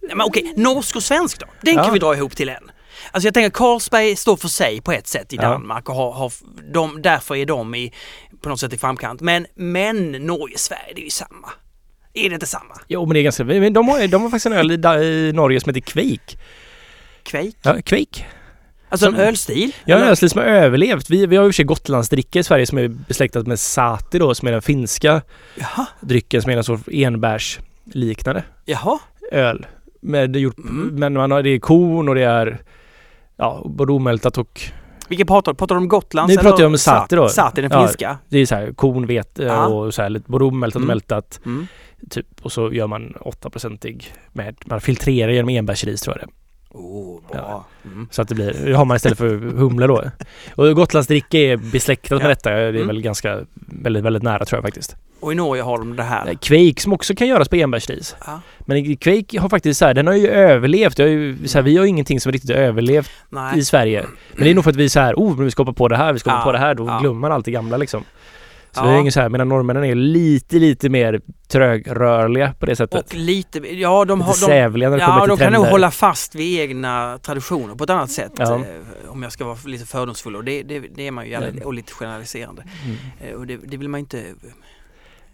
Nej, 0.01 0.15
men 0.15 0.25
okej, 0.25 0.53
norsk 0.57 0.95
och 0.95 1.03
svensk 1.03 1.39
då? 1.39 1.45
Den 1.61 1.75
Ja. 1.75 1.83
kan 1.83 1.93
vi 1.93 1.99
dra 1.99 2.15
ihop 2.15 2.35
till 2.35 2.49
en. 2.49 2.71
Alltså 3.11 3.27
jag 3.27 3.33
tänker 3.33 3.49
Carlsberg 3.49 4.15
står 4.15 4.37
för 4.37 4.47
sig 4.47 4.81
på 4.81 4.91
ett 4.91 5.07
sätt 5.07 5.33
i 5.33 5.35
Ja. 5.35 5.41
Danmark 5.41 5.89
och 5.89 5.95
har, 5.95 6.11
har 6.11 6.31
de, 6.73 7.01
därför 7.01 7.35
är 7.35 7.45
de 7.45 7.75
i, 7.75 7.93
på 8.41 8.49
något 8.49 8.59
sätt 8.59 8.73
i 8.73 8.77
framkant. 8.77 9.21
Men, 9.21 9.45
men 9.55 10.11
Norge, 10.11 10.57
Sverige, 10.57 10.93
det 10.95 11.01
är 11.01 11.05
ju 11.05 11.09
samma. 11.09 11.49
Är 12.13 12.29
det 12.29 12.33
inte 12.33 12.45
samma? 12.45 12.75
Jo, 12.87 13.05
men 13.05 13.13
det 13.13 13.19
är 13.19 13.23
ganska... 13.23 13.43
Men 13.43 13.73
de 13.73 13.87
har, 13.87 14.07
de 14.07 14.21
har 14.21 14.29
faktiskt 14.29 14.45
en 14.45 14.53
öl 14.53 14.71
i, 14.71 15.31
Norge 15.33 15.59
som 15.59 15.73
heter 15.75 15.91
Quake. 15.91 16.37
Quake? 17.23 17.51
Ja, 17.63 17.73
Quake. 17.85 18.25
Alltså 18.89 19.05
Som- 19.05 19.15
en 19.15 19.21
ölstil? 19.21 19.71
Ja, 19.85 19.97
en 19.97 20.03
ölstil 20.03 20.29
som 20.29 20.41
har 20.41 20.47
överlevt. 20.47 21.09
Vi, 21.09 21.25
vi 21.25 21.35
har 21.35 21.43
ju 21.43 21.47
i 21.47 21.51
och 21.51 21.53
för 21.53 21.55
sig 21.55 21.65
Gotlandsdricka 21.65 22.39
i 22.39 22.43
Sverige 22.43 22.65
som 22.65 22.77
är 22.77 22.87
besläktat 22.87 23.47
med 23.47 23.59
Sati 23.59 24.19
då, 24.19 24.35
som 24.35 24.47
är 24.47 24.51
den 24.51 24.61
finska 24.61 25.21
Jaha, 25.55 25.85
drycken 26.01 26.41
som 26.41 26.51
är 26.51 26.57
en 26.57 26.63
sorts 26.63 26.83
enbärsliknande 26.91 28.43
jaha. 28.65 28.99
öl. 29.31 29.65
Med 30.01 30.35
gjort, 30.35 30.57
Mm. 30.57 30.87
Men 30.99 31.13
man 31.13 31.31
har, 31.31 31.43
det 31.43 31.49
är 31.49 31.59
korn 31.59 32.09
och 32.09 32.15
det 32.15 32.23
är 32.23 32.57
ja, 33.37 33.61
både 33.65 33.91
omältat 33.93 34.37
och 34.37 34.61
Vilken 35.09 35.27
pratar? 35.27 35.53
Pratar 35.53 35.75
du 35.75 35.81
om 35.81 35.87
Gotlands? 35.87 36.35
Nu 36.35 36.41
pratar 36.41 36.63
jag 36.63 36.71
om 36.71 36.77
Sati 36.77 37.15
då. 37.15 37.29
Sati, 37.29 37.61
den 37.61 37.71
Ja. 37.71 37.83
finska? 37.87 38.17
det 38.29 38.39
är 38.39 38.45
så 38.45 38.55
här 38.55 38.73
korn, 38.73 39.05
vete 39.07 39.43
Ja. 39.43 39.67
och 39.67 39.93
så 39.93 40.01
här 40.01 40.09
lite 40.09 40.31
både 40.31 40.45
omältat 40.45 40.75
och 40.75 40.81
Mm. 40.81 40.87
mältat. 40.87 41.39
Mm. 41.45 41.67
Typ. 42.09 42.25
Och 42.41 42.51
så 42.51 42.73
gör 42.73 42.87
man 42.87 43.13
8-procentig 43.21 44.13
med, 44.33 44.55
man 44.65 44.81
filtrerar 44.81 45.31
genom 45.31 45.49
enbärsris 45.49 46.01
tror 46.01 46.17
jag 46.19 46.27
det. 46.27 46.33
Oh, 46.77 47.19
bra. 47.31 47.65
Mm. 47.85 48.07
Så 48.11 48.21
att 48.21 48.27
det 48.27 48.35
blir, 48.35 48.53
det 48.65 48.73
har 48.73 48.85
man 48.85 48.95
istället 48.97 49.17
för 49.17 49.37
humle 49.37 49.87
då. 49.87 50.03
Och 50.55 50.75
Gotlandsdricka 50.75 51.37
är 51.37 51.57
besläktat 51.57 52.11
Ja. 52.21 52.27
med 52.27 52.29
detta. 52.29 52.49
Det 52.49 52.55
är 52.55 52.69
Mm. 52.69 52.87
väl 52.87 53.01
ganska, 53.01 53.39
väldigt, 53.55 54.03
väldigt 54.03 54.23
nära 54.23 54.45
tror 54.45 54.57
jag 54.57 54.63
faktiskt. 54.63 54.95
Och 55.19 55.31
i 55.31 55.35
Norge 55.35 55.63
har 55.63 55.77
de 55.77 55.95
det 55.95 56.03
här. 56.03 56.33
Quake 56.33 56.81
som 56.81 56.93
också 56.93 57.15
kan 57.15 57.27
göras 57.27 57.49
på 57.49 57.55
enbärsris. 57.55 58.15
Ja. 58.25 58.41
Men 58.59 58.97
Quake 58.97 59.39
har 59.39 59.49
faktiskt 59.49 59.79
så 59.79 59.85
här, 59.85 59.93
den 59.93 60.07
har 60.07 60.13
ju 60.13 60.27
överlevt. 60.27 60.97
Har 60.97 61.05
ju, 61.05 61.47
så 61.47 61.57
här, 61.57 61.63
vi 61.63 61.77
har 61.77 61.83
ju 61.83 61.89
ingenting 61.89 62.19
som 62.19 62.31
riktigt 62.31 62.51
överlevt 62.51 63.11
Nej. 63.29 63.59
i 63.59 63.63
Sverige. 63.63 64.05
Men 64.33 64.43
det 64.43 64.49
är 64.49 64.55
nog 64.55 64.63
för 64.63 64.71
att 64.71 64.75
vi 64.77 64.89
så 64.89 64.99
här, 64.99 65.13
oh, 65.13 65.39
vi 65.39 65.51
ska 65.51 65.61
hoppa 65.63 65.73
på 65.73 65.87
det 65.87 65.97
här, 65.97 66.13
vi 66.13 66.19
ska 66.19 66.29
hoppa 66.29 66.39
Ja, 66.39 66.43
på 66.45 66.51
det 66.51 66.57
här. 66.59 66.75
Då 66.75 66.87
ja. 66.87 66.99
glömmer 66.99 67.19
man 67.19 67.31
allt 67.31 67.45
det 67.45 67.51
gamla 67.51 67.77
liksom. 67.77 68.03
Så 68.71 68.83
det 68.83 68.89
är 68.89 68.99
inget 68.99 69.13
så 69.13 69.21
här, 69.21 69.29
medan 69.29 69.49
norrmännen 69.49 69.83
är 69.83 69.95
lite, 69.95 70.55
lite 70.55 70.89
mer 70.89 71.21
trögrörliga 71.47 72.53
på 72.59 72.65
det 72.65 72.75
sättet. 72.75 73.09
Och 73.11 73.15
lite, 73.15 73.59
ja 73.59 74.05
de 74.05 74.19
lite 74.19 74.27
har... 74.27 74.33
De, 74.33 74.45
sävliga 74.45 74.89
när 74.89 74.97
det 74.97 75.03
ja, 75.03 75.07
kommer 75.07 75.27
de 75.27 75.37
till 75.37 75.43
kan 75.45 75.53
nog 75.53 75.61
trender. 75.61 75.71
hålla 75.71 75.91
fast 75.91 76.35
vid 76.35 76.59
egna 76.59 77.19
traditioner 77.21 77.75
på 77.75 77.83
ett 77.83 77.89
annat 77.89 78.11
sätt. 78.11 78.31
Ja. 78.37 78.55
eh, 78.55 78.61
Om 79.07 79.23
jag 79.23 79.31
ska 79.31 79.45
vara 79.45 79.57
lite 79.65 79.85
fördomsfull 79.85 80.35
och 80.35 80.43
det, 80.43 80.63
det, 80.63 80.79
det 80.95 81.07
är 81.07 81.11
man 81.11 81.25
ju 81.25 81.31
gärna, 81.31 81.65
och 81.65 81.73
lite 81.73 81.93
generaliserande. 81.93 82.63
Mm. 82.85 82.97
Eh, 83.21 83.39
Och 83.39 83.47
det, 83.47 83.57
det 83.63 83.77
vill 83.77 83.89
man 83.89 83.99
inte... 83.99 84.23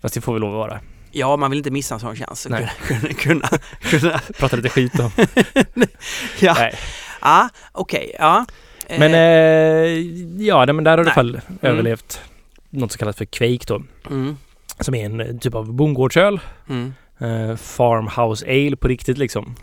Fast 0.04 0.16
det 0.16 0.22
får 0.22 0.34
vi 0.34 0.40
lov 0.40 0.50
att 0.50 0.58
vara. 0.70 0.80
Ja, 1.12 1.38
man 1.38 1.52
vill 1.52 1.58
inte 1.58 1.72
missa 1.72 1.94
en 1.96 2.00
sån 2.00 2.16
chans. 2.16 2.48
Nej. 2.50 2.72
Kunna, 2.88 3.14
kunna, 3.14 3.50
kunna, 3.82 4.20
Prata 4.40 4.56
lite 4.56 4.70
skit 4.70 5.00
om. 5.00 5.12
ja, 6.40 6.54
Nej. 6.54 6.76
ja 7.22 7.50
okej, 7.72 8.16
ja. 8.20 8.46
Eh, 8.88 9.00
Men 9.00 9.14
eh, 9.14 10.00
ja, 10.48 10.66
nej, 10.66 10.74
men 10.74 10.84
där 10.84 10.92
har 10.92 10.98
du 10.98 11.04
i 11.04 11.06
alla 11.06 11.14
fall 11.14 11.42
överlevt 11.62 12.22
något 12.70 12.92
som 12.92 13.00
kallas 13.00 13.16
för 13.18 13.26
Quake 13.26 13.64
då. 13.68 13.84
mm, 14.10 14.38
Som 14.80 14.96
är 14.96 15.06
en 15.06 15.20
eh, 15.20 15.38
typ 15.38 15.56
av 15.56 15.74
bondgårdsöl. 15.74 16.40
mm. 16.70 16.94
Eh, 17.20 17.56
farmhouse 17.56 18.46
ale 18.46 18.76
på 18.76 18.88
riktigt 18.88 19.18
liksom. 19.18 19.56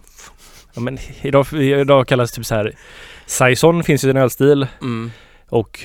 Ja, 0.74 0.80
men 0.80 0.98
idag, 1.22 1.46
idag 1.52 2.08
kallas 2.08 2.30
det 2.30 2.36
typ 2.36 2.46
så 2.46 2.54
här 2.54 2.72
Saison 3.26 3.84
finns 3.84 4.04
ju 4.04 4.10
en 4.10 4.16
ölstil 4.16 4.66
Mm. 4.80 5.10
Och 5.50 5.80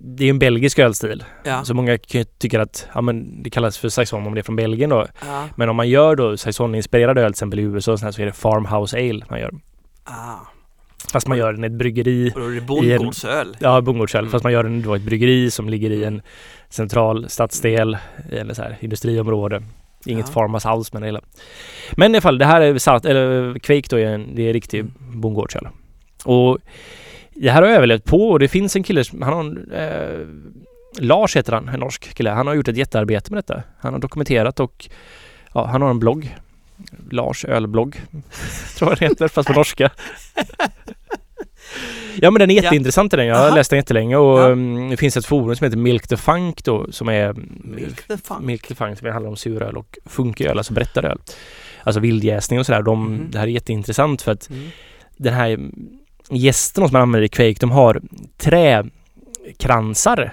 det 0.00 0.24
är 0.24 0.30
en 0.30 0.38
belgisk 0.38 0.78
ölstil. 0.78 1.24
Ja. 1.44 1.64
Så 1.64 1.74
många 1.74 1.98
tycka 2.38 2.62
att 2.62 2.88
ja, 2.94 3.00
men 3.00 3.42
det 3.42 3.50
kallas 3.50 3.78
för 3.78 3.88
Saison 3.88 4.26
om 4.26 4.34
det 4.34 4.40
är 4.40 4.42
från 4.42 4.56
Belgien 4.56 4.90
då. 4.90 5.06
Ja. 5.26 5.48
Men 5.56 5.68
om 5.68 5.76
man 5.76 5.88
gör 5.88 6.16
då 6.16 6.36
Saison-inspirerad 6.36 7.18
öl 7.18 7.24
till 7.24 7.30
exempel 7.30 7.58
i 7.58 7.62
USA 7.62 7.96
här, 8.02 8.10
så 8.10 8.22
är 8.22 8.26
det 8.26 8.32
farmhouse 8.32 8.96
ale 8.96 9.24
man 9.30 9.40
gör. 9.40 9.50
Ah. 10.04 10.36
Fast 11.12 11.28
man 11.28 11.38
gör 11.38 11.52
den 11.52 11.64
i 11.64 11.66
ett 11.66 11.72
bryggeri 11.72 12.32
Och 12.34 12.40
då 12.40 12.46
är 12.46 12.54
det 12.54 12.60
bondgårdsöl. 12.60 13.56
Ja, 13.60 13.80
bondgårdsöl. 13.80 14.20
Mm. 14.20 14.32
Fast 14.32 14.44
man 14.44 14.52
gör 14.52 14.62
den 14.62 14.82
då 14.82 14.96
i 14.96 14.98
ett 14.98 15.04
bryggeri 15.06 15.50
som 15.50 15.68
ligger 15.68 15.90
i 15.90 16.04
en 16.04 16.22
central 16.68 17.28
stadsdel 17.28 17.96
eller 18.32 18.54
så 18.54 18.62
här 18.62 18.76
industriområde. 18.80 19.62
Inget 20.06 20.26
Ja. 20.26 20.32
farmhouse 20.32 20.68
alls 20.68 20.92
med 20.92 21.02
det 21.02 21.06
hela. 21.06 21.20
Men 21.92 22.14
i 22.14 22.16
alla 22.16 22.20
fall, 22.22 22.38
det 22.38 22.44
här 22.44 22.60
är 22.60 22.78
satt, 22.78 23.04
eller 23.04 23.58
Quake 23.58 23.86
då 23.90 23.98
är 23.98 24.06
en, 24.06 24.34
det 24.34 24.48
är 24.48 24.52
riktig 24.52 24.80
Mm. 24.80 24.92
bondgårdsöl. 25.20 25.68
Och 26.24 26.58
det 27.34 27.50
här 27.50 27.62
har 27.62 27.68
jag 27.68 27.76
överlevt 27.76 28.04
på 28.04 28.30
och 28.30 28.38
det 28.38 28.48
finns 28.48 28.76
en 28.76 28.82
kille, 28.82 29.04
som- 29.04 29.22
han 29.22 29.32
har 29.32 29.40
en, 29.40 29.72
eh, 29.72 30.26
Lars 31.04 31.36
heter 31.36 31.52
han, 31.52 31.68
en 31.68 31.80
norsk 31.80 32.14
kille. 32.14 32.30
Han 32.30 32.46
har 32.46 32.54
gjort 32.54 32.68
ett 32.68 32.76
jättearbete 32.76 33.32
med 33.32 33.38
detta. 33.38 33.62
Han 33.78 33.92
har 33.92 34.00
dokumenterat 34.00 34.60
och 34.60 34.88
ja, 35.54 35.66
han 35.66 35.82
har 35.82 35.90
en 35.90 35.98
blogg. 35.98 36.36
Lars 37.10 37.44
ölblogg. 37.44 37.96
Tror 38.78 38.90
jag 38.90 38.98
den 38.98 39.08
heter, 39.08 39.28
fast 39.28 39.46
på 39.48 39.52
norska. 39.54 39.90
Ja 42.20 42.30
men 42.30 42.40
den 42.40 42.50
är 42.50 42.54
Ja. 42.54 42.62
jätteintressant 42.62 43.10
den. 43.10 43.26
Jag 43.26 43.36
har 43.36 43.46
Aha. 43.46 43.54
läst 43.56 43.70
den 43.70 43.76
jättelänge 43.78 44.16
och 44.16 44.38
Ja. 44.40 44.46
mm, 44.50 44.90
det 44.90 44.96
finns 44.96 45.16
ett 45.16 45.26
forum 45.26 45.56
som 45.56 45.64
heter 45.64 45.76
Milk 45.78 46.08
the 46.08 46.16
Funk 46.16 46.64
då 46.64 46.86
som 46.92 47.08
är 47.08 47.34
Milk 47.64 48.06
the 48.06 48.16
funk. 48.16 48.40
Milk 48.44 48.66
the 48.68 48.74
Funk 48.74 48.98
som 48.98 49.08
handlar 49.08 49.30
om 49.30 49.36
suröl 49.36 49.76
och 49.76 49.98
funköl, 50.06 50.58
alltså 50.58 50.72
berättaröl. 50.72 51.18
Alltså 51.82 52.00
vildjäsning 52.00 52.58
och 52.58 52.66
sådär. 52.66 52.82
De, 52.82 53.04
Mhm. 53.14 53.30
Det 53.30 53.38
här 53.38 53.46
är 53.46 53.50
jätteintressant 53.50 54.22
för 54.22 54.32
att 54.32 54.50
Mm. 54.50 54.68
den 55.16 55.34
här 55.34 55.58
gästerna 56.30 56.88
som 56.88 56.92
man 56.92 57.02
använder 57.02 57.24
i 57.24 57.28
Quake, 57.28 57.56
de 57.60 57.70
har 57.70 58.00
träkransar. 58.36 60.32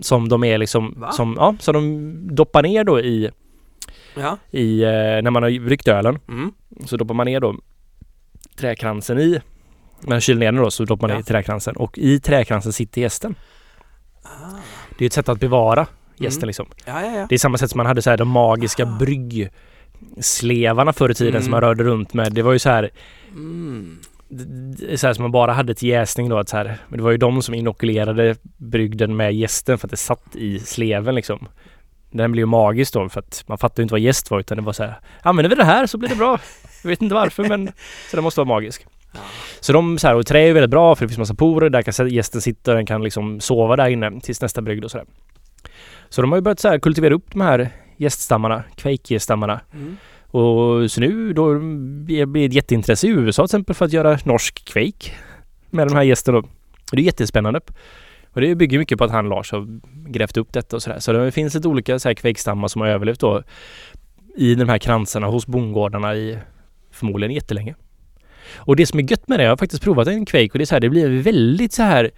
Som 0.00 0.28
de 0.28 0.44
är 0.44 0.58
liksom, 0.58 0.94
Va? 0.96 1.12
som, 1.12 1.34
ja, 1.38 1.54
så 1.60 1.72
de 1.72 2.12
doppar 2.34 2.62
ner 2.62 2.84
då 2.84 3.00
i, 3.00 3.30
Ja. 4.16 4.38
i 4.50 4.82
eh, 4.82 4.88
när 4.90 5.30
man 5.30 5.42
har 5.42 5.64
bryggt 5.66 5.88
ölen. 5.88 6.18
Mm. 6.28 6.52
Så 6.84 6.96
doppar 6.96 7.14
man 7.14 7.26
ner 7.26 7.40
då 7.40 7.56
träkransen 8.56 9.18
i. 9.18 9.40
Man 10.00 10.20
kyler 10.20 10.38
ner 10.40 10.46
den 10.52 10.62
då 10.62 10.70
så 10.70 10.84
doppar 10.84 11.08
man 11.08 11.10
Ja. 11.10 11.16
ner 11.16 11.20
i 11.22 11.24
träkransen 11.24 11.76
och 11.76 11.98
i 11.98 12.20
träkransen 12.20 12.72
sitter 12.72 13.00
gästen. 13.00 13.34
Ah. 14.22 14.28
Det 14.98 15.04
är 15.04 15.06
ett 15.06 15.12
sätt 15.12 15.28
att 15.28 15.40
bevara 15.40 15.86
gästen 16.16 16.42
Mm. 16.42 16.46
liksom. 16.48 16.66
Ja, 16.84 17.02
ja, 17.06 17.16
ja. 17.16 17.26
Det 17.28 17.34
är 17.34 17.38
samma 17.38 17.58
sätt 17.58 17.70
som 17.70 17.78
man 17.78 17.86
hade 17.86 18.02
så 18.02 18.10
här 18.10 18.16
de 18.16 18.28
magiska 18.28 18.82
Ah. 18.84 18.98
bryggslevarna 18.98 20.92
förr 20.92 21.10
i 21.10 21.14
tiden 21.14 21.32
Mm. 21.34 21.42
som 21.42 21.50
man 21.50 21.60
rörde 21.60 21.84
runt 21.84 22.14
med. 22.14 22.32
Det 22.32 22.42
var 22.42 22.52
ju 22.52 22.58
så 22.58 22.68
här, 22.68 22.90
Mm. 23.28 23.98
Så 24.96 25.06
här 25.06 25.14
som 25.14 25.22
man 25.22 25.32
bara 25.32 25.52
hade 25.52 25.74
till 25.74 25.88
jäsning 25.88 26.28
då. 26.28 26.38
Att 26.38 26.48
så 26.48 26.56
här, 26.56 26.78
men 26.88 26.96
det 26.96 27.04
var 27.04 27.10
ju 27.10 27.16
de 27.16 27.42
som 27.42 27.54
inokulerade 27.54 28.36
brygden 28.56 29.16
med 29.16 29.34
gästen 29.34 29.78
för 29.78 29.86
att 29.86 29.90
det 29.90 29.96
satt 29.96 30.36
i 30.36 30.58
sleven 30.58 31.14
liksom. 31.14 31.48
Den 32.10 32.32
blev 32.32 32.42
ju 32.42 32.46
magisk 32.46 32.92
då 32.92 33.08
för 33.08 33.20
att 33.20 33.44
man 33.46 33.58
fattade 33.58 33.82
inte 33.82 33.94
vad 33.94 34.00
gäst 34.00 34.30
var 34.30 34.40
utan 34.40 34.56
det 34.56 34.62
var 34.62 34.72
så 34.72 34.82
här 34.82 35.00
Använder 35.22 35.50
vi 35.50 35.56
det 35.56 35.64
här 35.64 35.86
så 35.86 35.98
blir 35.98 36.08
det 36.08 36.16
bra. 36.16 36.38
Jag 36.82 36.88
vet 36.88 37.02
inte 37.02 37.14
varför 37.14 37.48
men 37.48 37.66
så 38.10 38.16
den 38.16 38.24
måste 38.24 38.40
vara 38.40 38.48
magisk. 38.48 38.86
Ja. 39.12 39.20
Så 39.60 39.72
de 39.72 39.98
så 39.98 40.06
här, 40.06 40.14
och 40.14 40.26
trä 40.26 40.40
är 40.40 40.52
väldigt 40.52 40.70
bra 40.70 40.94
för 40.94 41.04
det 41.04 41.08
finns 41.08 41.18
massa 41.18 41.34
porer. 41.34 41.70
Där 41.70 41.82
kan 41.82 42.08
gästen 42.08 42.40
sitta 42.40 42.70
och 42.70 42.76
den 42.76 42.86
kan 42.86 43.02
liksom 43.02 43.40
sova 43.40 43.76
där 43.76 43.88
inne 43.88 44.20
tills 44.20 44.42
nästa 44.42 44.62
brygd 44.62 44.84
och 44.84 44.90
sådär. 44.90 45.06
Så 46.08 46.22
de 46.22 46.32
har 46.32 46.38
ju 46.38 46.42
börjat 46.42 46.60
så 46.60 46.68
här 46.68 46.78
kultivera 46.78 47.14
upp 47.14 47.30
de 47.32 47.40
här 47.40 47.70
gäststammarna, 47.96 48.64
quake-stammarna. 48.76 49.60
Mm. 49.72 49.96
Och 50.26 50.90
så 50.90 51.00
nu 51.00 51.32
då 51.32 51.58
blir 52.04 52.26
det 52.26 52.44
ett 52.44 52.52
jätteintresse 52.52 53.06
i 53.06 53.10
USA 53.10 53.42
till 53.42 53.44
exempel 53.44 53.74
för 53.76 53.84
att 53.84 53.92
göra 53.92 54.18
norsk 54.24 54.64
Quake 54.64 55.10
med 55.70 55.88
de 55.88 55.94
här 55.94 56.02
gästerna. 56.02 56.38
Och 56.38 56.46
det 56.92 57.00
är 57.02 57.04
jättespännande. 57.04 57.60
Och 58.32 58.40
det 58.40 58.54
bygger 58.54 58.78
mycket 58.78 58.98
på 58.98 59.04
att 59.04 59.10
han 59.10 59.28
Lars 59.28 59.52
har 59.52 59.80
grävt 60.10 60.36
upp 60.36 60.52
detta 60.52 60.76
och 60.76 60.82
sådär. 60.82 60.98
Så 60.98 61.12
det 61.12 61.32
finns 61.32 61.54
ett 61.54 61.66
olika 61.66 61.98
så 61.98 62.08
här 62.08 62.14
Quake-stammar 62.14 62.68
som 62.68 62.80
har 62.80 62.88
överlevt 62.88 63.20
då 63.20 63.42
i 64.36 64.54
de 64.54 64.68
här 64.68 64.78
kransarna 64.78 65.26
hos 65.26 65.46
bondgårdarna 65.46 66.14
i 66.16 66.38
förmodligen 66.90 67.34
jättelänge. 67.34 67.74
Och 68.56 68.76
det 68.76 68.86
som 68.86 68.98
är 68.98 69.10
gött 69.10 69.28
med 69.28 69.38
det, 69.38 69.42
jag 69.42 69.50
har 69.50 69.56
faktiskt 69.56 69.82
provat 69.82 70.08
en 70.08 70.26
Quake 70.26 70.48
och 70.52 70.58
det 70.58 70.64
är 70.64 70.66
så 70.66 70.74
här, 70.74 70.80
det 70.80 70.88
blir 70.88 71.22
väldigt 71.22 71.72
så 71.72 71.82
här 71.82 72.10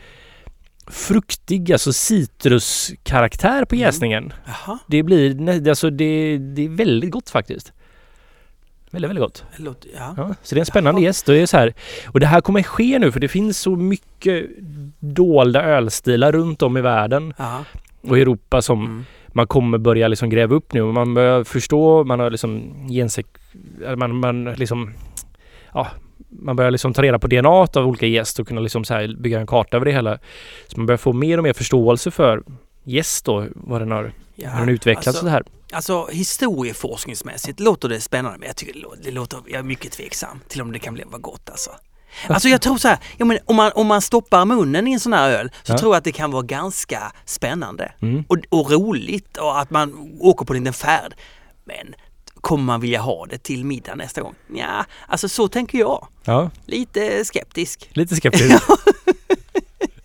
fruktig, 0.87 1.73
alltså 1.73 1.93
citruskaraktär 1.93 3.65
på 3.65 3.75
Mm. 3.75 3.87
jäsningen. 3.87 4.33
Jaha, 4.47 4.79
Det 4.87 5.03
blir, 5.03 5.69
alltså 5.69 5.91
det, 5.91 6.39
det 6.39 6.65
är 6.65 6.69
väldigt 6.69 7.11
gott 7.11 7.31
faktiskt. 7.31 7.73
Väldigt, 8.91 9.09
väldigt 9.11 9.23
gott. 9.25 9.45
låter... 9.57 9.91
Ja. 9.97 10.15
Ja, 10.17 10.35
så 10.43 10.55
det 10.55 10.59
är 10.59 10.61
en 10.63 10.67
spännande 10.67 11.01
gäst 11.01 11.29
och 11.29 11.35
det 11.35 11.41
är 11.41 11.47
så 11.47 11.57
här. 11.57 11.75
Och 12.07 12.21
det 12.21 12.27
här 12.27 12.41
kommer 12.41 12.63
ske 12.63 12.99
nu 12.99 13.13
för 13.13 13.21
det 13.21 13.29
finns 13.29 13.59
så 13.59 13.77
mycket 13.77 14.47
dolda 14.99 15.63
ölstilar 15.65 16.33
runt 16.33 16.63
om 16.63 16.77
i 16.77 16.81
världen 16.81 17.35
Ja. 17.39 17.65
och 18.03 18.19
Europa 18.19 18.63
som 18.63 18.85
Mm. 18.85 19.05
man 19.29 19.47
kommer 19.47 19.79
börja 19.79 20.09
liksom 20.09 20.31
gräva 20.31 20.55
upp 20.55 20.73
nu 20.73 20.83
man 20.83 21.15
börjar 21.15 21.45
förstå, 21.45 22.05
man 22.05 22.21
har 22.21 22.31
liksom 22.31 22.75
gensek... 22.91 23.27
Man, 23.97 24.17
man 24.21 24.45
liksom... 24.45 24.93
Ja, 25.75 25.87
man 26.31 26.57
börjar 26.57 26.71
liksom 26.71 26.93
ta 26.93 27.03
reda 27.03 27.19
på 27.19 27.27
DNA 27.27 27.49
av 27.49 27.77
olika 27.87 28.07
gäst 28.07 28.39
och 28.39 28.49
kunna 28.49 28.61
liksom 28.61 28.85
så 28.85 29.09
bygga 29.19 29.41
en 29.41 29.47
karta 29.47 29.77
över 29.77 29.87
det 29.87 29.93
hela. 29.93 30.19
Så 30.67 30.77
man 30.81 30.87
börjar 30.87 30.99
få 30.99 31.13
mer 31.13 31.39
och 31.39 31.45
mer 31.45 31.53
förståelse 31.53 32.11
för 32.11 32.43
gäst 32.89 33.25
då, 33.25 33.47
vad 33.55 33.81
den 33.81 33.91
har, 33.91 34.13
Ja. 34.35 34.51
hur 34.51 34.61
den 34.61 34.69
utvecklats 34.69 35.07
alltså, 35.09 35.23
så 35.23 35.29
här. 35.29 35.43
Alltså 35.73 36.07
historieforskningsmässigt 36.07 37.61
låter 37.61 37.89
det 37.89 38.01
spännande 38.01 38.39
men 38.39 38.47
jag 38.47 38.57
tycker 38.57 38.73
det 38.73 38.79
lå- 38.81 39.03
det 39.05 39.11
låter, 39.11 39.41
jag 39.47 39.59
är 39.59 39.63
mycket 39.63 39.93
tveksam 39.93 40.41
till 40.49 40.63
om 40.63 40.73
det 40.73 40.79
kan 40.79 40.95
bli 40.95 41.05
vara 41.07 41.19
gott 41.19 41.51
alltså. 41.51 41.71
Alltså 42.29 42.49
jag 42.49 42.61
tror 42.63 42.77
så 42.79 42.89
här, 42.89 42.99
ja, 43.17 43.25
men 43.25 43.39
om, 43.45 43.57
man, 43.57 43.73
om 43.75 43.87
man 43.87 44.03
stoppar 44.03 44.45
munnen 44.45 44.89
i 44.89 44.93
en 44.93 45.01
sån 45.01 45.13
här 45.13 45.31
öl 45.31 45.51
så 45.63 45.73
Ja. 45.73 45.79
tror 45.79 45.93
jag 45.95 45.99
att 45.99 46.05
det 46.05 46.13
kan 46.13 46.31
vara 46.31 46.43
ganska 46.43 47.13
spännande 47.25 47.93
Mm. 48.03 48.25
och, 48.29 48.37
och 48.49 48.71
roligt 48.71 49.37
och 49.37 49.61
att 49.61 49.71
man 49.71 50.17
åker 50.21 50.45
på 50.45 50.53
en 50.55 50.59
liten 50.59 50.73
färd. 50.73 51.15
Men 51.65 51.95
kommer 52.41 52.65
man 52.65 52.81
vilja 52.81 53.01
ha 53.01 53.27
det 53.27 53.39
till 53.39 53.65
middag 53.65 53.95
nästa 53.95 54.21
gång? 54.23 54.35
Ja, 54.55 54.85
alltså 55.09 55.29
så 55.29 55.49
tänker 55.49 55.79
jag. 55.79 56.07
Ja, 56.25 56.51
Lite 56.67 57.25
skeptisk. 57.25 57.89
lite 57.93 58.17
skeptisk. 58.17 58.63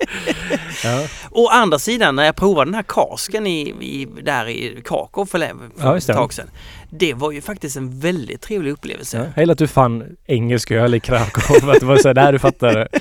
ja. 0.84 1.08
Å 1.32 1.47
andra 1.47 1.80
sidan 1.80 2.16
när 2.16 2.26
jag 2.26 2.36
provade 2.36 2.68
den 2.72 2.76
här 2.76 2.84
kasken 2.88 3.47
i, 3.47 3.62
i, 3.82 4.08
där 4.24 4.49
i 4.49 4.82
Krakow 4.86 5.26
för, 5.26 5.39
för 5.82 5.97
ett 5.97 6.08
det. 6.08 6.14
tag 6.14 6.34
sedan. 6.34 6.49
Det 6.89 7.14
var 7.14 7.32
ju 7.32 7.41
faktiskt 7.41 7.78
en 7.78 7.99
väldigt 7.99 8.41
trevlig 8.41 8.72
upplevelse. 8.72 9.18
Ja, 9.18 9.24
jag 9.36 9.41
gillar 9.41 9.51
att 9.51 9.58
du 9.58 9.68
fann 9.68 10.04
engelsk 10.26 10.72
öl 10.72 10.95
i 10.95 10.99
Krakow. 10.99 11.70
att 11.70 11.80
det 11.80 11.86
var 11.86 11.97
så 11.97 12.14
där 12.14 12.34
du 12.34 12.39
fattade. 12.39 12.88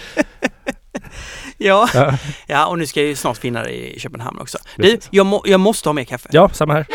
Ja. 1.59 1.89
Ja. 1.95 2.19
ja, 2.47 2.67
och 2.67 2.79
nu 2.79 2.87
ska 2.87 3.01
jag 3.01 3.09
ju 3.09 3.15
snart 3.17 3.37
finna 3.37 3.63
det 3.63 3.95
i 3.95 4.01
Köpenhamn 4.01 4.39
också. 4.39 4.59
Du, 4.77 4.99
jag, 5.11 5.27
må, 5.27 5.43
jag 5.47 5.61
måste 5.61 5.89
ha 5.89 5.95
mer 5.95 6.05
kaffe. 6.05 6.29
ja, 6.33 6.49
samma 6.49 6.73
här. 6.75 6.87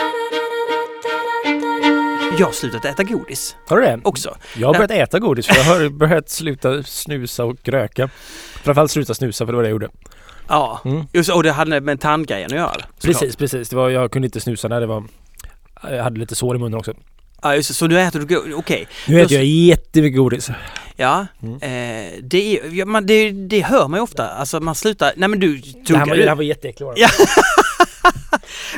Jag 2.40 2.46
har 2.46 2.54
slutat 2.54 2.86
äta 2.86 3.04
godis 3.04 3.56
Har 3.68 3.78
du 3.78 3.84
det? 3.84 4.00
också. 4.04 4.38
Jag 4.58 4.68
har 4.68 4.74
börjat 4.74 4.92
äta 4.92 5.20
godis 5.20 5.48
för 5.48 5.56
jag 5.56 5.64
har 5.64 5.90
börjat 6.00 6.30
sluta 6.30 6.84
snusa 6.84 7.46
och 7.46 7.56
röka. 7.70 8.10
Framförallt 8.64 8.92
sluta 8.92 9.14
snusa 9.14 9.46
för 9.46 9.54
det 9.54 9.56
var 9.56 9.64
det 9.64 9.70
jag 9.70 9.72
gjorde. 9.72 9.90
Ja, 10.48 10.82
Mm. 10.86 11.04
just, 11.14 11.30
och 11.30 11.44
det 11.44 11.52
hade 11.52 11.82
med 11.82 12.02
tandgrejen 12.02 12.52
att 12.52 12.58
göra. 12.58 12.82
Precis, 13.02 13.36
precis. 13.36 13.70
Det 13.70 13.76
var, 13.76 13.90
jag 13.90 14.12
kunde 14.12 14.26
inte 14.26 14.40
snusa 14.40 14.68
när 14.68 14.80
det 14.82 14.88
var... 14.88 15.04
Jag 15.90 16.04
hade 16.04 16.20
lite 16.20 16.36
sår 16.36 16.56
i 16.56 16.60
munnen 16.60 16.80
också. 16.80 16.94
Ja, 17.42 17.56
just. 17.56 17.76
Så 17.76 17.88
nu 17.88 18.00
äter 18.00 18.20
du 18.20 18.36
godis, 18.36 18.54
okej. 18.58 18.88
Nu 19.08 19.22
äter 19.22 19.34
jag 19.38 19.46
jättemycket 19.46 20.18
godis. 20.18 20.50
Ja, 20.96 21.26
Mm. 21.44 21.56
eh, 21.56 22.14
det, 22.24 22.60
ja 22.72 22.86
man, 22.86 23.06
det, 23.06 23.32
det 23.32 23.62
hör 23.62 23.88
man 23.88 23.98
ju 23.98 24.04
ofta. 24.04 24.30
Alltså 24.30 24.60
man 24.60 24.76
slutar, 24.76 25.14
nej 25.18 25.30
men 25.30 25.40
du 25.40 25.58
Det 25.58 25.68
här 25.78 25.84
tuggar 25.86 26.06
var, 26.06 26.16
det 26.16 26.30
här 26.30 26.36
var 26.36 26.44
jätteäckligt. 26.44 26.92
Ja. 26.96 27.08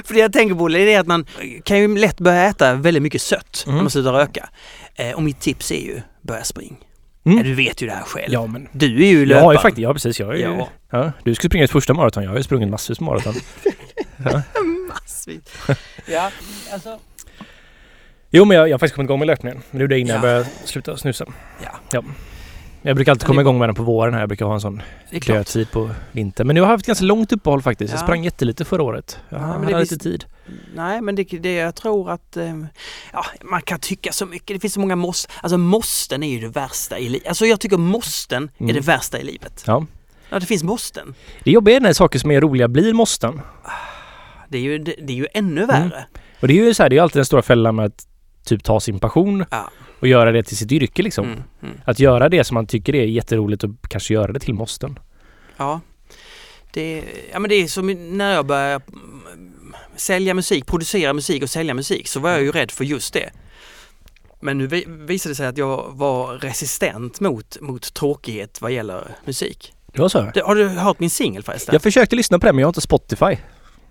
För 0.05 0.13
det 0.13 0.19
jag 0.19 0.33
tänker 0.33 0.55
på 0.55 0.67
det 0.67 0.93
är 0.93 0.99
att 0.99 1.07
man 1.07 1.25
kan 1.63 1.77
ju 1.79 1.97
lätt 1.97 2.19
börja 2.19 2.43
äta 2.45 2.73
väldigt 2.73 3.03
mycket 3.03 3.21
sött 3.21 3.63
när 3.65 3.73
Mm. 3.73 3.83
man 3.83 3.91
slutar 3.91 4.13
röka. 4.13 4.49
Eh, 4.95 5.11
och 5.11 5.23
mitt 5.23 5.39
tips 5.39 5.71
är 5.71 5.75
ju, 5.81 6.01
börja 6.21 6.43
spring. 6.43 6.77
Mm. 7.25 7.37
Ja, 7.37 7.43
du 7.43 7.53
vet 7.55 7.81
ju 7.81 7.87
det 7.87 7.93
här 7.93 8.03
själv. 8.03 8.33
Ja, 8.33 8.47
men... 8.47 8.67
Du 8.71 9.03
är 9.03 9.07
ju 9.09 9.19
Jag 9.19 9.27
löpare. 9.27 9.43
har 9.45 9.53
ju 9.53 9.59
faktiskt, 9.59 9.83
ja 9.83 9.93
precis. 9.93 10.19
Jag 10.19 10.29
är 10.29 10.33
ju, 10.37 10.41
Ja. 10.43 10.69
ja. 10.91 11.11
Du 11.23 11.35
skulle 11.35 11.49
springa 11.49 11.63
ett 11.63 11.71
första 11.71 11.93
maraton. 11.93 12.23
Jag 12.23 12.29
har 12.31 12.37
ju 12.37 12.43
sprungit 12.43 12.69
massvis 12.69 12.99
maraton. 12.99 13.33
Ja. 14.25 14.41
Massvis. 14.89 15.41
Ja, 16.05 16.31
alltså. 16.73 16.99
Jo 18.29 18.45
men 18.45 18.57
jag, 18.57 18.67
jag 18.69 18.73
har 18.73 18.79
faktiskt 18.79 18.95
kommit 18.95 19.07
igång 19.07 19.19
med 19.19 19.27
löpningen. 19.27 19.61
Men 19.71 19.77
det 19.77 19.81
gjorde 19.83 19.95
jag 19.95 19.99
innan 20.01 20.09
Ja. 20.09 20.15
jag 20.15 20.21
började 20.21 20.45
sluta 20.65 20.97
snusa. 20.97 21.25
Ja. 21.91 22.03
Jag 22.81 22.95
brukar 22.95 23.11
alltid 23.11 23.27
komma 23.27 23.41
igång 23.41 23.59
med 23.59 23.69
den 23.69 23.75
på 23.75 23.83
våren 23.83 24.13
här. 24.13 24.19
Jag 24.21 24.29
brukar 24.29 24.45
ha 24.45 24.53
en 24.53 24.61
sån 24.61 24.81
är 25.09 25.19
dödtid 25.19 25.71
på 25.71 25.89
vintern. 26.11 26.47
Men 26.47 26.53
nu 26.53 26.61
har 26.61 26.67
jag 26.67 26.71
haft 26.71 26.85
ganska 26.85 27.05
långt 27.05 27.31
uppehåll 27.31 27.61
faktiskt. 27.61 27.93
Jag 27.93 27.99
Ja. 27.99 28.03
sprang 28.03 28.23
jättelite 28.23 28.65
förra 28.65 28.83
året. 28.83 29.19
Jag 29.29 29.41
Ja, 29.41 29.45
men 29.45 29.51
hade 29.53 29.65
det 29.67 29.73
är 29.73 29.79
lite 29.79 29.95
visst- 29.95 30.01
tid. 30.03 30.25
Nej, 30.75 31.01
men 31.01 31.15
det, 31.15 31.23
det 31.23 31.53
jag 31.53 31.75
tror 31.75 32.11
att 32.11 32.37
eh, 32.37 32.57
ja, 33.13 33.25
man 33.43 33.61
kan 33.61 33.79
tycka 33.79 34.11
så 34.11 34.25
mycket. 34.25 34.55
Det 34.55 34.59
finns 34.59 34.73
så 34.73 34.79
många 34.79 34.95
måste. 34.95 35.33
Alltså 35.41 35.57
måsten 35.57 36.23
är 36.23 36.29
ju 36.29 36.39
det 36.39 36.47
värsta 36.47 36.99
i 36.99 37.09
livet. 37.09 37.27
Alltså 37.27 37.45
jag 37.45 37.59
tycker 37.59 37.77
måsten 37.77 38.43
är 38.57 38.63
Mm. 38.63 38.75
det 38.75 38.81
värsta 38.81 39.19
i 39.19 39.23
livet. 39.23 39.63
Ja. 39.67 39.85
Ja, 40.29 40.39
det 40.39 40.45
finns 40.45 40.63
måsten. 40.63 41.13
Det 41.43 41.51
jobbiga 41.51 41.75
är 41.75 41.79
när 41.81 41.93
saker 41.93 42.19
som 42.19 42.31
är 42.31 42.41
roliga 42.41 42.67
blir 42.67 42.93
måsten. 42.93 43.41
Det 44.49 44.57
är 44.57 44.61
ju, 44.61 44.77
det, 44.77 44.95
det 45.01 45.13
är 45.13 45.17
ju 45.17 45.27
ännu 45.33 45.63
Mm. 45.63 45.67
värre. 45.89 46.05
Och 46.41 46.47
det 46.47 46.53
är 46.59 46.65
ju 46.65 46.73
så 46.73 46.83
här, 46.83 46.89
det 46.89 46.97
är 46.97 47.01
alltid 47.01 47.17
den 47.19 47.25
stora 47.25 47.41
fällan 47.41 47.75
med 47.75 47.85
att 47.85 48.07
typ 48.45 48.63
ta 48.63 48.79
sin 48.79 48.99
passion 48.99 49.45
Ja. 49.51 49.69
Och 49.99 50.07
göra 50.07 50.31
det 50.31 50.43
till 50.43 50.57
sitt 50.57 50.71
yrke 50.71 51.03
liksom. 51.03 51.25
Mm, 51.25 51.43
mm. 51.63 51.75
Att 51.85 51.99
göra 51.99 52.29
det 52.29 52.43
som 52.43 52.55
man 52.55 52.67
tycker 52.67 52.95
är 52.95 53.05
jätteroligt 53.05 53.63
och 53.63 53.69
kanske 53.89 54.13
göra 54.13 54.31
det 54.33 54.39
till 54.39 54.53
måsten. 54.53 54.99
Ja. 55.57 55.79
Det, 56.73 57.03
ja, 57.31 57.39
men 57.39 57.49
det 57.49 57.55
är 57.55 57.67
som 57.67 58.17
när 58.17 58.33
jag 58.33 58.45
började 58.45 58.83
mm, 58.93 59.75
sälja 59.95 60.33
musik, 60.33 60.65
producera 60.65 61.13
musik 61.13 61.43
och 61.43 61.49
sälja 61.49 61.73
musik 61.73 62.07
så 62.07 62.19
var 62.19 62.29
jag 62.29 62.41
ju 62.41 62.51
rädd 62.51 62.71
för 62.71 62.83
just 62.83 63.13
det. 63.13 63.29
Men 64.39 64.57
nu 64.57 64.67
vi- 64.67 64.85
visade 64.87 65.31
det 65.31 65.35
sig 65.35 65.47
att 65.47 65.57
jag 65.57 65.85
var 65.91 66.37
resistent 66.37 67.19
mot, 67.19 67.57
mot 67.61 67.93
tråkighet 67.93 68.61
vad 68.61 68.71
gäller 68.71 69.03
musik. 69.25 69.73
Det 69.93 70.01
var 70.01 70.09
så? 70.09 70.31
Det, 70.33 70.41
har 70.41 70.55
du 70.55 70.67
hört 70.67 70.99
min 70.99 71.09
singel 71.09 71.43
förresten? 71.43 71.73
Jag 71.73 71.81
försökte 71.81 72.15
lyssna 72.15 72.39
på 72.39 72.45
den 72.45 72.55
men 72.55 72.61
jag 72.61 72.67
har 72.67 72.69
inte 72.69 72.81
Spotify. 72.81 73.37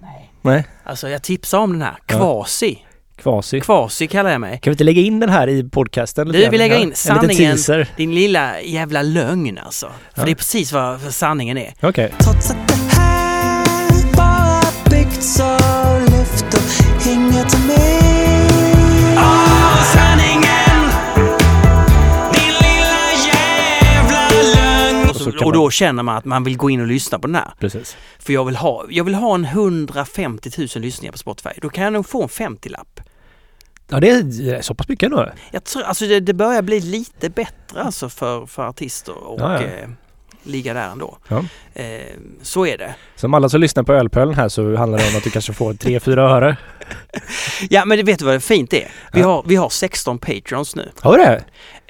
Nej. 0.01 0.33
Nej. 0.43 0.67
Alltså 0.85 1.09
jag 1.09 1.23
tipsar 1.23 1.59
om 1.59 1.73
den 1.73 1.83
här. 1.83 1.97
Ja. 2.07 2.19
Kvasi. 3.23 3.61
Kvasi. 3.61 4.07
Kallar 4.09 4.31
jag 4.31 4.41
mig. 4.41 4.51
Kan 4.63 4.71
vi 4.71 4.75
inte 4.75 4.85
lägga 4.85 5.03
in 5.03 5.21
den 5.21 5.29
här 5.31 5.49
i 5.49 5.65
podcasten? 5.69 6.29
Du, 6.29 6.49
vi 6.49 6.59
lägger 6.59 6.77
in 6.79 6.95
sanningen. 6.95 7.37
teaser. 7.37 7.89
Din 7.97 8.15
lilla 8.15 8.61
jävla 8.61 9.03
lögn 9.03 9.59
alltså. 9.59 9.87
För 10.15 10.21
Ja. 10.21 10.25
det 10.25 10.31
är 10.31 10.35
precis 10.35 10.73
vad 10.73 11.01
sanningen 11.01 11.59
är. 11.59 11.75
Okej. 11.83 12.13
Trots 12.19 12.51
att 12.51 12.69
det 12.69 12.75
här 12.75 14.17
bara 14.17 14.63
byggts 14.91 15.41
av 15.41 16.01
luft 16.01 16.55
och 16.55 17.07
inget 17.09 17.67
mer 17.67 18.09
sanningen! 19.95 20.91
Din 22.35 22.53
lilla 22.53 23.13
jävla 23.33 24.29
lögn! 24.55 25.11
Och, 25.11 25.17
så 25.17 25.29
och 25.31 25.35
man- 25.45 25.53
då 25.53 25.71
känner 25.71 26.03
man 26.03 26.17
att 26.17 26.25
man 26.25 26.45
vill 26.45 26.57
gå 26.57 26.71
in 26.71 26.81
och 26.81 26.87
lyssna 26.87 27.19
på 27.19 27.27
den 27.27 27.37
här. 27.37 27.51
Precis. 27.61 27.97
För 28.19 28.33
jag 28.33 28.45
vill 28.45 28.57
ha, 28.57 28.85
jag 28.91 29.05
vill 29.05 29.15
ha 29.15 29.35
en 29.35 29.45
150 29.45 30.51
000 30.59 30.69
lyssningar 30.75 31.13
på 31.13 31.19
Spotify. 31.19 31.51
Då 31.63 31.69
kan 31.69 31.85
jag 31.85 31.93
nog 31.93 32.07
få 32.09 32.23
en 32.23 32.29
50-lapp. 32.29 33.01
Ja 33.91 34.01
det 34.01 34.09
är 34.11 34.63
så 34.63 34.75
pass 34.75 34.89
mycket 34.89 35.07
ändå. 35.07 35.29
Jag 35.51 35.65
tror, 35.65 35.83
alltså 35.83 36.07
det, 36.07 36.21
det 36.21 36.35
börjar 36.35 36.63
bli 36.63 36.81
lite 36.81 37.31
bättre 37.31 37.83
alltså 37.83 38.09
för, 38.09 38.47
för 38.47 38.63
artister 38.69 39.15
och 39.29 39.41
Ja, 39.41 39.53
ja. 39.63 39.63
Eh, 39.63 39.89
ligga 40.43 40.75
där 40.75 40.89
ändå. 40.89 41.19
Ja. 41.29 41.45
Eh, 41.75 42.01
så 42.43 42.67
är 42.67 42.79
det. 42.79 42.95
Som 43.17 43.35
alla 43.35 43.49
som 43.49 43.61
lyssnar 43.61 43.83
på 43.83 43.93
Ölpölen 43.93 44.35
här 44.35 44.49
så 44.49 44.77
handlar 44.77 44.99
det 44.99 45.09
om 45.11 45.17
att 45.17 45.25
du 45.25 45.31
kanske 45.31 45.53
får 45.53 45.73
3-4 45.73 46.19
öre. 46.19 46.57
Ja 47.71 47.85
men 47.85 47.99
det 47.99 48.03
vet 48.05 48.19
du 48.19 48.25
vad 48.25 48.35
det 48.35 48.41
fint 48.41 48.73
är? 48.73 48.89
Vi, 49.13 49.21
har, 49.21 49.45
vi 49.47 49.57
har 49.57 49.69
16 49.69 50.19
patrons 50.19 50.77
nu. 50.77 50.91
Har 51.01 51.19
du 51.19 51.25
det? 51.25 51.45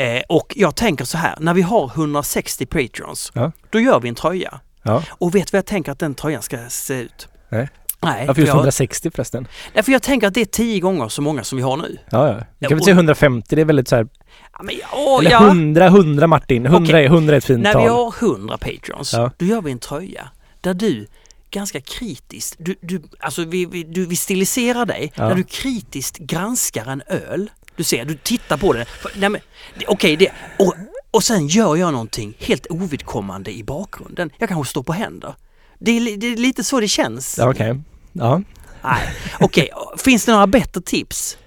Eh, 0.05 0.23
och 0.29 0.53
jag 0.57 0.77
tänker 0.77 1.05
så 1.05 1.19
här, 1.19 1.37
när 1.41 1.55
vi 1.55 1.63
har 1.63 1.87
160 1.95 2.67
patrons, 2.67 3.33
Ja. 3.35 3.53
då 3.71 3.81
gör 3.81 4.01
vi 4.01 4.09
en 4.09 4.15
tröja. 4.15 4.61
Ja. 4.83 5.03
Och 5.09 5.35
vet 5.35 5.47
du 5.47 5.51
vad 5.53 5.59
jag 5.59 5.67
tänker 5.67 5.93
att 5.93 5.99
den 5.99 6.15
tröjan 6.15 6.43
ska 6.43 6.59
se 6.69 6.95
ut? 6.95 7.29
Nej. 7.49 7.69
Nej, 8.03 8.27
Varför 8.27 8.41
just 8.43 8.49
jag, 8.49 8.57
160 8.57 9.11
förresten? 9.11 9.49
nej, 9.75 9.85
för 9.85 9.93
jag 9.93 10.03
tänker 10.03 10.27
att 10.27 10.35
det 10.35 10.41
är 10.41 10.45
tio 10.45 10.81
gånger 10.81 11.09
så 11.09 11.23
många 11.23 11.45
som 11.45 11.57
vi 11.57 11.63
har 11.63 11.77
nu. 11.77 11.99
Ja, 12.11 12.29
ja. 12.29 12.35
Du 12.35 12.41
Ja, 12.59 12.69
kan 12.69 12.79
väl 12.79 12.85
säga 12.85 12.95
150, 12.95 13.55
det 13.57 13.61
är 13.61 13.65
väldigt 13.65 13.89
så 13.89 13.97
här. 13.97 14.07
Ja, 14.53 14.63
men, 14.63 14.75
åh, 14.93 15.21
Eller 15.21 15.31
ja. 15.31 15.47
100, 15.47 15.87
100 15.87 16.27
Martin. 16.27 16.67
100, 16.67 16.91
Okej. 16.95 17.05
är, 17.05 17.09
100 17.09 17.35
är 17.35 17.39
ett 17.39 17.45
fint 17.45 17.63
När 17.63 17.73
tal. 17.73 17.83
vi 17.83 17.89
har 17.89 18.15
100 18.21 18.59
patrons, 18.59 19.13
Ja. 19.13 19.31
då 19.37 19.47
gör 19.47 19.63
vi 19.63 19.71
en 19.73 19.79
tröja 19.79 20.29
där 20.61 20.75
du 20.75 21.07
ganska 21.51 21.81
kritiskt, 21.81 22.57
du, 22.59 22.75
du, 22.81 23.03
alltså 23.21 23.45
vi, 23.45 23.65
vi, 23.67 23.83
du, 23.85 24.07
vi 24.07 24.17
stiliserar 24.17 24.87
dig, 24.87 25.13
Ja. 25.15 25.25
där 25.29 25.35
du 25.35 25.43
kritiskt 25.45 26.19
granskar 26.19 26.87
en 26.87 27.03
öl. 27.07 27.51
Du 27.77 27.85
ser, 27.85 28.05
du 28.05 28.15
tittar 28.17 28.57
på 28.57 28.73
den. 28.73 28.87
Nej, 29.17 29.29
men, 29.29 29.41
det- 29.79 29.87
Okej, 29.89 30.17
det, 30.17 30.29
och, 30.59 30.75
och 31.11 31.23
sen 31.25 31.47
gör 31.47 31.77
jag 31.77 31.93
någonting 31.93 32.35
helt 32.39 32.67
ovidkommande 32.71 33.51
i 33.53 33.65
bakgrunden. 33.65 34.31
Jag 34.39 34.49
kanske 34.49 34.71
står 34.71 34.83
på 34.83 34.93
händer. 34.93 35.35
Det 35.79 35.91
är, 35.91 36.17
det 36.17 36.27
är 36.33 36.37
lite 36.37 36.65
så 36.65 36.81
det 36.81 36.89
känns. 36.89 37.39
Ja, 37.39 37.51
Okej. 37.51 37.81
Ja. 38.13 38.43
Nej, 38.83 39.09
okej. 39.41 39.71
Finns 39.99 40.25
det 40.25 40.33
några 40.33 40.47
bättre 40.47 40.81
tips? 40.81 41.39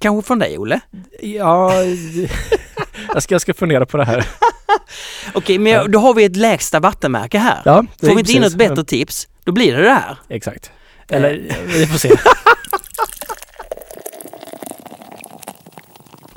Kanske 0.00 0.26
från 0.26 0.38
dig, 0.38 0.58
Olle? 0.58 0.80
Ja, 1.22 1.72
jag 3.14 3.22
ska, 3.22 3.34
jag 3.34 3.40
ska 3.40 3.54
fundera 3.54 3.86
på 3.86 3.96
det 3.96 4.04
här. 4.04 4.26
Okej, 5.34 5.58
men 5.58 5.72
Ja. 5.72 5.86
då 5.88 5.98
har 5.98 6.14
vi 6.14 6.24
ett 6.24 6.36
lägsta 6.36 6.80
vattenmärke 6.80 7.38
här. 7.38 7.62
Ja, 7.64 7.84
det 8.00 8.06
Får 8.06 8.14
vi 8.14 8.20
inte 8.20 8.32
in 8.32 8.42
något 8.42 8.54
bättre 8.54 8.84
tips, 8.84 9.28
då 9.44 9.52
blir 9.52 9.76
det 9.76 9.82
det 9.82 9.90
här. 9.90 10.16
Exakt. 10.28 10.70
Eller, 11.08 11.56
vi 11.66 11.86
får 11.86 11.98
se. 11.98 12.10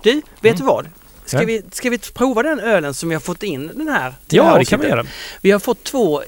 Du, 0.03 0.21
vet 0.41 0.57
du 0.57 0.63
vad? 0.63 0.89
Ska, 1.25 1.37
Ja. 1.39 1.45
vi, 1.45 1.61
ska 1.71 1.89
vi 1.89 1.97
prova 1.97 2.43
den 2.43 2.59
ölen 2.59 2.93
som 2.93 3.09
vi 3.09 3.15
har 3.15 3.19
fått 3.19 3.43
in 3.43 3.67
den 3.75 3.87
här? 3.87 4.13
Ja, 4.29 4.57
det 4.57 4.65
kan 4.65 4.79
vi 4.79 4.87
göra. 4.87 5.05
Vi 5.41 5.51
har 5.51 5.59
fått 5.59 5.83
två, 5.83 6.21
eh, 6.21 6.27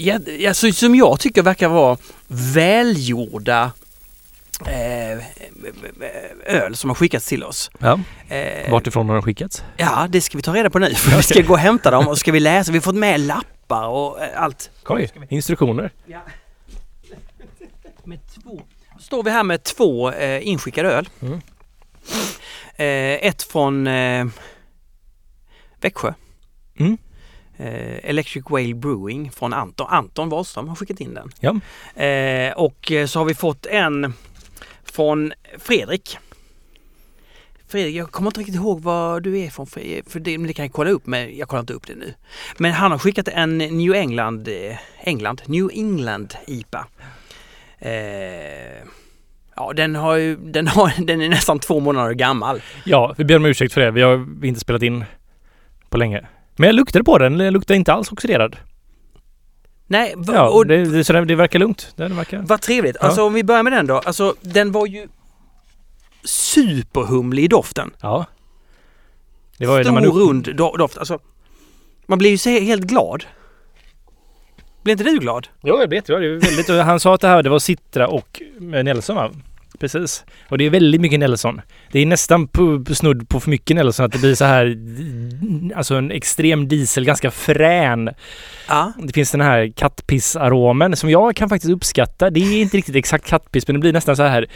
ja, 0.00 0.48
alltså, 0.48 0.72
som 0.72 0.94
jag 0.94 1.20
tycker 1.20 1.42
verkar 1.42 1.68
vara 1.68 1.96
välgjorda 2.28 3.72
eh, 4.66 5.18
öl 6.46 6.76
som 6.76 6.90
har 6.90 6.94
skickats 6.94 7.26
till 7.26 7.44
oss. 7.44 7.70
Ja. 7.78 8.00
Eh, 8.28 8.70
Vart 8.70 8.86
ifrån 8.86 9.08
har 9.08 9.14
den 9.14 9.22
skickats? 9.22 9.64
Ja, 9.76 10.06
det 10.10 10.20
ska 10.20 10.38
vi 10.38 10.42
ta 10.42 10.54
reda 10.54 10.70
på 10.70 10.78
nu. 10.78 10.94
För 10.94 11.16
vi 11.16 11.22
ska 11.22 11.42
gå 11.42 11.52
och 11.52 11.58
hämta 11.58 11.90
dem 11.90 12.08
och 12.08 12.18
ska 12.18 12.32
vi 12.32 12.40
läsa. 12.40 12.72
Vi 12.72 12.78
har 12.78 12.82
fått 12.82 12.94
med 12.94 13.20
lappar 13.20 13.86
och 13.88 14.22
eh, 14.22 14.42
allt. 14.42 14.70
Oj, 14.88 15.10
instruktioner. 15.28 15.90
Med 18.04 18.18
två. 18.34 18.62
Står 19.00 19.22
vi 19.22 19.30
här 19.30 19.42
med 19.42 19.62
två 19.62 20.10
eh, 20.12 20.46
inskickade 20.48 20.88
öl. 20.92 21.08
Mm. 21.20 21.40
Eh, 22.76 23.28
ett 23.28 23.42
från 23.42 23.86
eh, 23.86 24.26
Växjö. 25.80 26.12
Mm. 26.78 26.98
Eh, 27.60 28.10
Electric 28.10 28.44
Whale 28.50 28.74
Brewing 28.74 29.30
från 29.30 29.52
Anton. 29.52 29.86
Anton 29.90 30.28
Wahlström 30.28 30.68
har 30.68 30.76
skickat 30.76 31.00
in 31.00 31.14
den. 31.14 31.30
Ja. 31.40 31.60
Eh, 32.04 32.52
och 32.52 32.92
eh, 32.92 33.06
så 33.06 33.18
har 33.18 33.24
vi 33.24 33.34
fått 33.34 33.66
en 33.66 34.14
från 34.84 35.32
Fredrik. 35.58 36.18
Fredrik, 37.68 37.96
jag 37.96 38.10
kommer 38.10 38.28
inte 38.28 38.40
riktigt 38.40 38.54
ihåg 38.54 38.82
var 38.82 39.20
du 39.20 39.38
är 39.38 39.50
från 39.50 39.66
för 39.66 40.18
det, 40.20 40.36
det 40.36 40.52
kan 40.52 40.64
jag 40.64 40.72
kolla 40.72 40.90
upp 40.90 41.06
men 41.06 41.36
jag 41.36 41.48
kollar 41.48 41.60
inte 41.60 41.72
upp 41.72 41.86
det 41.86 41.94
nu. 41.94 42.14
Men 42.58 42.72
han 42.72 42.90
har 42.90 42.98
skickat 42.98 43.28
en 43.28 43.58
New 43.58 43.94
England, 43.94 44.48
England, 45.00 45.42
New 45.46 45.70
England 45.72 46.34
IPA. 46.46 46.86
Eh, 47.78 48.84
ja, 49.56 49.72
den, 49.76 49.94
har 49.94 50.16
ju, 50.16 50.36
den, 50.36 50.68
har, 50.68 50.92
den 51.06 51.20
är 51.20 51.28
nästan 51.28 51.58
två 51.58 51.80
månader 51.80 52.12
gammal. 52.12 52.62
Ja, 52.84 53.14
vi 53.18 53.24
ber 53.24 53.36
om 53.36 53.44
ursäkt 53.44 53.74
för 53.74 53.80
det. 53.80 53.90
Vi 53.90 54.02
har 54.02 54.44
inte 54.44 54.60
spelat 54.60 54.82
in 54.82 55.04
på 55.88 55.98
länge. 55.98 56.26
Men 56.60 56.66
jag 56.66 56.74
luktade 56.74 57.04
på 57.04 57.18
den. 57.18 57.38
Den 57.38 57.52
luktar 57.52 57.74
inte 57.74 57.92
alls 57.92 58.12
oxiderad. 58.12 58.56
Nej, 59.86 60.14
v- 60.16 60.32
Ja, 60.34 60.48
och 60.48 60.66
det, 60.66 60.84
det, 60.84 61.04
så 61.04 61.12
det, 61.12 61.24
det 61.24 61.34
verkar 61.34 61.58
lugnt. 61.58 61.92
Den 61.96 62.16
verkar... 62.16 62.38
vad 62.42 62.60
trevligt. 62.60 62.96
Ja. 63.00 63.06
Alltså 63.06 63.22
om 63.22 63.34
vi 63.34 63.44
börjar 63.44 63.62
med 63.62 63.72
den 63.72 63.86
då. 63.86 63.98
Alltså 63.98 64.34
den 64.40 64.72
var 64.72 64.86
ju 64.86 65.08
superhumlig 66.24 67.44
i 67.44 67.48
doften. 67.48 67.90
Ja. 68.00 68.24
Det 69.58 69.66
var 69.66 69.78
ju 69.78 69.84
Stor 69.84 69.92
man 69.92 70.04
rund 70.04 70.46
do- 70.48 70.76
doft. 70.78 70.98
Alltså, 70.98 71.18
man 72.06 72.18
blir 72.18 72.30
ju 72.30 72.38
så 72.38 72.50
helt 72.50 72.82
glad. 72.84 73.24
Blir 74.82 74.92
inte 74.92 75.04
du 75.04 75.18
glad? 75.18 75.48
Jo, 75.62 75.80
jag 75.80 75.88
vet. 75.88 76.06
Det 76.06 76.12
är 76.14 76.18
väldigt... 76.40 76.68
Han 76.84 77.00
sa 77.00 77.14
att 77.14 77.20
det 77.20 77.28
här 77.28 77.42
det 77.42 77.50
var 77.50 77.58
Citra 77.58 78.08
och 78.08 78.42
Nelson 78.60 79.16
va? 79.16 79.30
Precis. 79.80 80.24
Och 80.48 80.58
det 80.58 80.66
är 80.66 80.70
väldigt 80.70 81.00
mycket 81.00 81.20
Nelson. 81.20 81.60
Det 81.92 82.00
är 82.00 82.06
nästan 82.06 82.48
på, 82.48 82.84
på 82.84 82.94
snudd 82.94 83.28
på 83.28 83.40
för 83.40 83.50
mycket 83.50 83.76
Nelson 83.76 84.06
att 84.06 84.12
det 84.12 84.18
blir 84.18 84.34
så 84.34 84.44
här... 84.44 84.76
Alltså 85.76 85.94
en 85.94 86.10
extrem 86.10 86.68
diesel, 86.68 87.04
ganska 87.04 87.30
frän. 87.30 88.10
Ja. 88.68 88.92
Det 88.98 89.12
finns 89.12 89.30
den 89.30 89.40
här 89.40 89.72
kattpissaromen 89.76 90.96
som 90.96 91.10
jag 91.10 91.36
kan 91.36 91.48
faktiskt 91.48 91.72
uppskatta. 91.72 92.30
Det 92.30 92.40
är 92.40 92.60
inte 92.60 92.76
riktigt 92.76 92.96
exakt 92.96 93.26
kattpiss 93.26 93.66
men 93.66 93.74
det 93.74 93.80
blir 93.80 93.92
nästan 93.92 94.16
så 94.16 94.22
här 94.22 94.46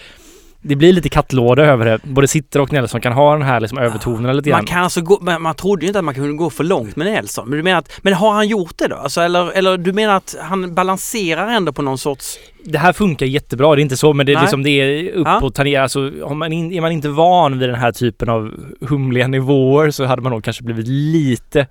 det 0.67 0.77
blir 0.77 0.93
lite 0.93 1.09
kattlåda 1.09 1.65
över 1.65 1.85
det. 1.85 1.99
Både 2.03 2.29
Citra 2.29 2.63
och 2.63 2.73
Nelson 2.73 3.01
kan 3.01 3.13
ha 3.13 3.33
den 3.33 3.43
här 3.43 3.61
liksom 3.61 3.79
övertonerna 3.79 4.33
lite 4.33 4.51
grann. 4.51 4.59
Man 4.59 4.67
kan 4.67 4.83
alltså 4.83 5.01
gå, 5.01 5.19
men 5.23 5.43
man 5.43 5.55
trodde 5.55 5.83
ju 5.83 5.87
inte 5.87 5.99
att 5.99 6.05
man 6.05 6.15
kunde 6.15 6.33
gå 6.33 6.51
för 6.51 6.65
långt 6.65 6.97
med 6.97 7.07
Nelson. 7.07 7.49
Men 7.49 7.57
du 7.57 7.63
menar 7.63 7.79
att, 7.79 8.01
men 8.03 8.15
har 8.15 8.33
han 8.33 8.49
gjort 8.49 8.79
det 8.79 8.89
då? 8.89 8.97
Alltså, 8.97 9.21
eller, 9.21 9.53
eller 9.53 9.79
du 9.79 9.93
menar 9.93 10.17
att 10.17 10.37
han 10.41 10.75
balanserar 10.75 11.49
ändå 11.49 11.73
på 11.73 11.83
någon 11.83 11.99
sorts... 11.99 12.39
Det 12.65 12.79
här 12.79 12.93
funkar 12.93 13.27
jättebra, 13.27 13.75
det 13.75 13.81
är 13.81 13.83
inte 13.83 13.97
så 13.97 14.13
men 14.13 14.27
det 14.27 14.33
är 14.33 14.41
liksom 14.41 14.63
det 14.63 14.71
är 14.71 15.13
uppåt, 15.13 15.59
ja. 15.59 15.83
alltså 15.83 16.01
har 16.01 16.35
man 16.35 16.53
in, 16.53 16.73
är 16.73 16.81
man 16.81 16.93
inte 16.93 17.09
van 17.09 17.59
vid 17.59 17.69
den 17.69 17.79
här 17.79 17.93
typen 17.93 18.29
av 18.29 18.51
humliga 18.81 19.27
nivåer 19.27 19.91
så 19.91 20.05
hade 20.05 20.23
man 20.23 20.33
nog 20.33 20.45
kanske 20.45 20.65
blivit 20.65 20.87
lite 20.89 21.67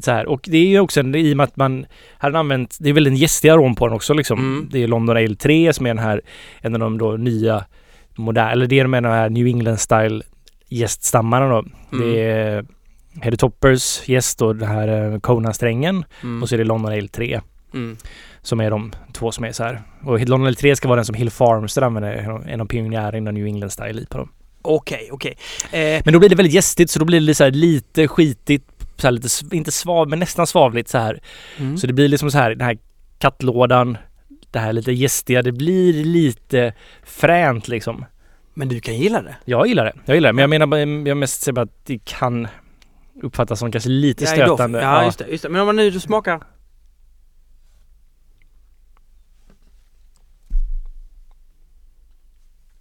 Så 0.00 0.10
här. 0.10 0.26
Och 0.26 0.40
det 0.44 0.58
är 0.58 0.66
ju 0.66 0.80
också 0.80 1.00
en, 1.00 1.14
i 1.14 1.32
och 1.32 1.36
med 1.36 1.44
att 1.44 1.56
man 1.56 1.86
hade 2.18 2.38
använt, 2.38 2.76
det 2.80 2.88
är 2.88 2.92
väl 2.92 3.06
en 3.06 3.16
gästig 3.16 3.48
arom 3.48 3.74
på 3.74 3.86
den 3.86 3.96
också 3.96 4.14
liksom. 4.14 4.38
Mm. 4.38 4.68
Det 4.70 4.82
är 4.82 4.88
London 4.88 5.16
Ale 5.16 5.34
3 5.34 5.72
som 5.72 5.86
är 5.86 5.90
den 5.90 6.04
här, 6.04 6.20
en 6.60 6.74
av 6.74 6.80
de 6.80 6.98
då 6.98 7.16
nya 7.16 7.64
moderna, 8.18 8.52
eller 8.52 8.66
det 8.66 8.78
är 8.78 8.84
de 8.84 8.92
här, 8.92 9.00
de 9.00 9.08
här 9.08 9.30
New 9.30 9.46
England 9.46 9.78
style 9.80 10.22
gäststammarna 10.68 11.48
då. 11.48 11.58
Mm. 11.92 12.10
Det 12.12 12.20
är 12.22 12.64
Heady 13.22 13.36
Toppers 13.36 14.08
gäst 14.08 14.42
och 14.42 14.56
den 14.56 14.68
här 14.68 15.12
eh, 15.12 15.20
Kona-strängen 15.20 16.04
Mm. 16.22 16.42
och 16.42 16.48
så 16.48 16.54
är 16.54 16.58
det 16.58 16.64
London 16.64 16.92
Ale 16.92 17.08
3 17.08 17.40
Mm. 17.74 17.96
som 18.42 18.60
är 18.60 18.70
de 18.70 18.92
två 19.12 19.32
som 19.32 19.44
är 19.44 19.52
så 19.52 19.64
här. 19.64 19.82
Och 20.04 20.20
London 20.20 20.46
Ale 20.46 20.56
3 20.56 20.76
ska 20.76 20.88
vara 20.88 20.96
den 20.96 21.04
som 21.04 21.14
Hill 21.14 21.30
Farmster 21.30 21.82
använder, 21.82 22.42
en 22.48 22.60
av- 22.60 22.66
pionjärerna 22.66 23.16
inom 23.18 23.34
New 23.34 23.46
England 23.46 23.70
style 23.70 24.00
i 24.02 24.06
på 24.06 24.18
dem. 24.18 24.28
Okej, 24.62 25.08
okej. 25.12 25.36
Eh, 25.72 26.02
Men 26.04 26.12
då 26.12 26.18
blir 26.18 26.28
det 26.28 26.34
väldigt 26.36 26.54
gästigt 26.54 26.90
så 26.90 26.98
då 26.98 27.04
blir 27.04 27.20
det 27.20 27.34
så 27.34 27.44
här 27.44 27.50
lite 27.50 28.08
skitigt, 28.08 28.64
så 28.96 29.10
lite, 29.10 29.28
inte 29.56 29.72
svav, 29.72 30.08
men 30.08 30.18
nästan 30.18 30.46
svavligt 30.46 30.88
så 30.88 30.98
här. 30.98 31.20
mm. 31.58 31.76
Så 31.76 31.86
det 31.86 31.92
blir 31.92 32.08
liksom 32.08 32.30
så 32.30 32.38
här, 32.38 32.50
den 32.50 32.60
här 32.66 32.78
kattlådan, 33.18 33.96
det 34.50 34.58
här 34.58 34.72
lite 34.72 34.92
gästiga, 34.92 35.42
det 35.42 35.52
blir 35.52 36.04
lite 36.04 36.74
fränt 37.02 37.68
liksom. 37.68 38.04
Men 38.54 38.68
du 38.68 38.80
kan 38.80 38.96
gilla 38.96 39.22
det? 39.22 39.36
Jag 39.44 39.66
gillar 39.66 39.84
det, 39.84 39.92
jag 40.04 40.14
gillar 40.14 40.28
det. 40.28 40.32
Men 40.32 40.50
jag 40.50 40.68
menar 40.68 41.08
jag 41.08 41.16
mest 41.16 41.42
säger 41.42 41.54
bara 41.54 41.62
att 41.62 41.86
det 41.86 42.04
kan 42.04 42.48
uppfattas 43.22 43.58
som 43.58 43.72
kanske 43.72 43.90
lite 43.90 44.24
Ja, 44.24 44.30
stötande. 44.30 44.80
Ja, 44.82 45.04
just 45.04 45.18
det, 45.18 45.26
just 45.28 45.42
det. 45.42 45.48
Men 45.48 45.60
om 45.60 45.66
man 45.66 45.76
nu 45.76 46.00
smakar... 46.00 46.42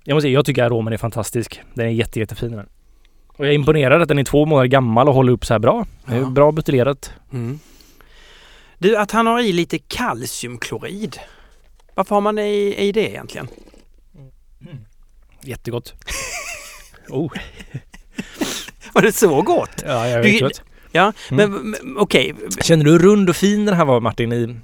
Jag 0.04 0.16
måste 0.16 0.26
säga, 0.26 0.34
jag 0.34 0.46
tycker 0.46 0.64
aromen 0.64 0.94
är 0.94 0.98
fantastisk. 0.98 1.62
Den 1.74 1.86
är 1.86 1.90
jätte, 1.90 2.20
jättefin 2.20 2.52
den. 2.52 2.70
Och 3.28 3.46
jag 3.46 3.52
är 3.52 3.56
imponerad 3.56 4.02
att 4.02 4.08
den 4.08 4.20
är 4.20 4.24
två 4.24 4.46
månader 4.46 4.68
gammal 4.68 5.08
och 5.08 5.14
håller 5.14 5.34
upp 5.34 5.46
så 5.46 5.54
här 5.54 5.60
bra. 5.60 5.86
Ja. 6.06 6.26
bra 6.26 6.52
buteljerat. 6.52 7.14
Mm. 7.34 7.60
Du, 8.78 8.98
att 8.98 9.12
han 9.12 9.28
har 9.28 9.40
i 9.40 9.54
lite 9.54 9.80
kalciumklorid. 9.80 11.18
Varför 11.98 12.16
har 12.16 12.22
man 12.22 12.36
det 12.36 12.48
i, 12.48 12.88
i 12.88 12.92
det 12.92 13.10
egentligen? 13.10 13.48
Jättegott. 15.42 15.94
oh, 17.10 17.32
Var 18.94 19.02
det 19.02 19.12
så 19.12 19.42
gott? 19.42 19.84
ja, 19.86 20.08
jag 20.08 20.24
Du- 20.24 20.32
vet 20.32 20.42
gott. 20.42 20.62
Ja, 20.92 21.14
Mm. 21.32 21.52
men, 21.52 21.72
men 21.72 21.98
okej. 21.98 22.34
Känner 22.62 22.86
du 22.86 22.92
hur 22.92 23.00
rund 23.00 23.30
och 23.30 23.36
fin 23.36 23.66
den 23.66 23.76
här 23.76 23.86
var 23.86 24.00
Martin? 24.00 24.32
I, 24.34 24.46
den, 24.46 24.62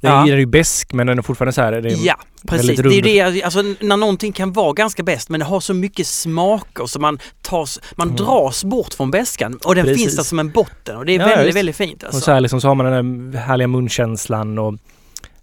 Ja. 0.00 0.22
är, 0.26 0.30
den 0.30 0.38
ju 0.38 0.46
besk 0.46 0.92
men 0.92 1.06
den 1.06 1.18
är 1.18 1.22
fortfarande 1.22 1.52
så 1.52 1.60
här. 1.62 1.72
Är, 1.72 2.06
Ja, 2.06 2.16
precis. 2.48 2.80
Det 2.82 2.94
är 3.18 3.30
det, 3.32 3.42
alltså 3.42 3.62
när 3.80 3.96
någonting 3.96 4.32
kan 4.32 4.52
vara 4.52 4.72
ganska 4.72 5.02
bäst 5.02 5.28
men 5.28 5.40
det 5.40 5.46
har 5.46 5.60
så 5.60 5.74
mycket 5.74 6.06
smaker 6.06 6.86
så 6.86 7.00
man 7.00 7.18
tas, 7.42 7.80
man 7.96 8.08
Mm. 8.08 8.16
dras 8.24 8.64
bort 8.64 8.94
från 8.94 9.10
beskan 9.10 9.58
och 9.64 9.74
den 9.74 9.84
Precis. 9.84 10.02
finns 10.02 10.16
där 10.16 10.22
som 10.22 10.38
en 10.38 10.50
botten 10.50 10.96
och 10.96 11.06
det 11.06 11.14
är 11.14 11.20
Ja, 11.20 11.26
väldigt, 11.26 11.56
väldigt 11.56 11.76
fint 11.76 12.02
Och 12.02 12.06
alltså. 12.08 12.20
så 12.20 12.32
här 12.32 12.40
liksom 12.40 12.60
så 12.60 12.68
har 12.68 12.74
man 12.74 12.86
den 12.92 13.30
där 13.30 13.38
härliga 13.40 13.68
munkänslan 13.68 14.58
och 14.58 14.74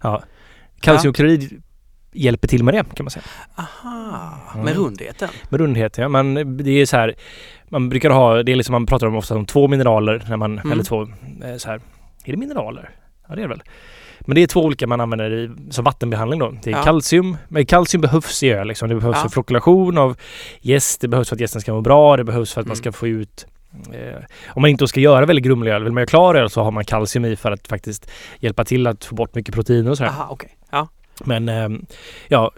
ja. 0.02 0.22
Kalciumklorid 0.80 1.62
hjälper 2.12 2.48
till 2.48 2.64
med 2.64 2.74
det 2.74 2.84
kan 2.94 3.04
man 3.04 3.10
säga. 3.10 3.22
Aha, 3.54 4.34
Mm. 4.54 4.64
med 4.64 4.76
rundheten. 4.76 5.28
Med 5.48 5.60
rundheten, 5.60 6.02
ja. 6.02 6.08
Man, 6.08 6.56
det 6.56 6.70
är 6.70 6.86
så 6.86 6.96
här, 6.96 7.14
man 7.68 7.88
brukar 7.88 8.10
ha, 8.10 8.42
det 8.42 8.52
är 8.52 8.56
liksom, 8.56 8.72
man 8.72 8.86
pratar 8.86 9.06
om 9.06 9.16
ofta 9.16 9.36
om 9.36 9.46
två 9.46 9.68
mineraler 9.68 10.24
när 10.28 10.36
man, 10.36 10.58
Mm. 10.58 10.72
eller 10.72 10.84
två, 10.84 11.02
eh, 11.02 11.56
så 11.58 11.68
här, 11.70 11.80
är 12.24 12.30
det 12.32 12.36
mineraler? 12.36 12.90
Ja 13.28 13.34
det 13.34 13.40
är 13.40 13.42
det 13.42 13.48
väl. 13.48 13.62
Men 14.20 14.34
det 14.34 14.42
är 14.42 14.46
två 14.46 14.64
olika 14.64 14.86
man 14.86 15.00
använder 15.00 15.30
i, 15.32 15.50
som 15.70 15.84
vattenbehandling 15.84 16.40
då. 16.40 16.54
Det 16.62 16.70
är 16.70 16.76
Ja. 16.76 16.82
kalcium, 16.82 17.36
men 17.48 17.66
kalcium 17.66 18.00
behövs 18.00 18.42
i 18.42 18.50
öl 18.50 18.68
liksom. 18.68 18.88
Det 18.88 18.94
behövs 18.94 19.16
Ja. 19.16 19.22
för 19.22 19.28
flockulation 19.28 19.98
av 19.98 20.16
gäst, 20.60 21.00
det 21.00 21.08
behövs 21.08 21.28
för 21.28 21.36
att 21.36 21.40
gästen 21.40 21.60
ska 21.60 21.72
må 21.72 21.80
bra, 21.80 22.16
det 22.16 22.24
behövs 22.24 22.52
för 22.54 22.60
att 22.60 22.66
man 22.66 22.72
Mm. 22.74 22.82
ska 22.82 22.92
få 22.92 23.08
ut 23.08 23.46
om 24.48 24.62
man 24.62 24.70
inte 24.70 24.86
ska 24.88 25.00
göra 25.00 25.26
väldigt 25.26 25.44
grumlig 25.44 25.70
öl, 25.72 25.82
vill 25.84 25.92
man 25.92 26.00
göra 26.00 26.06
klar 26.06 26.34
öl 26.34 26.50
så 26.50 26.62
har 26.62 26.70
man 26.70 26.84
kalcium 26.84 27.24
i 27.24 27.36
för 27.36 27.50
att 27.52 27.68
faktiskt 27.68 28.10
hjälpa 28.40 28.64
till 28.64 28.86
att 28.86 29.04
få 29.04 29.14
bort 29.14 29.34
mycket 29.34 29.54
proteiner 29.54 29.90
och 29.90 29.96
sådär. 29.96 30.10
Aha, 30.10 30.26
okej. 30.30 30.56
Ja. 30.70 30.88
Men 31.24 31.48
ehm, 31.48 31.86
ja, 32.28 32.50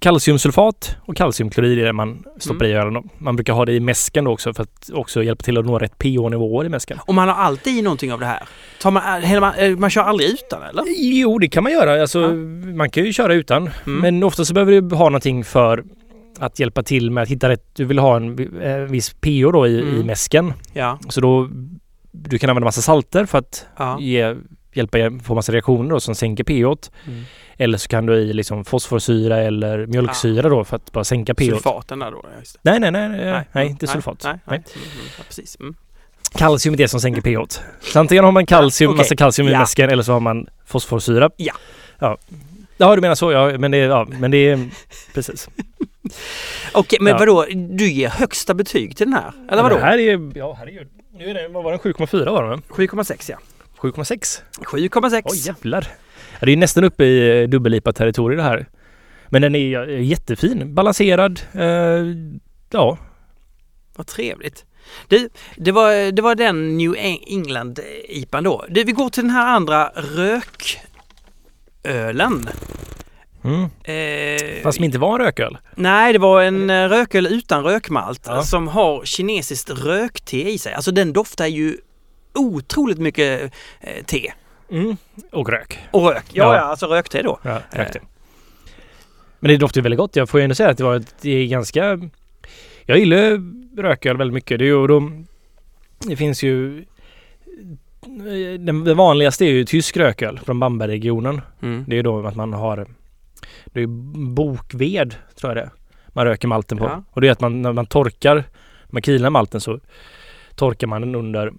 kalciumsulfat 0.00 0.96
och 1.04 1.16
kalciumklorid 1.16 1.78
är 1.78 1.84
det 1.84 1.92
man 1.92 2.24
stoppar 2.38 2.64
Mm. 2.64 2.76
i 2.76 2.80
ölen. 2.80 3.02
Man 3.18 3.36
brukar 3.36 3.52
ha 3.52 3.64
det 3.64 3.72
i 3.72 3.80
mäsken 3.80 4.26
också 4.26 4.54
för 4.54 4.62
att 4.62 4.90
också 4.92 5.22
hjälpa 5.22 5.42
till 5.44 5.58
att 5.58 5.66
nå 5.66 5.78
rätt 5.78 5.98
pH-nivåer 5.98 6.64
i 6.66 6.68
mäsken. 6.68 6.98
Och 7.06 7.14
man 7.14 7.28
har 7.28 7.34
alltid 7.36 7.76
i 7.78 7.82
någonting 7.82 8.12
av 8.12 8.20
det 8.20 8.26
här? 8.26 8.42
Tar 8.80 8.90
man, 8.90 9.02
häller 9.02 9.40
man, 9.40 9.54
äh, 9.54 9.76
man 9.76 9.90
kör 9.90 10.02
aldrig 10.02 10.30
utan 10.30 10.62
eller? 10.62 10.84
Jo, 10.96 11.38
det 11.38 11.48
kan 11.48 11.62
man 11.62 11.72
göra. 11.72 12.02
Alltså, 12.02 12.20
Ja. 12.20 12.32
Man 12.74 12.90
kan 12.90 13.04
ju 13.04 13.12
köra 13.12 13.34
utan. 13.34 13.70
Mm. 13.86 14.00
Men 14.00 14.22
ofta 14.24 14.44
så 14.44 14.54
behöver 14.54 14.80
du 14.80 14.96
ha 14.96 15.04
någonting 15.04 15.44
för 15.44 15.84
att 16.40 16.58
hjälpa 16.58 16.82
till 16.82 17.10
med 17.10 17.22
att 17.22 17.28
hitta 17.28 17.48
rätt. 17.48 17.64
Du 17.74 17.84
vill 17.84 17.98
ha 17.98 18.16
en 18.16 18.60
eh, 18.62 18.76
viss 18.76 19.12
pH 19.14 19.52
då 19.52 19.66
i, 19.66 19.70
i 19.70 19.80
Mm. 19.80 20.06
mäsken. 20.06 20.52
Ja. 20.72 20.98
Så 21.08 21.20
då 21.20 21.48
du 22.12 22.38
kan 22.38 22.50
använda 22.50 22.64
massa 22.64 22.82
salter 22.82 23.24
för 23.26 23.38
att 23.38 23.66
ja. 23.76 24.00
ge, 24.00 24.36
hjälpa 24.72 24.98
få 25.24 25.34
massa 25.34 25.52
reaktioner 25.52 25.90
då 25.90 26.00
som 26.00 26.14
sänker 26.14 26.44
pH. 26.44 26.88
Mm. 27.06 27.22
Eller 27.56 27.78
så 27.78 27.88
kan 27.88 28.06
du 28.06 28.14
i 28.16 28.32
liksom 28.32 28.64
fosforsyra 28.64 29.38
eller 29.38 29.86
mjölksyra 29.86 30.48
då 30.48 30.64
för 30.64 30.76
att 30.76 30.92
bara 30.92 31.04
sänka 31.04 31.34
pH. 31.34 31.44
Sulfaten 31.44 31.98
där 31.98 32.10
då? 32.10 32.20
Ja, 32.32 32.38
just 32.38 32.58
det. 32.62 32.70
Nej, 32.70 32.80
nej, 32.80 33.08
nej, 33.08 33.08
nej, 33.08 33.48
nej, 33.52 33.66
inte 33.68 33.86
sulfat. 33.86 34.20
Nej, 34.24 34.32
nej. 34.44 34.62
Nej. 34.74 34.82
Ja, 35.18 35.24
precis. 35.26 35.56
Mm. 35.60 35.74
Kalcium 36.34 36.72
är 36.74 36.78
det 36.78 36.88
som 36.88 37.00
sänker 37.00 37.20
pH. 37.22 37.60
Så 37.80 38.00
antingen 38.00 38.24
har 38.24 38.32
man 38.32 38.46
kalcium, 38.46 38.90
Okej. 38.90 38.98
massa 38.98 39.16
kalcium 39.16 39.48
i 39.48 39.52
Ja. 39.52 39.58
mäsken 39.58 39.90
eller 39.90 40.02
så 40.02 40.12
har 40.12 40.20
man 40.20 40.46
fosforsyra. 40.66 41.30
Ja. 41.36 41.52
Ja, 41.98 42.18
ja 42.76 42.94
du 42.94 43.00
menar 43.00 43.14
så 43.14 43.32
ja, 43.32 43.58
men 43.58 43.70
det, 43.70 43.78
ja, 43.78 44.06
men 44.18 44.30
det 44.30 44.48
är 44.48 44.68
precis. 45.14 45.48
Okej, 46.72 46.98
men 47.00 47.10
Ja. 47.10 47.18
vadå? 47.18 47.46
Du 47.54 47.90
ger 47.90 48.08
högsta 48.08 48.54
betyg 48.54 48.96
till 48.96 49.06
den 49.06 49.14
här? 49.14 49.32
Eller 49.50 49.62
vadå? 49.62 49.74
Det 49.76 49.82
här 49.82 49.98
är, 49.98 50.38
ja 50.38 50.56
herregud. 50.58 50.88
Nu 51.14 51.24
är 51.24 51.34
det, 51.34 51.48
vad 51.48 51.64
var 51.64 51.70
den? 51.70 51.80
7,4 51.80 52.30
var 52.30 52.42
den 52.42 52.50
va? 52.50 52.60
7,6 52.68 53.30
ja. 53.30 53.38
7,6. 53.78 54.40
7,6. 54.58 55.22
Oj 55.24 55.38
jävlar. 55.46 55.86
Ja, 56.40 56.46
det 56.46 56.52
är 56.52 56.56
nästan 56.56 56.84
uppe 56.84 57.04
i 57.04 57.46
dubbellipat 57.46 57.96
territorium 57.96 58.36
det 58.36 58.42
här. 58.42 58.66
Men 59.28 59.42
den 59.42 59.54
är 59.54 59.88
eh, 59.88 60.02
jättefin, 60.02 60.74
balanserad. 60.74 61.40
Eh, 61.52 62.04
ja, 62.70 62.98
Vad 63.96 64.06
trevligt. 64.06 64.64
Du, 65.08 65.28
det 65.56 65.72
var, 65.72 66.12
det 66.12 66.22
var 66.22 66.34
den 66.34 66.76
New 66.76 66.94
England-IPan 67.26 68.44
då. 68.44 68.64
Du, 68.68 68.84
vi 68.84 68.92
går 68.92 69.08
till 69.08 69.22
den 69.22 69.30
här 69.30 69.46
andra 69.46 69.92
rökölen. 71.82 72.48
Mm. 73.44 73.62
Eh, 73.84 74.62
fast 74.62 74.76
som 74.76 74.84
inte 74.84 74.98
var 74.98 75.18
en 75.18 75.24
rököl. 75.24 75.58
Nej, 75.74 76.12
det 76.12 76.18
var 76.18 76.42
en 76.42 76.70
eh, 76.70 76.88
rököl 76.88 77.26
utan 77.26 77.64
rökmalt 77.64 78.22
Ja. 78.26 78.42
som 78.42 78.68
har 78.68 79.04
kinesiskt 79.04 79.70
rökte 79.70 80.36
i 80.36 80.58
sig. 80.58 80.74
Alltså 80.74 80.90
den 80.90 81.12
doftar 81.12 81.46
ju 81.46 81.76
otroligt 82.34 82.98
mycket 82.98 83.52
eh, 83.80 84.04
te. 84.04 84.32
Mm. 84.70 84.96
Och 85.32 85.48
rök. 85.48 85.78
Och 85.90 86.08
rök. 86.10 86.24
Ja, 86.32 86.44
Ja. 86.44 86.54
ja, 86.56 86.60
alltså 86.60 86.86
rökte 86.86 87.22
då. 87.22 87.38
Ja, 87.42 87.60
rökte. 87.70 88.00
Men 89.40 89.48
det 89.50 89.56
doftar 89.56 89.78
ju 89.80 89.82
väldigt 89.82 89.98
gott. 89.98 90.16
Jag 90.16 90.28
får 90.28 90.40
ju 90.40 90.44
ändå 90.44 90.54
säga 90.54 90.68
att 90.68 90.78
det 90.78 90.84
var 90.84 90.96
ett, 90.96 91.14
det 91.20 91.30
är 91.30 91.46
ganska... 91.46 91.98
Jag 92.84 92.98
gillar 92.98 93.40
rököl 93.82 94.16
väldigt 94.16 94.34
mycket. 94.34 94.58
Det, 94.58 94.68
är 94.68 94.88
de, 94.88 95.26
det 95.98 96.16
finns 96.16 96.42
ju... 96.42 96.84
Den, 98.58 98.84
den 98.84 98.96
vanligaste 98.96 99.44
är 99.44 99.48
ju 99.50 99.64
tysk 99.64 99.96
rököl 99.96 100.40
från 100.44 100.60
Bambergregionen. 100.60 101.40
Mm. 101.62 101.84
Det 101.88 101.94
är 101.94 101.96
ju 101.96 102.02
då 102.02 102.26
att 102.26 102.36
man 102.36 102.52
har... 102.52 102.86
Det 103.66 103.80
är 103.80 103.86
bokved, 104.34 105.14
tror 105.34 105.56
jag 105.56 105.66
det. 105.66 105.70
Man 106.08 106.24
röker 106.24 106.48
malten 106.48 106.78
på. 106.78 106.84
Ja. 106.84 107.02
Och 107.10 107.20
det 107.20 107.28
är 107.28 107.32
att 107.32 107.40
man, 107.40 107.62
när 107.62 107.72
man 107.72 107.86
torkar, 107.86 108.44
man 108.86 109.02
kilar 109.02 109.30
malten 109.30 109.60
så 109.60 109.80
torkar 110.54 110.86
man 110.86 111.00
den 111.00 111.14
under 111.14 111.52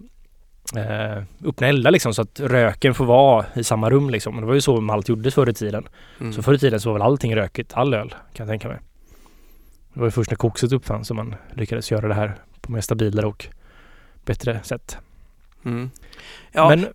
eh, 0.76 1.24
öppna 1.46 1.68
eldar 1.68 1.92
liksom 1.92 2.14
så 2.14 2.22
att 2.22 2.40
röken 2.40 2.94
får 2.94 3.06
vara 3.06 3.46
i 3.56 3.64
samma 3.64 3.90
rum 3.90 4.10
liksom. 4.10 4.36
Och 4.36 4.42
Det 4.42 4.48
var 4.48 4.54
ju 4.54 4.62
så 4.62 4.82
malt 4.82 5.10
gjordes 5.10 5.36
förr 5.36 5.50
i 5.50 5.54
tiden. 5.54 5.88
Mm. 6.20 6.34
Så 6.34 6.44
förr 6.44 6.54
i 6.54 6.60
tiden 6.60 6.80
så 6.80 6.90
var 6.90 6.94
väl 6.94 7.02
allting 7.02 7.36
rökigt, 7.36 7.74
all 7.74 7.94
öl 7.94 8.10
kan 8.10 8.46
jag 8.46 8.48
tänka 8.48 8.68
mig. 8.68 8.80
Det 9.94 10.00
var 10.00 10.08
ju 10.08 10.12
först 10.12 10.32
när 10.32 10.38
kokset 10.38 10.72
uppfanns 10.72 11.08
som 11.08 11.18
man 11.18 11.36
lyckades 11.54 11.92
göra 11.92 12.08
det 12.08 12.14
här 12.14 12.36
på 12.62 12.72
mer 12.72 12.82
stabilare 12.82 13.26
och 13.26 13.48
bättre 14.26 14.60
sätt. 14.64 14.98
Mm. 15.66 15.90
Ja, 16.52 16.70
Men 16.70 16.88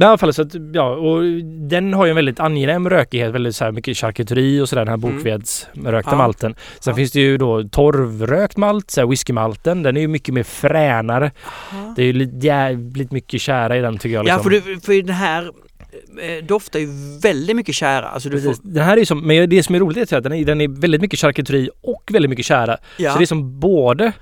i 0.00 0.04
alla 0.04 0.18
fall 0.18 0.32
så 0.34 0.42
att, 0.42 0.52
ja, 0.72 0.88
och 0.94 1.22
den 1.68 1.94
har 1.94 2.04
ju 2.06 2.10
en 2.10 2.16
väldigt 2.16 2.40
angenäm 2.40 2.90
rökighet, 2.90 3.34
väldigt 3.34 3.56
så 3.56 3.64
här 3.64 3.72
mycket 3.72 3.96
charkuteri 3.96 4.60
och 4.60 4.68
sådär, 4.68 4.84
den 4.84 4.88
här 5.00 5.08
Mm. 5.08 5.16
bokvedsrökta 5.16 6.10
Ja. 6.10 6.16
malten. 6.16 6.54
Sen 6.80 6.90
Ja. 6.90 6.96
finns 6.96 7.12
det 7.12 7.20
ju 7.20 7.38
då 7.38 7.62
torvrökt 7.68 8.56
malt, 8.56 8.90
så 8.90 9.00
här 9.00 9.08
whiskymalten, 9.08 9.82
den 9.82 9.96
är 9.96 10.00
ju 10.00 10.08
mycket 10.08 10.34
mer 10.34 10.42
fränare. 10.42 11.30
Aha. 11.72 11.92
Det 11.96 12.02
är 12.02 12.06
ju 12.06 12.12
lite 12.12 12.46
jävligt 12.46 13.12
mycket 13.12 13.40
kära 13.40 13.76
i 13.76 13.80
den 13.80 13.98
tycker 13.98 14.14
jag. 14.14 14.26
ja 14.28 14.34
Liksom. 14.36 14.42
för, 14.42 14.50
du, 14.74 14.80
för 14.80 15.02
den 15.02 15.14
här 15.14 15.42
eh, 16.22 16.44
doftar 16.44 16.78
ju 16.78 16.88
väldigt 17.22 17.56
mycket 17.56 17.74
kära. 17.74 18.08
Alltså 18.08 18.28
du 18.28 18.40
får. 18.42 18.54
Den 18.62 18.84
här 18.84 18.96
är 18.96 19.04
som, 19.04 19.26
men 19.26 19.48
det 19.50 19.62
som 19.62 19.74
är 19.74 19.78
roligt 19.80 20.12
är 20.12 20.16
att 20.16 20.22
den 20.24 20.32
är, 20.32 20.44
den 20.44 20.60
är 20.60 20.68
väldigt 20.80 21.00
mycket 21.00 21.18
charkuteri 21.20 21.70
och 21.82 22.02
väldigt 22.12 22.30
mycket 22.30 22.46
kära. 22.46 22.76
ja. 22.96 23.12
Så 23.12 23.18
det 23.18 23.24
är 23.24 23.26
som 23.26 23.60
både 23.60 24.12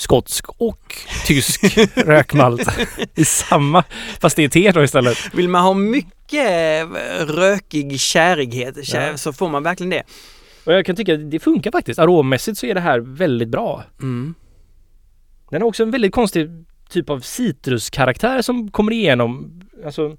skotsk 0.00 0.44
och 0.48 0.96
tysk 1.26 1.76
rökmalt 1.94 2.68
i 3.14 3.24
samma, 3.24 3.84
fast 4.20 4.36
det 4.36 4.44
är 4.44 4.48
te 4.48 4.72
då 4.72 4.84
istället. 4.84 5.34
Vill 5.34 5.48
man 5.48 5.62
ha 5.62 5.74
mycket 5.74 6.82
eh, 6.84 7.26
rökig 7.26 8.00
kärighet 8.00 8.86
kär, 8.86 9.10
Ja. 9.10 9.16
så 9.16 9.32
får 9.32 9.48
man 9.48 9.62
verkligen 9.62 9.90
det. 9.90 10.02
Och 10.64 10.72
jag 10.72 10.86
kan 10.86 10.96
tycka 10.96 11.14
att 11.14 11.30
det 11.30 11.38
funkar 11.40 11.70
faktiskt. 11.70 11.98
Arommässigt 11.98 12.58
så 12.58 12.66
är 12.66 12.74
det 12.74 12.80
här 12.80 12.98
väldigt 13.00 13.48
bra. 13.48 13.84
Mm. 14.00 14.34
Den 15.50 15.62
har 15.62 15.68
också 15.68 15.82
en 15.82 15.90
väldigt 15.90 16.12
konstig 16.12 16.48
typ 16.90 17.10
av 17.10 17.20
citruskaraktär 17.20 18.42
som 18.42 18.70
kommer 18.70 18.92
igenom. 18.92 19.60
Alltså, 19.84 20.16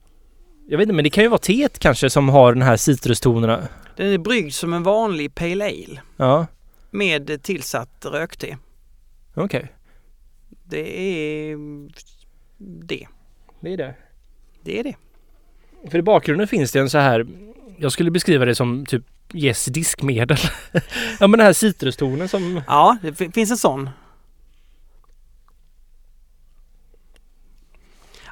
jag 0.67 0.77
vet 0.77 0.83
inte, 0.85 0.93
men 0.93 1.03
det 1.03 1.09
kan 1.09 1.23
ju 1.23 1.29
vara 1.29 1.39
teet 1.39 1.79
kanske 1.79 2.09
som 2.09 2.29
har 2.29 2.53
den 2.53 2.61
här 2.63 2.77
citrustonerna. 2.77 3.67
Den 3.97 4.07
är 4.13 4.17
bryggd 4.17 4.53
som 4.53 4.73
en 4.73 4.83
vanlig 4.83 5.35
Pale 5.35 5.65
Ale 5.65 6.01
Ja, 6.17 6.45
med 6.91 7.43
tillsatt 7.43 8.05
rökte. 8.05 8.57
Okej. 9.33 9.71
Det 10.63 10.99
är 10.99 11.57
det. 12.57 13.07
Det 13.59 13.73
är 13.73 13.77
det. 13.77 13.95
Det 14.63 14.79
är 14.79 14.83
det. 14.83 14.95
För 15.91 15.97
i 15.97 16.01
bakgrunden 16.01 16.47
finns 16.47 16.71
det 16.71 16.79
en 16.79 16.89
så 16.89 16.97
här, 16.97 17.27
jag 17.77 17.91
skulle 17.91 18.11
beskriva 18.11 18.45
det 18.45 18.55
som 18.55 18.85
typ 18.85 19.03
Yes 19.33 19.65
diskmedel. 19.65 20.37
ja 21.19 21.27
men 21.27 21.31
den 21.31 21.39
här 21.45 21.53
citrustonen 21.53 22.29
som, 22.29 22.61
Ja, 22.67 22.97
det 23.01 23.13
fi- 23.13 23.31
finns 23.31 23.51
en 23.51 23.57
sån. 23.57 23.89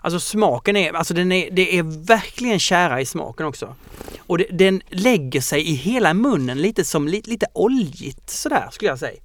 Alltså 0.01 0.19
smaken 0.19 0.75
är, 0.75 0.93
alltså 0.93 1.13
den 1.13 1.31
är, 1.31 1.51
det 1.51 1.77
är 1.77 1.83
verkligen 2.07 2.59
kära 2.59 3.01
i 3.01 3.05
smaken 3.05 3.45
också. 3.45 3.75
Och 4.19 4.37
det, 4.37 4.47
den 4.51 4.81
lägger 4.89 5.41
sig 5.41 5.61
i 5.69 5.73
hela 5.73 6.13
munnen 6.13 6.61
lite 6.61 6.85
som 6.85 7.07
li, 7.07 7.21
lite 7.25 7.45
oljigt 7.53 8.29
sådär 8.29 8.67
skulle 8.71 8.91
jag 8.91 8.99
säga. 8.99 9.21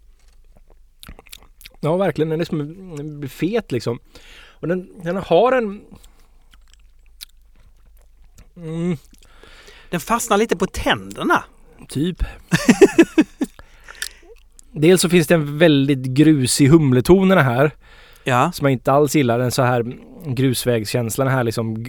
Ja 1.84 1.96
verkligen, 1.96 2.28
den 2.28 2.40
är 2.40 2.44
som 2.44 2.60
en 3.00 3.28
fet 3.28 3.72
liksom. 3.72 3.98
Och 4.48 4.68
den, 4.68 4.88
den 5.02 5.16
har 5.16 5.52
en... 5.52 5.80
Mm, 8.56 8.96
Den 9.90 10.00
fastnar 10.00 10.36
lite 10.36 10.56
på 10.56 10.66
tänderna. 10.66 11.44
typ. 11.88 12.22
Dels 14.72 15.02
så 15.02 15.08
finns 15.08 15.26
det 15.26 15.34
en 15.34 15.58
väldigt 15.58 16.02
grusig 16.02 16.68
humleton 16.68 17.32
i 17.32 17.34
den 17.34 17.44
här. 17.44 17.70
Ja. 18.24 18.52
Som 18.52 18.64
jag 18.66 18.72
inte 18.72 18.92
alls 18.92 19.16
gillar. 19.16 19.38
Den 19.38 19.50
så 19.50 19.62
här 19.62 19.96
grusvägskänslan 20.26 21.28
här 21.28 21.44
liksom. 21.44 21.84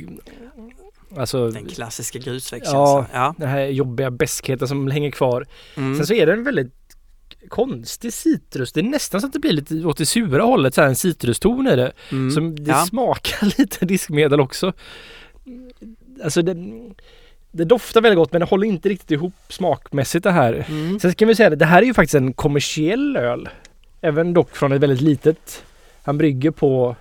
Alltså 1.17 1.49
Den 1.49 1.65
klassiska 1.65 2.19
grusvägskänslan. 2.19 3.05
Ja. 3.13 3.35
den 3.37 3.49
här 3.49 3.65
jobbiga 3.65 4.11
beskheten 4.11 4.67
som 4.67 4.87
hänger 4.91 5.11
kvar. 5.11 5.45
Mm. 5.77 5.95
Sen 5.97 6.07
så 6.07 6.13
är 6.13 6.25
det 6.25 6.33
en 6.33 6.43
väldigt 6.43 6.73
konstig 7.49 8.13
citrus. 8.13 8.71
Det 8.73 8.79
är 8.79 8.83
nästan 8.83 9.21
så 9.21 9.27
att 9.27 9.33
det 9.33 9.39
blir 9.39 9.51
lite 9.51 9.85
åt 9.85 9.97
det 9.97 10.05
sura 10.05 10.43
hållet. 10.43 10.73
Så 10.73 10.81
här 10.81 10.87
en 10.87 10.95
citruston 10.95 11.67
i 11.67 11.75
det. 11.75 11.91
Mm. 12.11 12.31
Som 12.31 12.55
det 12.55 12.71
Ja. 12.71 12.85
smakar 12.85 13.45
lite 13.57 13.85
diskmedel 13.85 14.39
också. 14.39 14.73
Alltså 16.23 16.41
det, 16.41 16.55
det 17.51 17.65
doftar 17.65 18.01
väldigt 18.01 18.17
gott 18.17 18.31
men 18.31 18.39
det 18.39 18.45
håller 18.45 18.67
inte 18.67 18.89
riktigt 18.89 19.11
ihop 19.11 19.33
smakmässigt 19.49 20.23
det 20.23 20.31
här. 20.31 20.65
Mm. 20.69 20.99
Sen 20.99 21.13
kan 21.13 21.27
vi 21.27 21.35
säga 21.35 21.49
det, 21.49 21.55
det 21.55 21.65
här 21.65 21.81
är 21.81 21.85
ju 21.85 21.93
faktiskt 21.93 22.15
en 22.15 22.33
kommersiell 22.33 23.17
öl. 23.17 23.49
Även 24.01 24.33
dock 24.33 24.55
från 24.55 24.71
ett 24.71 24.81
väldigt 24.81 25.01
litet. 25.01 25.63
Han 26.03 26.17
brygger 26.17 26.51
på, 26.51 26.95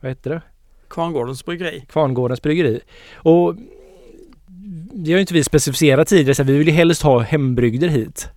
vad 0.00 0.10
heter 0.10 0.30
det? 0.30 0.42
Kvarngårdens 0.88 1.44
bryggeri. 1.44 1.84
Kvarngårdens 1.88 2.42
bryggeri. 2.42 2.80
Och 3.14 3.56
det 4.94 5.10
har 5.12 5.16
ju 5.16 5.20
inte 5.20 5.34
vi 5.34 5.44
specificerat 5.44 6.08
tidigare 6.08 6.34
så 6.34 6.42
vi 6.42 6.58
vill 6.58 6.66
ju 6.68 6.72
helst 6.74 7.02
ha 7.02 7.18
hembrygder 7.20 7.88
hit. 7.88 8.28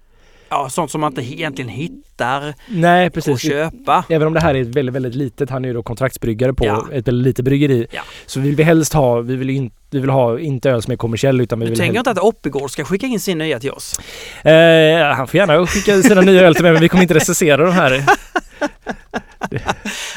Ja, 0.56 0.70
sånt 0.70 0.91
som 0.91 1.01
man 1.01 1.12
inte 1.12 1.22
egentligen 1.34 1.70
hittar 1.70 2.53
Nej 2.68 3.10
precis. 3.10 3.39
köpa. 3.41 4.06
Även 4.10 4.28
om 4.28 4.34
det 4.34 4.39
här 4.39 4.56
är 4.56 4.62
ett 4.62 4.68
väldigt, 4.68 4.95
väldigt 4.95 5.16
litet, 5.16 5.49
han 5.49 5.66
är 5.66 5.70
ju 5.70 5.74
då 5.74 5.84
kontraktsbryggare 5.84 6.53
på 6.53 6.66
Ja. 6.66 6.88
ett 6.91 7.08
väldigt 7.08 7.24
litet 7.28 7.45
bryggeri. 7.45 7.88
Ja. 7.91 8.01
Så 8.26 8.39
vill 8.39 8.56
vi 8.56 8.64
helst 8.64 8.93
ha, 8.93 9.22
vi 9.22 9.36
vill, 9.36 9.49
in, 9.49 9.72
vi 9.89 9.99
vill 9.99 10.10
ha 10.10 10.39
inte 10.39 10.70
öl 10.70 10.82
som 10.82 10.91
är 10.93 10.97
kommersiell 10.97 11.41
utan 11.41 11.60
vi 11.60 11.66
Du 11.66 11.70
vill 11.70 11.80
tänker 11.80 11.93
helst, 11.93 12.08
inte 12.10 12.22
att 12.22 12.28
Oppigård 12.28 12.72
ska 12.72 12.86
skicka 12.86 13.08
in 13.08 13.20
sin 13.20 13.38
nya 13.38 13.60
till 13.60 13.72
oss? 13.72 13.99
eh, 14.43 15.16
Han 15.16 15.28
får 15.28 15.38
gärna 15.38 15.68
skicka 15.68 16.01
sina 16.01 16.22
nya 16.22 16.41
öl 16.41 16.56
till 16.56 16.64
mig 16.64 16.72
men 16.74 16.82
vi 16.82 16.89
kommer 16.89 17.01
inte 17.01 17.14
recensera 17.14 17.66
de 17.66 17.72
här. 17.72 18.03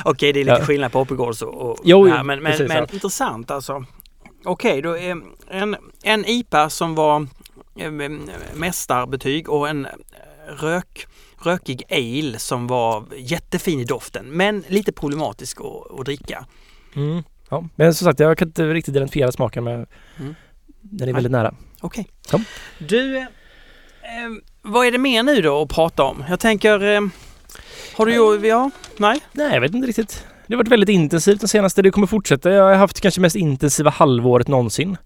Okej, 0.04 0.32
det 0.32 0.40
är 0.40 0.44
lite 0.44 0.56
Ja. 0.60 0.64
skillnad 0.64 0.92
på 0.92 1.00
Oppigårds 1.00 1.42
och... 1.42 1.54
och 1.70 1.78
Jo, 1.84 2.08
här, 2.08 2.22
men 2.22 2.42
men, 2.42 2.52
precis, 2.52 2.68
men 2.68 2.86
intressant 2.92 3.50
alltså. 3.50 3.84
Okej, 4.44 4.82
då 4.82 4.98
är 4.98 5.16
en, 5.50 5.76
en 6.02 6.24
IPA 6.24 6.70
som 6.70 6.94
var 6.94 7.26
eh, 7.78 7.90
mästarbetyg 8.54 9.48
och 9.48 9.68
en 9.68 9.86
rök, 10.60 11.06
rökig 11.42 11.82
ale 11.90 12.38
som 12.38 12.66
var 12.66 13.04
jättefin 13.16 13.80
i 13.80 13.84
doften 13.84 14.26
men 14.26 14.64
lite 14.68 14.92
problematisk 14.92 15.60
att, 15.60 15.98
att 16.00 16.04
dricka. 16.04 16.46
Mm. 16.96 17.22
Ja. 17.50 17.64
Men 17.76 17.94
som 17.94 18.04
sagt, 18.04 18.20
jag 18.20 18.38
kan 18.38 18.48
inte 18.48 18.64
riktigt 18.64 18.96
identifiera 18.96 19.32
smaken 19.32 19.64
men 19.64 19.86
Mm. 20.20 20.34
den 20.80 21.08
är 21.08 21.12
väldigt 21.12 21.32
nära. 21.32 21.54
Okej. 21.80 22.08
Ja. 22.32 22.40
Du, 22.78 23.16
eh, 23.16 23.22
eh, 23.22 24.30
vad 24.62 24.86
är 24.86 24.92
det 24.92 24.98
mer 24.98 25.22
nu 25.22 25.42
då 25.42 25.62
att 25.62 25.68
prata 25.68 26.02
om? 26.02 26.24
Jag 26.28 26.40
tänker, 26.40 26.82
eh, 26.94 27.00
har 27.96 28.06
du 28.06 28.12
ju, 28.12 28.46
ja, 28.48 28.70
nej? 28.96 29.20
Nej, 29.32 29.54
jag 29.54 29.60
vet 29.60 29.74
inte 29.74 29.88
riktigt. 29.88 30.26
Det 30.46 30.54
har 30.54 30.58
varit 30.58 30.68
väldigt 30.72 30.88
intensivt 30.88 31.40
den 31.40 31.48
senaste. 31.48 31.82
Det 31.82 31.90
kommer 31.90 32.06
fortsätta. 32.06 32.50
Jag 32.50 32.64
har 32.64 32.74
haft 32.74 33.00
kanske 33.00 33.20
mest 33.20 33.36
intensiva 33.36 33.90
halvåret 33.90 34.48
någonsin. 34.48 34.96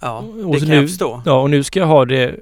Ja, 0.00 0.18
Och 0.18 0.52
det 0.54 0.58
kan 0.60 0.68
nu- 0.68 0.74
jag 0.74 0.88
förstå. 0.88 1.22
Ja, 1.26 1.40
och 1.42 1.50
nu 1.50 1.62
ska 1.64 1.78
jag 1.80 1.86
ha 1.86 2.04
det 2.04 2.36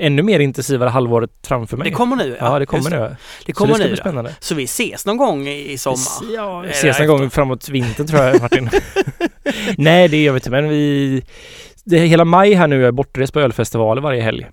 ännu 0.00 0.22
mer 0.22 0.40
intensivare 0.40 0.88
halvåret 0.88 1.30
framför 1.46 1.76
mig. 1.76 1.90
Det 1.90 1.94
kommer 1.96 2.16
nu? 2.16 2.36
Ja, 2.40 2.58
det 2.58 2.66
kommer 2.66 2.90
nu. 2.90 3.16
Det 3.46 3.52
kommer 3.52 3.74
så 3.74 3.78
det 3.78 3.84
ska 3.84 3.84
nu. 3.84 3.90
bli 3.90 3.98
ja. 3.98 4.02
spännande. 4.02 4.34
Så 4.40 4.54
vi 4.54 4.64
ses 4.64 5.06
någon 5.06 5.16
gång 5.16 5.48
i, 5.48 5.78
sommar? 5.78 6.34
Ja, 6.34 6.60
vi 6.60 6.70
ses 6.70 6.98
någon 6.98 7.08
gång 7.08 7.30
framåt 7.30 7.68
vintern 7.68 8.06
tror 8.06 8.22
jag 8.22 8.40
Martin. 8.42 8.70
Nej, 9.78 10.08
det 10.08 10.22
gör 10.22 10.32
vi 10.32 10.36
inte. 10.36 10.50
Men 10.50 10.68
vi... 10.68 11.22
Det 11.84 11.98
är 11.98 12.06
hela 12.06 12.24
maj 12.24 12.54
här 12.54 12.66
nu. 12.66 12.76
Jag 12.80 12.88
är 12.88 12.92
bortrest 12.92 13.32
på 13.32 13.40
ölfestivaler 13.40 14.02
varje 14.02 14.22
helg. 14.22 14.46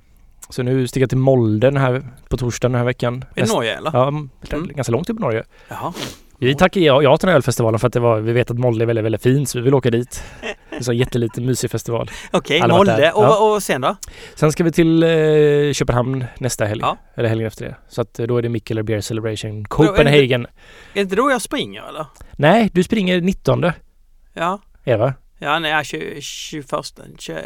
Så 0.49 0.63
nu 0.63 0.87
sticker 0.87 1.01
jag 1.01 1.09
till 1.09 1.17
Molde 1.17 1.67
den 1.67 1.77
här 1.77 2.03
på 2.29 2.37
torsdagen 2.37 2.71
den 2.71 2.79
här 2.79 2.85
veckan. 2.85 3.25
I 3.35 3.39
Näst- 3.41 3.53
Norge 3.53 3.77
eller? 3.77 3.91
Ja, 3.93 4.07
Mm. 4.07 4.29
ganska 4.67 4.91
långt 4.91 5.09
upp 5.09 5.17
i 5.19 5.21
Norge. 5.21 5.43
Jaha. 5.69 5.93
Vi 6.39 6.55
tackar 6.55 6.81
ja, 6.81 7.01
ja 7.01 7.17
till 7.17 7.25
den 7.27 7.31
här 7.31 7.35
ölfestivalen 7.35 7.79
för 7.79 7.87
att 7.87 7.93
det 7.93 7.99
var, 7.99 8.19
vi 8.19 8.31
vet 8.33 8.51
att 8.51 8.57
Molde 8.57 8.83
är 8.83 8.85
väldigt, 8.85 9.05
väldigt 9.05 9.21
fint 9.23 9.49
så 9.49 9.57
vi 9.57 9.63
vill 9.63 9.73
åka 9.73 9.89
dit. 9.91 10.23
En 10.78 10.84
sån 10.84 10.97
jätteliten 10.97 11.45
mysig 11.45 11.71
festival. 11.71 12.09
Okej, 12.32 12.59
varit 12.61 12.71
Molde. 12.71 13.11
Och, 13.11 13.23
Ja. 13.23 13.53
och 13.55 13.63
sen 13.63 13.82
då? 13.82 13.95
Sen 14.36 14.51
ska 14.51 14.63
vi 14.63 14.71
till 14.71 15.03
eh, 15.03 15.73
Köpenhamn 15.73 16.25
nästa 16.39 16.65
helg. 16.65 16.82
Ja. 16.82 16.97
Eller 17.15 17.30
helgen 17.30 17.47
efter 17.47 17.65
det. 17.65 17.75
Så 17.89 18.01
att 18.01 18.19
eh, 18.19 18.28
då 18.28 18.38
är 18.38 18.41
det 18.41 18.49
Mikkeler 18.49 18.84
Beer 18.84 19.01
Celebration 19.01 19.65
Copenhagen. 19.65 20.45
Är 20.45 20.49
det 20.93 20.99
inte 21.01 21.15
då 21.15 21.32
jag 21.32 21.41
springer 21.41 21.84
eller? 21.89 22.05
Nej, 22.32 22.69
du 22.73 22.84
springer 22.84 23.21
19 23.21 23.71
Ja. 24.34 24.59
Eva. 24.84 25.13
Ja, 25.39 25.59
nej, 25.59 25.86
20, 25.86 26.21
21. 26.21 26.65
20, 27.19 27.38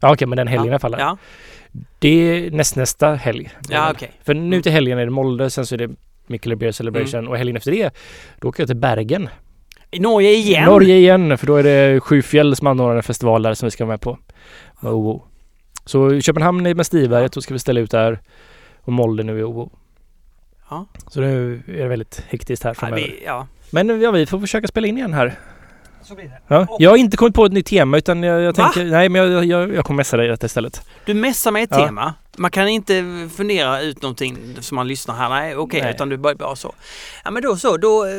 Ja 0.00 0.12
okej, 0.12 0.28
men 0.28 0.36
den 0.36 0.46
helgen 0.48 0.66
i 0.66 0.70
alla 0.70 0.78
fall. 0.78 0.96
Ja, 0.98 1.16
Det 1.98 2.08
är 2.08 2.50
nästnästa 2.50 3.14
helg. 3.14 3.50
ja 3.68 3.90
okej. 3.90 4.12
För 4.24 4.34
nu 4.34 4.62
till 4.62 4.72
helgen 4.72 4.98
är 4.98 5.04
det 5.04 5.10
Molde, 5.10 5.50
sen 5.50 5.66
så 5.66 5.74
är 5.74 5.78
det 5.78 5.90
Mikkeler 6.26 6.56
Beer 6.56 6.72
Celebration 6.72 7.18
Mm. 7.18 7.30
och 7.30 7.36
helgen 7.38 7.56
efter 7.56 7.70
det 7.70 7.94
då 8.40 8.48
åker 8.48 8.62
jag 8.62 8.68
till 8.68 8.76
Bergen. 8.76 9.28
I 9.90 9.98
Norge 10.00 10.32
igen? 10.32 10.64
Norge 10.64 10.96
igen, 10.96 11.38
för 11.38 11.46
då 11.46 11.56
är 11.56 11.62
det 11.62 12.00
Sjufjäll 12.00 12.56
som 12.56 12.66
anordnar 12.66 12.96
en 12.96 13.02
festival 13.02 13.42
där 13.42 13.54
som 13.54 13.66
vi 13.66 13.70
ska 13.70 13.84
vara 13.84 13.92
med 13.92 14.00
på. 14.00 14.18
Med 14.80 14.92
OO. 14.92 15.22
Så 15.84 16.20
Köpenhamn 16.20 16.66
är 16.66 16.74
med 16.74 16.86
Stiberget, 16.86 17.32
då 17.32 17.40
ska 17.40 17.54
vi 17.54 17.58
ställa 17.58 17.80
ut 17.80 17.90
där. 17.90 18.20
Och 18.80 18.92
Molde 18.92 19.22
nu 19.22 19.38
i 19.38 19.42
OO. 19.42 19.70
Ja. 20.70 20.86
Så 21.06 21.20
nu 21.20 21.62
är 21.66 21.82
det 21.82 21.88
väldigt 21.88 22.24
hektiskt 22.28 22.64
här 22.64 22.74
framöver. 22.74 23.02
vi, 23.02 23.22
ja. 23.24 23.46
Men 23.70 24.00
ja, 24.00 24.10
vi 24.10 24.26
får 24.26 24.40
försöka 24.40 24.68
spela 24.68 24.86
in 24.86 24.96
igen 24.96 25.14
här. 25.14 25.38
Så 26.02 26.14
blir 26.14 26.24
det. 26.24 26.40
Ja. 26.48 26.66
Jag 26.78 26.90
har 26.90 26.96
inte 26.96 27.16
kommit 27.16 27.34
på 27.34 27.44
ett 27.44 27.52
nytt 27.52 27.66
tema 27.66 27.96
utan 27.98 28.22
jag, 28.22 28.40
jag 28.42 28.54
tänker, 28.54 28.84
nej 28.84 29.08
men 29.08 29.32
jag, 29.32 29.44
jag, 29.44 29.74
jag 29.74 29.84
kommer 29.84 29.96
messa 29.96 30.16
dig 30.16 30.28
detta 30.28 30.46
istället. 30.46 30.82
Du 31.06 31.14
messar 31.14 31.50
med 31.50 31.62
ett 31.62 31.68
Ja. 31.72 31.86
tema. 31.86 32.14
Man 32.40 32.50
kan 32.50 32.68
inte 32.68 33.04
fundera 33.36 33.80
ut 33.80 34.02
någonting 34.02 34.38
som 34.60 34.76
man 34.76 34.88
lyssnar 34.88 35.14
här. 35.14 35.28
Nej, 35.28 35.56
okej, 35.56 35.80
Nej. 35.82 35.94
utan 35.94 36.08
du 36.08 36.16
bara, 36.16 36.34
bara 36.34 36.56
så. 36.56 36.74
Ja, 37.24 37.30
men 37.30 37.42
då 37.42 37.56
så. 37.56 37.76
Då 37.76 38.06
eh, 38.06 38.10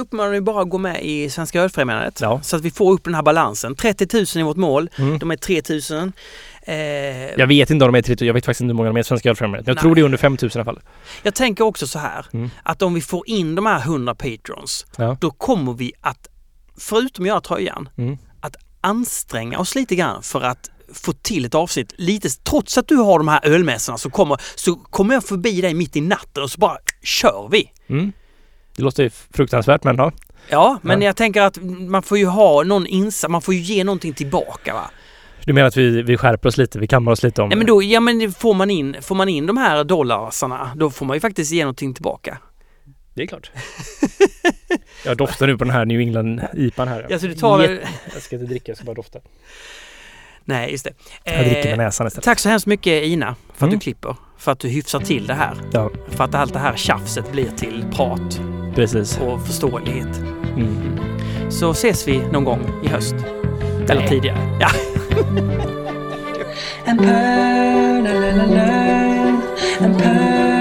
uppmanar 0.00 0.30
vi 0.30 0.40
bara 0.40 0.62
att 0.62 0.68
gå 0.70 0.78
med 0.78 1.00
i 1.02 1.30
Svenska 1.30 1.60
Ölfrämjandet. 1.62 2.20
Ja. 2.20 2.40
Så 2.42 2.56
att 2.56 2.62
vi 2.62 2.70
får 2.70 2.92
upp 2.92 3.04
den 3.04 3.14
här 3.14 3.22
balansen. 3.22 3.74
30 3.74 4.06
000 4.16 4.22
är 4.22 4.42
vårt 4.42 4.56
mål. 4.56 4.90
Mm. 4.98 5.18
De 5.18 5.30
är 5.30 5.36
3 5.36 5.62
000. 6.00 6.12
Eh, 6.62 6.76
Jag 7.40 7.46
vet 7.46 7.70
inte 7.70 7.84
om 7.84 7.92
de 7.92 7.98
är 7.98 8.02
30 8.02 8.26
jag 8.26 8.34
vet 8.34 8.44
faktiskt 8.44 8.60
inte 8.60 8.70
hur 8.72 8.76
många 8.76 8.88
de 8.88 8.96
är 8.96 9.00
i 9.00 9.04
Svenska 9.04 9.30
Ölfrämjandet. 9.30 9.66
Jag 9.66 9.74
Nej. 9.74 9.82
tror 9.82 9.94
det 9.94 10.00
är 10.00 10.04
under 10.04 10.18
5000 10.18 10.58
i 10.58 10.60
alla 10.60 10.64
fall. 10.64 10.80
Jag 11.22 11.34
tänker 11.34 11.64
också 11.64 11.86
så 11.86 11.98
här. 11.98 12.26
Mm. 12.32 12.50
Att 12.62 12.82
om 12.82 12.94
vi 12.94 13.00
får 13.00 13.28
in 13.28 13.54
de 13.54 13.66
här 13.66 13.80
100 13.80 14.14
patrons. 14.14 14.86
Ja. 14.96 15.16
Då 15.20 15.30
kommer 15.30 15.72
vi 15.72 15.92
att, 16.00 16.28
förutom 16.78 17.24
att 17.24 17.28
göra 17.28 17.40
tröjan, 17.40 17.88
Mm. 17.98 18.18
att 18.40 18.56
anstränga 18.80 19.58
oss 19.58 19.74
lite 19.74 19.96
grann 19.96 20.22
för 20.22 20.40
att 20.40 20.70
få 20.94 21.12
till 21.12 21.44
ett 21.44 21.54
avsnitt 21.54 21.92
lite, 21.96 22.28
trots 22.44 22.78
att 22.78 22.88
du 22.88 22.96
har 22.96 23.18
de 23.18 23.28
här 23.28 23.40
ölmässorna 23.46 23.98
så 23.98 24.10
kommer, 24.10 24.40
så 24.54 24.74
kommer 24.76 25.14
jag 25.14 25.24
förbi 25.24 25.60
dig 25.60 25.74
mitt 25.74 25.96
i 25.96 26.00
natten 26.00 26.42
och 26.42 26.50
så 26.50 26.58
bara 26.58 26.78
kör 27.02 27.48
vi. 27.50 27.70
Mm. 27.88 28.12
Det 28.76 28.82
låter 28.82 29.02
ju 29.02 29.10
fruktansvärt 29.10 29.84
men 29.84 29.96
ja. 29.96 30.12
Ja, 30.48 30.78
men 30.82 31.00
Ja. 31.02 31.06
jag 31.06 31.16
tänker 31.16 31.42
att 31.42 31.58
man 31.88 32.02
får 32.02 32.18
ju 32.18 32.26
ha 32.26 32.62
någon 32.62 32.86
insats, 32.86 33.30
man 33.30 33.42
får 33.42 33.54
ju 33.54 33.60
ge 33.60 33.84
någonting 33.84 34.14
tillbaka 34.14 34.74
va. 34.74 34.90
Du 35.44 35.52
menar 35.52 35.68
att 35.68 35.76
vi, 35.76 36.02
vi 36.02 36.16
skärper 36.16 36.48
oss 36.48 36.56
lite, 36.56 36.78
vi 36.78 36.86
kammar 36.86 37.12
oss 37.12 37.22
lite 37.22 37.42
om 37.42 37.48
Nej 37.48 37.58
men 37.58 37.66
då, 37.66 37.82
ja 37.82 38.00
men 38.00 38.32
får 38.32 38.54
man 38.54 38.70
in, 38.70 38.96
får 39.02 39.14
man 39.14 39.28
in 39.28 39.46
de 39.46 39.56
här 39.56 39.84
dollarsarna, 39.84 40.70
då 40.76 40.90
får 40.90 41.06
man 41.06 41.16
ju 41.16 41.20
faktiskt 41.20 41.52
ge 41.52 41.62
någonting 41.64 41.94
tillbaka. 41.94 42.38
Det 43.14 43.22
är 43.22 43.26
klart. 43.26 43.50
jag 45.04 45.16
doftar 45.16 45.46
nu 45.46 45.58
på 45.58 45.64
den 45.64 45.72
här 45.72 45.84
New 45.84 46.00
England 46.00 46.40
IPan 46.54 46.88
här. 46.88 47.06
Ja, 47.08 47.18
så 47.18 47.26
du 47.26 47.34
tar... 47.34 47.62
Jätte- 47.62 47.88
Jag 48.14 48.22
ska 48.22 48.36
inte 48.36 48.46
dricka, 48.48 48.64
jag 48.70 48.76
ska 48.76 48.84
bara 48.86 48.94
dofta. 48.94 49.18
Nej, 50.44 50.70
just 50.70 50.84
det. 50.84 50.92
Jag 51.24 51.44
dricker 51.44 51.62
med 51.64 51.72
Eh, 51.72 51.78
näsan 51.78 52.06
istället. 52.06 52.24
Tack 52.24 52.38
så 52.38 52.48
hemskt 52.48 52.66
mycket 52.66 53.04
Ina 53.04 53.34
för 53.48 53.54
att 53.54 53.62
Mm. 53.62 53.74
du 53.78 53.82
klipper. 53.82 54.16
För 54.38 54.52
att 54.52 54.58
du 54.58 54.68
hyfsar 54.68 55.00
till 55.00 55.26
det 55.26 55.34
här. 55.34 55.54
Ja. 55.72 55.90
För 56.08 56.24
att 56.24 56.34
allt 56.34 56.52
det 56.52 56.58
här 56.58 56.76
tjafset 56.76 57.32
blir 57.32 57.50
till 57.50 57.84
prat. 57.92 58.40
Precis. 58.74 59.18
och 59.18 59.46
förståelighet. 59.46 60.16
Mm. 60.56 60.98
Så 61.50 61.70
ses 61.70 62.08
vi 62.08 62.18
någon 62.18 62.44
gång 62.44 62.80
i 62.84 62.88
höst. 62.88 63.14
Eller 63.88 64.00
Nej. 64.00 64.08
tidigare. 64.08 64.38
Ja. 64.60 64.68
and 66.86 66.98
purr, 67.00 68.02
la 68.02 68.12
la 68.20 68.30
la 68.36 68.46
la, 68.46 68.62
and 69.86 69.98
purr, 70.02 70.55